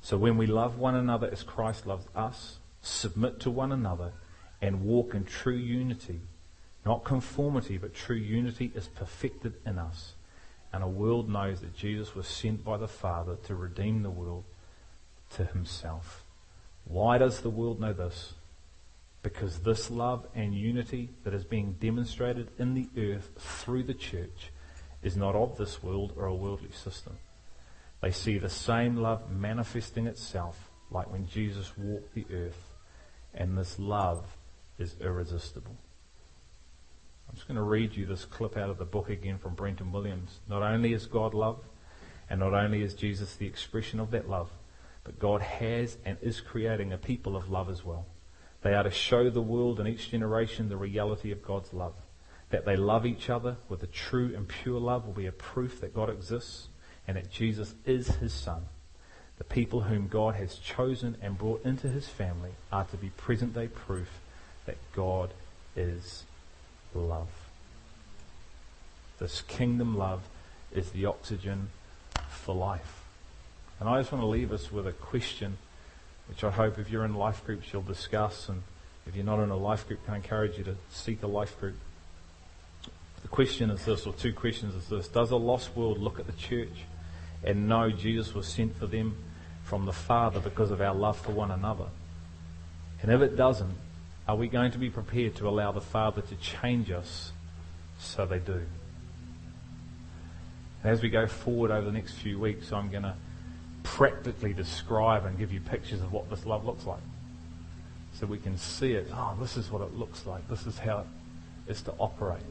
So 0.00 0.16
when 0.16 0.36
we 0.36 0.46
love 0.46 0.78
one 0.78 0.94
another 0.94 1.28
as 1.30 1.42
Christ 1.42 1.86
loves 1.86 2.06
us, 2.14 2.58
submit 2.80 3.40
to 3.40 3.50
one 3.50 3.72
another, 3.72 4.12
and 4.62 4.84
walk 4.84 5.14
in 5.14 5.24
true 5.24 5.56
unity, 5.56 6.20
not 6.84 7.04
conformity, 7.04 7.78
but 7.78 7.94
true 7.94 8.16
unity 8.16 8.72
is 8.74 8.86
perfected 8.86 9.54
in 9.66 9.78
us. 9.78 10.14
And 10.72 10.82
a 10.82 10.88
world 10.88 11.28
knows 11.28 11.60
that 11.60 11.76
Jesus 11.76 12.14
was 12.14 12.26
sent 12.26 12.64
by 12.64 12.76
the 12.76 12.88
Father 12.88 13.36
to 13.46 13.54
redeem 13.54 14.02
the 14.02 14.10
world 14.10 14.44
to 15.34 15.44
himself. 15.44 16.24
Why 16.84 17.18
does 17.18 17.40
the 17.40 17.50
world 17.50 17.80
know 17.80 17.92
this? 17.92 18.34
Because 19.22 19.60
this 19.60 19.90
love 19.90 20.26
and 20.34 20.54
unity 20.54 21.10
that 21.24 21.34
is 21.34 21.44
being 21.44 21.76
demonstrated 21.80 22.48
in 22.58 22.74
the 22.74 22.88
earth 22.96 23.30
through 23.38 23.82
the 23.82 23.94
church 23.94 24.52
is 25.02 25.16
not 25.16 25.34
of 25.34 25.56
this 25.56 25.82
world 25.82 26.12
or 26.16 26.26
a 26.26 26.34
worldly 26.34 26.70
system. 26.70 27.18
They 28.02 28.10
see 28.10 28.38
the 28.38 28.48
same 28.48 28.96
love 28.96 29.30
manifesting 29.30 30.06
itself 30.06 30.70
like 30.90 31.10
when 31.10 31.26
Jesus 31.26 31.76
walked 31.76 32.14
the 32.14 32.26
earth, 32.32 32.74
and 33.34 33.56
this 33.56 33.78
love 33.78 34.24
is 34.78 34.96
irresistible. 35.00 35.76
I'm 37.28 37.34
just 37.34 37.48
going 37.48 37.56
to 37.56 37.62
read 37.62 37.96
you 37.96 38.06
this 38.06 38.24
clip 38.24 38.56
out 38.56 38.70
of 38.70 38.78
the 38.78 38.84
book 38.84 39.10
again 39.10 39.38
from 39.38 39.54
Brenton 39.54 39.92
Williams. 39.92 40.40
Not 40.48 40.62
only 40.62 40.92
is 40.92 41.06
God 41.06 41.34
love, 41.34 41.58
and 42.30 42.40
not 42.40 42.54
only 42.54 42.82
is 42.82 42.94
Jesus 42.94 43.34
the 43.34 43.46
expression 43.46 43.98
of 44.00 44.10
that 44.12 44.28
love, 44.28 44.50
but 45.04 45.18
God 45.18 45.40
has 45.40 45.98
and 46.04 46.18
is 46.20 46.40
creating 46.40 46.92
a 46.92 46.98
people 46.98 47.36
of 47.36 47.50
love 47.50 47.68
as 47.70 47.84
well. 47.84 48.06
They 48.62 48.74
are 48.74 48.82
to 48.82 48.90
show 48.90 49.30
the 49.30 49.42
world 49.42 49.78
and 49.78 49.88
each 49.88 50.10
generation 50.10 50.68
the 50.68 50.76
reality 50.76 51.30
of 51.30 51.42
God's 51.42 51.72
love. 51.72 51.94
That 52.50 52.64
they 52.64 52.76
love 52.76 53.06
each 53.06 53.28
other 53.28 53.56
with 53.68 53.82
a 53.82 53.88
true 53.88 54.32
and 54.34 54.48
pure 54.48 54.80
love 54.80 55.06
will 55.06 55.12
be 55.12 55.26
a 55.26 55.32
proof 55.32 55.80
that 55.80 55.94
God 55.94 56.10
exists 56.10 56.68
and 57.06 57.16
that 57.16 57.30
Jesus 57.30 57.74
is 57.84 58.08
his 58.16 58.32
son. 58.32 58.66
The 59.38 59.44
people 59.44 59.82
whom 59.82 60.08
God 60.08 60.34
has 60.36 60.56
chosen 60.56 61.16
and 61.20 61.36
brought 61.36 61.64
into 61.64 61.88
his 61.88 62.08
family 62.08 62.52
are 62.72 62.84
to 62.84 62.96
be 62.96 63.10
present 63.10 63.54
day 63.54 63.68
proof 63.68 64.08
that 64.64 64.76
God 64.94 65.30
is 65.76 66.24
love. 66.94 67.28
This 69.18 69.42
kingdom 69.42 69.96
love 69.96 70.22
is 70.72 70.90
the 70.90 71.06
oxygen 71.06 71.68
for 72.28 72.54
life. 72.54 73.02
And 73.78 73.88
I 73.88 74.00
just 74.00 74.10
want 74.10 74.22
to 74.22 74.26
leave 74.26 74.52
us 74.52 74.72
with 74.72 74.86
a 74.86 74.92
question 74.92 75.58
which 76.28 76.42
I 76.42 76.50
hope 76.50 76.78
if 76.78 76.90
you're 76.90 77.04
in 77.04 77.14
life 77.14 77.44
groups 77.44 77.72
you'll 77.72 77.82
discuss. 77.82 78.48
And 78.48 78.62
if 79.06 79.14
you're 79.14 79.24
not 79.24 79.40
in 79.40 79.50
a 79.50 79.56
life 79.56 79.86
group, 79.86 80.04
can 80.04 80.14
I 80.14 80.16
encourage 80.16 80.58
you 80.58 80.64
to 80.64 80.76
seek 80.90 81.22
a 81.22 81.26
life 81.26 81.58
group. 81.60 81.76
The 83.22 83.28
question 83.28 83.70
is 83.70 83.84
this, 83.84 84.06
or 84.06 84.12
two 84.12 84.32
questions 84.32 84.74
is 84.74 84.88
this. 84.88 85.08
Does 85.08 85.30
a 85.30 85.36
lost 85.36 85.76
world 85.76 85.98
look 85.98 86.18
at 86.18 86.26
the 86.26 86.32
church 86.32 86.84
and 87.44 87.68
know 87.68 87.90
Jesus 87.90 88.34
was 88.34 88.46
sent 88.46 88.76
for 88.76 88.86
them 88.86 89.16
from 89.64 89.84
the 89.84 89.92
Father 89.92 90.40
because 90.40 90.70
of 90.70 90.80
our 90.80 90.94
love 90.94 91.18
for 91.18 91.32
one 91.32 91.50
another? 91.50 91.86
And 93.02 93.12
if 93.12 93.20
it 93.20 93.36
doesn't, 93.36 93.74
are 94.28 94.36
we 94.36 94.48
going 94.48 94.72
to 94.72 94.78
be 94.78 94.90
prepared 94.90 95.36
to 95.36 95.48
allow 95.48 95.72
the 95.72 95.80
Father 95.80 96.22
to 96.22 96.34
change 96.36 96.90
us 96.90 97.32
so 97.98 98.26
they 98.26 98.38
do? 98.38 98.62
And 100.82 100.92
as 100.92 101.02
we 101.02 101.08
go 101.08 101.26
forward 101.26 101.70
over 101.70 101.86
the 101.86 101.92
next 101.92 102.14
few 102.14 102.38
weeks, 102.38 102.72
I'm 102.72 102.90
going 102.90 103.02
to 103.02 103.14
practically 103.82 104.52
describe 104.52 105.24
and 105.24 105.38
give 105.38 105.52
you 105.52 105.60
pictures 105.60 106.00
of 106.00 106.12
what 106.12 106.28
this 106.28 106.44
love 106.44 106.64
looks 106.64 106.86
like. 106.86 107.00
So 108.14 108.26
we 108.26 108.38
can 108.38 108.56
see 108.56 108.92
it. 108.92 109.08
Oh, 109.12 109.36
this 109.40 109.56
is 109.56 109.70
what 109.70 109.82
it 109.82 109.94
looks 109.94 110.26
like. 110.26 110.48
This 110.48 110.66
is 110.66 110.78
how 110.78 111.00
it 111.00 111.06
is 111.70 111.82
to 111.82 111.92
operate. 111.98 112.42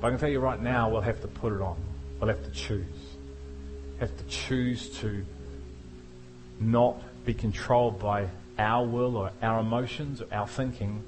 But 0.00 0.06
I 0.06 0.10
can 0.10 0.18
tell 0.18 0.28
you 0.28 0.40
right 0.40 0.60
now, 0.60 0.88
we'll 0.88 1.00
have 1.00 1.20
to 1.22 1.28
put 1.28 1.52
it 1.52 1.60
on. 1.60 1.76
We'll 2.18 2.28
have 2.28 2.44
to 2.44 2.50
choose. 2.50 3.11
Have 4.00 4.16
to 4.16 4.24
choose 4.24 4.88
to 5.00 5.24
not 6.58 7.00
be 7.24 7.34
controlled 7.34 7.98
by 7.98 8.28
our 8.58 8.86
will 8.86 9.16
or 9.16 9.30
our 9.42 9.60
emotions 9.60 10.20
or 10.20 10.26
our 10.32 10.46
thinking, 10.46 11.02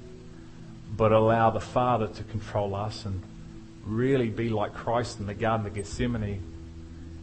but 0.95 1.11
allow 1.11 1.49
the 1.49 1.59
Father 1.59 2.07
to 2.07 2.23
control 2.23 2.75
us 2.75 3.05
and 3.05 3.21
really 3.85 4.29
be 4.29 4.49
like 4.49 4.73
Christ 4.73 5.19
in 5.19 5.27
the 5.27 5.33
Garden 5.33 5.67
of 5.67 5.73
Gethsemane, 5.73 6.41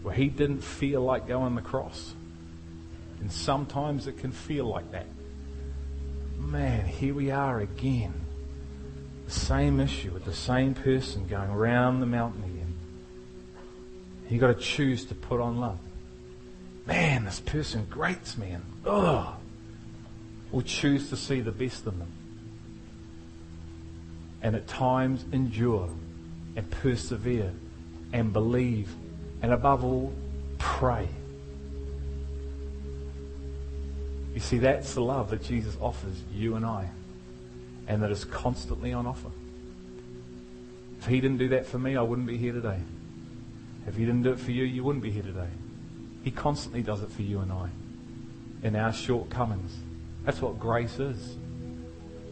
where 0.03 0.15
he 0.15 0.29
didn't 0.29 0.63
feel 0.63 1.03
like 1.03 1.27
going 1.27 1.55
the 1.55 1.63
cross. 1.63 2.15
And 3.21 3.31
sometimes 3.31 4.07
it 4.07 4.19
can 4.19 4.33
feel 4.33 4.67
like 4.67 4.91
that. 4.93 5.07
Man, 6.39 6.87
here 6.87 7.15
we 7.15 7.31
are 7.31 7.61
again 7.61 8.13
the 9.25 9.31
same 9.31 9.81
issue 9.81 10.11
with 10.11 10.25
the 10.25 10.35
same 10.35 10.75
person 10.75 11.27
going 11.29 11.51
around 11.51 12.01
the 12.01 12.07
mountain 12.07 12.43
again. 14.33 14.49
You 14.49 14.55
got 14.55 14.59
to 14.59 14.65
choose 14.65 15.05
to 15.07 15.15
put 15.15 15.41
on 15.41 15.59
love. 15.59 15.79
Man, 16.87 17.25
this 17.25 17.41
person 17.41 17.87
grates 17.89 18.37
me 18.37 18.51
and 18.51 18.65
ugh. 18.87 19.35
Or 20.51 20.63
choose 20.63 21.09
to 21.11 21.17
see 21.17 21.41
the 21.41 21.53
best 21.53 21.87
in 21.87 21.99
them. 21.99 22.13
And 24.43 24.57
at 24.57 24.67
times 24.67 25.25
endure 25.33 25.89
and 26.57 26.71
persevere 26.71 27.53
and 28.13 28.33
believe 28.33 28.95
and 29.41 29.53
above 29.53 29.85
all, 29.85 30.13
pray. 30.59 31.09
You 34.35 34.41
see, 34.41 34.59
that's 34.59 34.95
the 34.95 35.03
love 35.03 35.31
that 35.31 35.43
Jesus 35.43 35.77
offers 35.81 36.23
you 36.33 36.57
and 36.57 36.65
I 36.67 36.89
and 37.87 38.03
that 38.03 38.11
is 38.11 38.25
constantly 38.25 38.93
on 38.93 39.07
offer. 39.07 39.31
If 40.99 41.07
he 41.07 41.21
didn't 41.21 41.39
do 41.39 41.49
that 41.49 41.67
for 41.67 41.79
me, 41.79 41.97
I 41.97 42.03
wouldn't 42.03 42.27
be 42.27 42.37
here 42.37 42.53
today. 42.53 42.79
If 43.87 43.97
he 43.97 44.05
didn't 44.05 44.23
do 44.23 44.33
it 44.33 44.41
for 44.41 44.51
you, 44.51 44.65
you 44.65 44.85
wouldn't 44.85 45.03
be 45.03 45.11
here 45.11 45.23
today. 45.23 45.49
He 46.23 46.31
constantly 46.31 46.83
does 46.83 47.03
it 47.03 47.11
for 47.11 47.23
you 47.23 47.41
and 47.41 47.53
I 47.53 47.69
in 48.63 48.77
our 48.77 48.93
shortcomings. 48.93 49.77
That's 50.25 50.41
what 50.41 50.59
grace 50.59 50.99
is. 50.99 51.37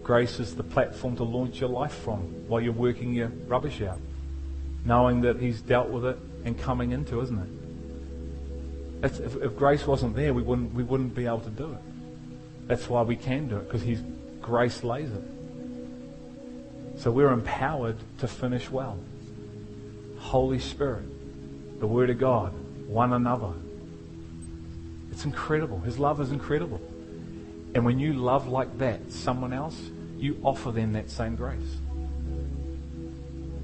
Grace 0.02 0.40
is 0.40 0.54
the 0.54 0.62
platform 0.62 1.16
to 1.16 1.24
launch 1.24 1.60
your 1.60 1.68
life 1.68 1.92
from 1.92 2.20
while 2.48 2.60
you're 2.60 2.72
working 2.72 3.12
your 3.12 3.28
rubbish 3.46 3.82
out, 3.82 3.98
knowing 4.84 5.20
that 5.22 5.40
He's 5.40 5.60
dealt 5.60 5.88
with 5.88 6.04
it 6.04 6.18
and 6.44 6.58
coming 6.58 6.92
into, 6.92 7.20
isn't 7.20 7.38
it? 7.38 9.06
If, 9.06 9.36
if, 9.42 9.56
grace 9.56 9.86
wasn't 9.86 10.14
there, 10.14 10.34
we 10.34 10.42
wouldn't 10.42 10.74
we 10.74 10.82
wouldn't 10.82 11.14
be 11.14 11.26
able 11.26 11.40
to 11.40 11.50
do 11.50 11.72
it. 11.72 11.80
That's 12.66 12.88
why 12.88 13.02
we 13.02 13.16
can 13.16 13.48
do 13.48 13.56
it 13.56 13.66
because 13.66 13.82
His 13.82 14.00
grace 14.40 14.84
lays 14.84 15.10
it. 15.10 15.24
So 16.98 17.10
we're 17.10 17.32
empowered 17.32 17.96
to 18.18 18.28
finish 18.28 18.70
well. 18.70 18.98
Holy 20.18 20.58
Spirit, 20.58 21.04
the 21.80 21.86
Word 21.86 22.10
of 22.10 22.18
God, 22.18 22.52
one 22.86 23.14
another. 23.14 23.52
It's 25.10 25.24
incredible. 25.24 25.80
His 25.80 25.98
love 25.98 26.20
is 26.20 26.30
incredible. 26.30 26.80
And 27.74 27.84
when 27.84 27.98
you 27.98 28.12
love 28.12 28.46
like 28.46 28.78
that 28.78 29.10
someone 29.10 29.52
else, 29.52 29.80
you 30.18 30.38
offer 30.44 30.70
them 30.70 30.92
that 30.92 31.10
same 31.10 31.36
grace. 31.36 31.78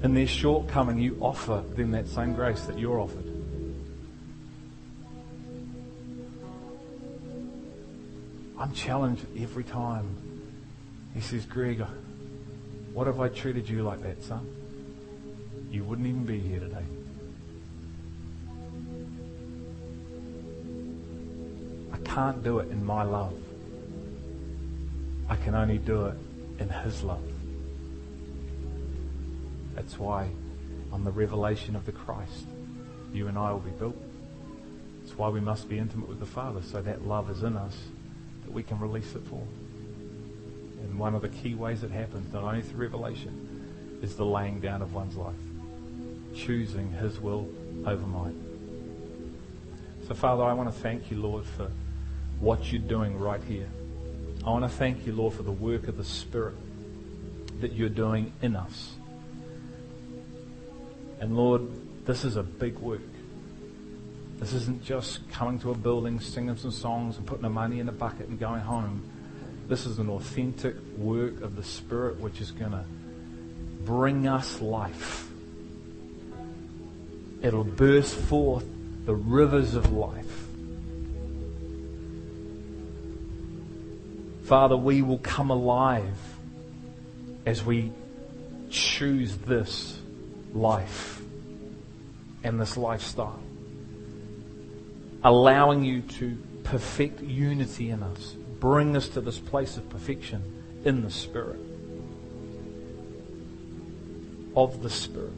In 0.03 0.13
their 0.13 0.27
shortcoming, 0.27 0.99
you 0.99 1.17
offer 1.21 1.63
them 1.75 1.91
that 1.91 2.07
same 2.07 2.33
grace 2.33 2.61
that 2.61 2.79
you're 2.79 2.99
offered. 2.99 3.25
I'm 8.59 8.73
challenged 8.73 9.25
every 9.37 9.63
time. 9.63 10.15
He 11.13 11.21
says, 11.21 11.45
Greg, 11.45 11.83
what 12.93 13.07
if 13.07 13.19
I 13.19 13.29
treated 13.29 13.69
you 13.69 13.83
like 13.83 14.01
that, 14.01 14.23
son? 14.23 14.47
You 15.69 15.83
wouldn't 15.83 16.07
even 16.07 16.25
be 16.25 16.39
here 16.39 16.59
today. 16.59 16.85
Can't 22.17 22.43
do 22.43 22.57
it 22.57 22.71
in 22.71 22.83
my 22.83 23.03
love. 23.03 23.37
I 25.29 25.35
can 25.35 25.53
only 25.53 25.77
do 25.77 26.07
it 26.07 26.17
in 26.57 26.67
His 26.67 27.03
love. 27.03 27.21
That's 29.75 29.99
why 29.99 30.27
on 30.91 31.03
the 31.03 31.11
revelation 31.11 31.75
of 31.75 31.85
the 31.85 31.91
Christ, 31.91 32.47
you 33.13 33.27
and 33.27 33.37
I 33.37 33.51
will 33.51 33.59
be 33.59 33.69
built. 33.69 33.95
That's 34.99 35.15
why 35.15 35.29
we 35.29 35.39
must 35.39 35.69
be 35.69 35.77
intimate 35.77 36.09
with 36.09 36.19
the 36.19 36.25
Father, 36.25 36.63
so 36.63 36.81
that 36.81 37.07
love 37.07 37.29
is 37.29 37.43
in 37.43 37.55
us 37.55 37.77
that 38.45 38.51
we 38.51 38.63
can 38.63 38.79
release 38.79 39.13
it 39.13 39.21
for. 39.29 39.43
And 40.81 40.97
one 40.97 41.13
of 41.13 41.21
the 41.21 41.29
key 41.29 41.53
ways 41.53 41.83
it 41.83 41.91
happens, 41.91 42.33
not 42.33 42.43
only 42.43 42.63
through 42.63 42.79
revelation, 42.79 43.99
is 44.01 44.15
the 44.15 44.25
laying 44.25 44.59
down 44.59 44.81
of 44.81 44.91
one's 44.91 45.15
life, 45.15 45.35
choosing 46.33 46.91
His 46.93 47.19
will 47.19 47.47
over 47.85 48.07
mine. 48.07 48.43
So, 50.07 50.15
Father, 50.15 50.41
I 50.41 50.53
want 50.53 50.73
to 50.73 50.81
thank 50.81 51.11
you, 51.11 51.17
Lord, 51.17 51.45
for 51.45 51.69
what 52.39 52.71
you're 52.71 52.81
doing 52.81 53.17
right 53.19 53.43
here. 53.43 53.67
I 54.45 54.49
want 54.49 54.63
to 54.63 54.69
thank 54.69 55.05
you, 55.05 55.13
Lord, 55.13 55.33
for 55.33 55.43
the 55.43 55.51
work 55.51 55.87
of 55.87 55.97
the 55.97 56.03
Spirit 56.03 56.55
that 57.59 57.73
you're 57.73 57.89
doing 57.89 58.31
in 58.41 58.55
us. 58.55 58.93
And 61.19 61.35
Lord, 61.35 61.63
this 62.05 62.23
is 62.23 62.35
a 62.35 62.43
big 62.43 62.77
work. 62.77 63.01
This 64.37 64.53
isn't 64.53 64.83
just 64.83 65.27
coming 65.31 65.59
to 65.59 65.71
a 65.71 65.75
building, 65.75 66.19
singing 66.19 66.55
some 66.55 66.71
songs, 66.71 67.17
and 67.17 67.25
putting 67.25 67.41
the 67.41 67.49
money 67.49 67.79
in 67.79 67.89
a 67.89 67.91
bucket 67.91 68.27
and 68.27 68.39
going 68.39 68.61
home. 68.61 69.09
This 69.67 69.85
is 69.85 69.97
an 69.97 70.09
authentic 70.09 70.75
work 70.95 71.41
of 71.41 71.55
the 71.55 71.63
Spirit 71.63 72.19
which 72.19 72.39
is 72.39 72.51
going 72.51 72.71
to 72.71 72.85
bring 73.83 74.27
us 74.27 74.61
life. 74.61 75.27
It'll 77.41 77.63
burst 77.63 78.15
forth 78.15 78.65
the 79.05 79.15
rivers 79.15 79.73
of 79.73 79.91
life. 79.91 80.46
Father, 84.47 84.75
we 84.75 85.01
will 85.01 85.19
come 85.19 85.49
alive 85.49 86.17
as 87.45 87.63
we 87.63 87.91
choose 88.69 89.37
this 89.37 89.99
life 90.53 91.21
and 92.43 92.59
this 92.59 92.77
lifestyle, 92.77 93.39
allowing 95.23 95.83
you 95.83 96.01
to 96.01 96.37
perfect 96.63 97.21
unity 97.21 97.89
in 97.91 98.01
us 98.03 98.35
bring 98.59 98.95
us 98.95 99.07
to 99.09 99.21
this 99.21 99.39
place 99.39 99.77
of 99.77 99.87
perfection 99.89 100.41
in 100.83 101.01
the 101.01 101.11
Spirit. 101.11 101.59
Of 104.55 104.81
the 104.81 104.89
Spirit. 104.89 105.33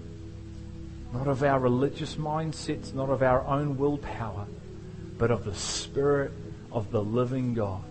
Not 1.14 1.28
of 1.28 1.43
our 1.43 1.60
religious 1.60 2.16
mindsets, 2.16 2.93
not 2.93 3.10
of 3.10 3.24
our 3.24 3.45
own 3.45 3.78
willpower, 3.78 4.45
but 5.18 5.32
of 5.32 5.43
the 5.43 5.55
Spirit 5.55 6.32
of 6.72 6.91
the 6.91 7.01
living 7.01 7.53
God. 7.53 7.84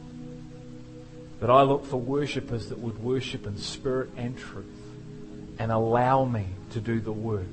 That 1.41 1.51
I 1.51 1.62
look 1.62 1.86
for 1.86 1.99
worshippers 1.99 2.68
that 2.68 2.78
would 2.78 2.99
worship 3.03 3.47
in 3.47 3.57
spirit 3.57 4.11
and 4.16 4.36
truth 4.36 4.66
and 5.59 5.70
allow 5.70 6.24
me 6.24 6.47
to 6.70 6.80
do 6.80 7.01
the 7.01 7.12
work, 7.12 7.47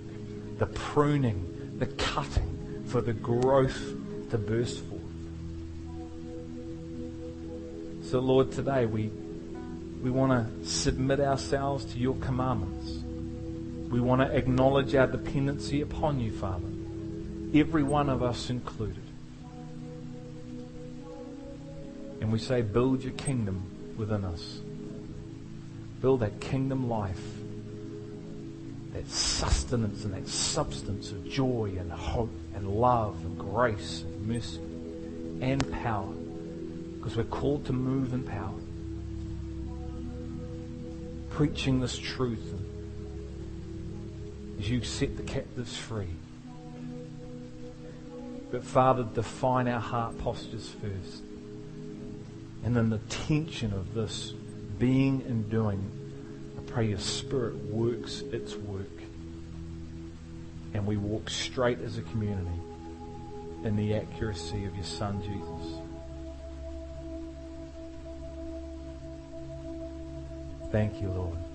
the 0.58 0.68
pruning, 0.68 1.76
the 1.78 1.86
cutting 1.86 2.84
for 2.88 3.02
the 3.02 3.14
growth 3.14 3.80
to 4.32 4.38
burst 4.38 4.80
forth. 4.86 5.02
So, 8.10 8.20
Lord, 8.20 8.52
today 8.52 8.86
we, 8.86 9.12
we 10.02 10.12
want 10.12 10.32
to 10.32 10.68
submit 10.68 11.20
ourselves 11.20 11.86
to 11.86 11.98
your 12.00 12.16
commandments. 12.16 13.04
We 13.92 14.00
want 14.00 14.22
to 14.22 14.36
acknowledge 14.36 14.94
our 14.96 15.08
dependency 15.08 15.82
upon 15.82 16.20
you, 16.20 16.32
Father, 16.32 16.68
every 17.54 17.84
one 17.84 18.10
of 18.10 18.24
us 18.24 18.50
included. 18.50 19.04
And 22.22 22.32
we 22.32 22.40
say, 22.40 22.62
build 22.62 23.04
your 23.04 23.14
kingdom 23.14 23.64
within 23.98 24.24
us. 24.26 24.60
Build 26.02 26.20
that 26.22 26.40
kingdom 26.40 26.90
life, 26.90 27.22
that 28.94 29.10
sustenance 29.10 30.06
and 30.06 30.14
that 30.14 30.28
substance 30.28 31.12
of 31.12 31.30
joy 31.30 31.76
and 31.78 31.92
hope 31.92 32.32
and 32.54 32.70
love 32.70 33.18
and 33.26 33.38
grace 33.38 34.02
and 34.02 34.28
mercy 34.28 34.62
and 35.42 35.70
power 35.72 36.08
Because 36.98 37.18
we're 37.18 37.24
called 37.26 37.66
to 37.66 37.74
move 37.74 38.14
in 38.14 38.24
power. 38.24 38.54
Preaching 41.32 41.82
this 41.82 41.98
truth 41.98 42.54
as 44.60 44.70
you 44.70 44.82
set 44.84 45.18
the 45.18 45.24
captives 45.24 45.76
free. 45.76 46.08
But 48.52 48.64
Father, 48.64 49.04
define 49.04 49.68
our 49.68 49.82
heart 49.82 50.18
postures 50.20 50.70
first. 50.82 51.24
And 52.66 52.76
then 52.76 52.90
the 52.90 52.98
tension 52.98 53.72
of 53.74 53.94
this 53.94 54.34
being 54.80 55.22
and 55.28 55.50
doing, 55.52 55.88
I 56.58 56.62
pray 56.72 56.88
your 56.88 57.00
Spirit 57.00 57.56
works 57.66 58.22
its 58.34 58.56
work. 58.56 58.90
And 60.74 60.86
we 60.86 60.98
walk 60.98 61.30
straight 61.30 61.80
as 61.80 62.00
a 62.00 62.02
community 62.02 62.60
in 63.64 63.76
the 63.76 63.94
accuracy 63.94 64.66
of 64.66 64.76
your 64.76 64.84
Son, 64.84 65.22
Jesus. 65.22 65.80
Thank 70.72 71.00
you, 71.02 71.10
Lord. 71.10 71.46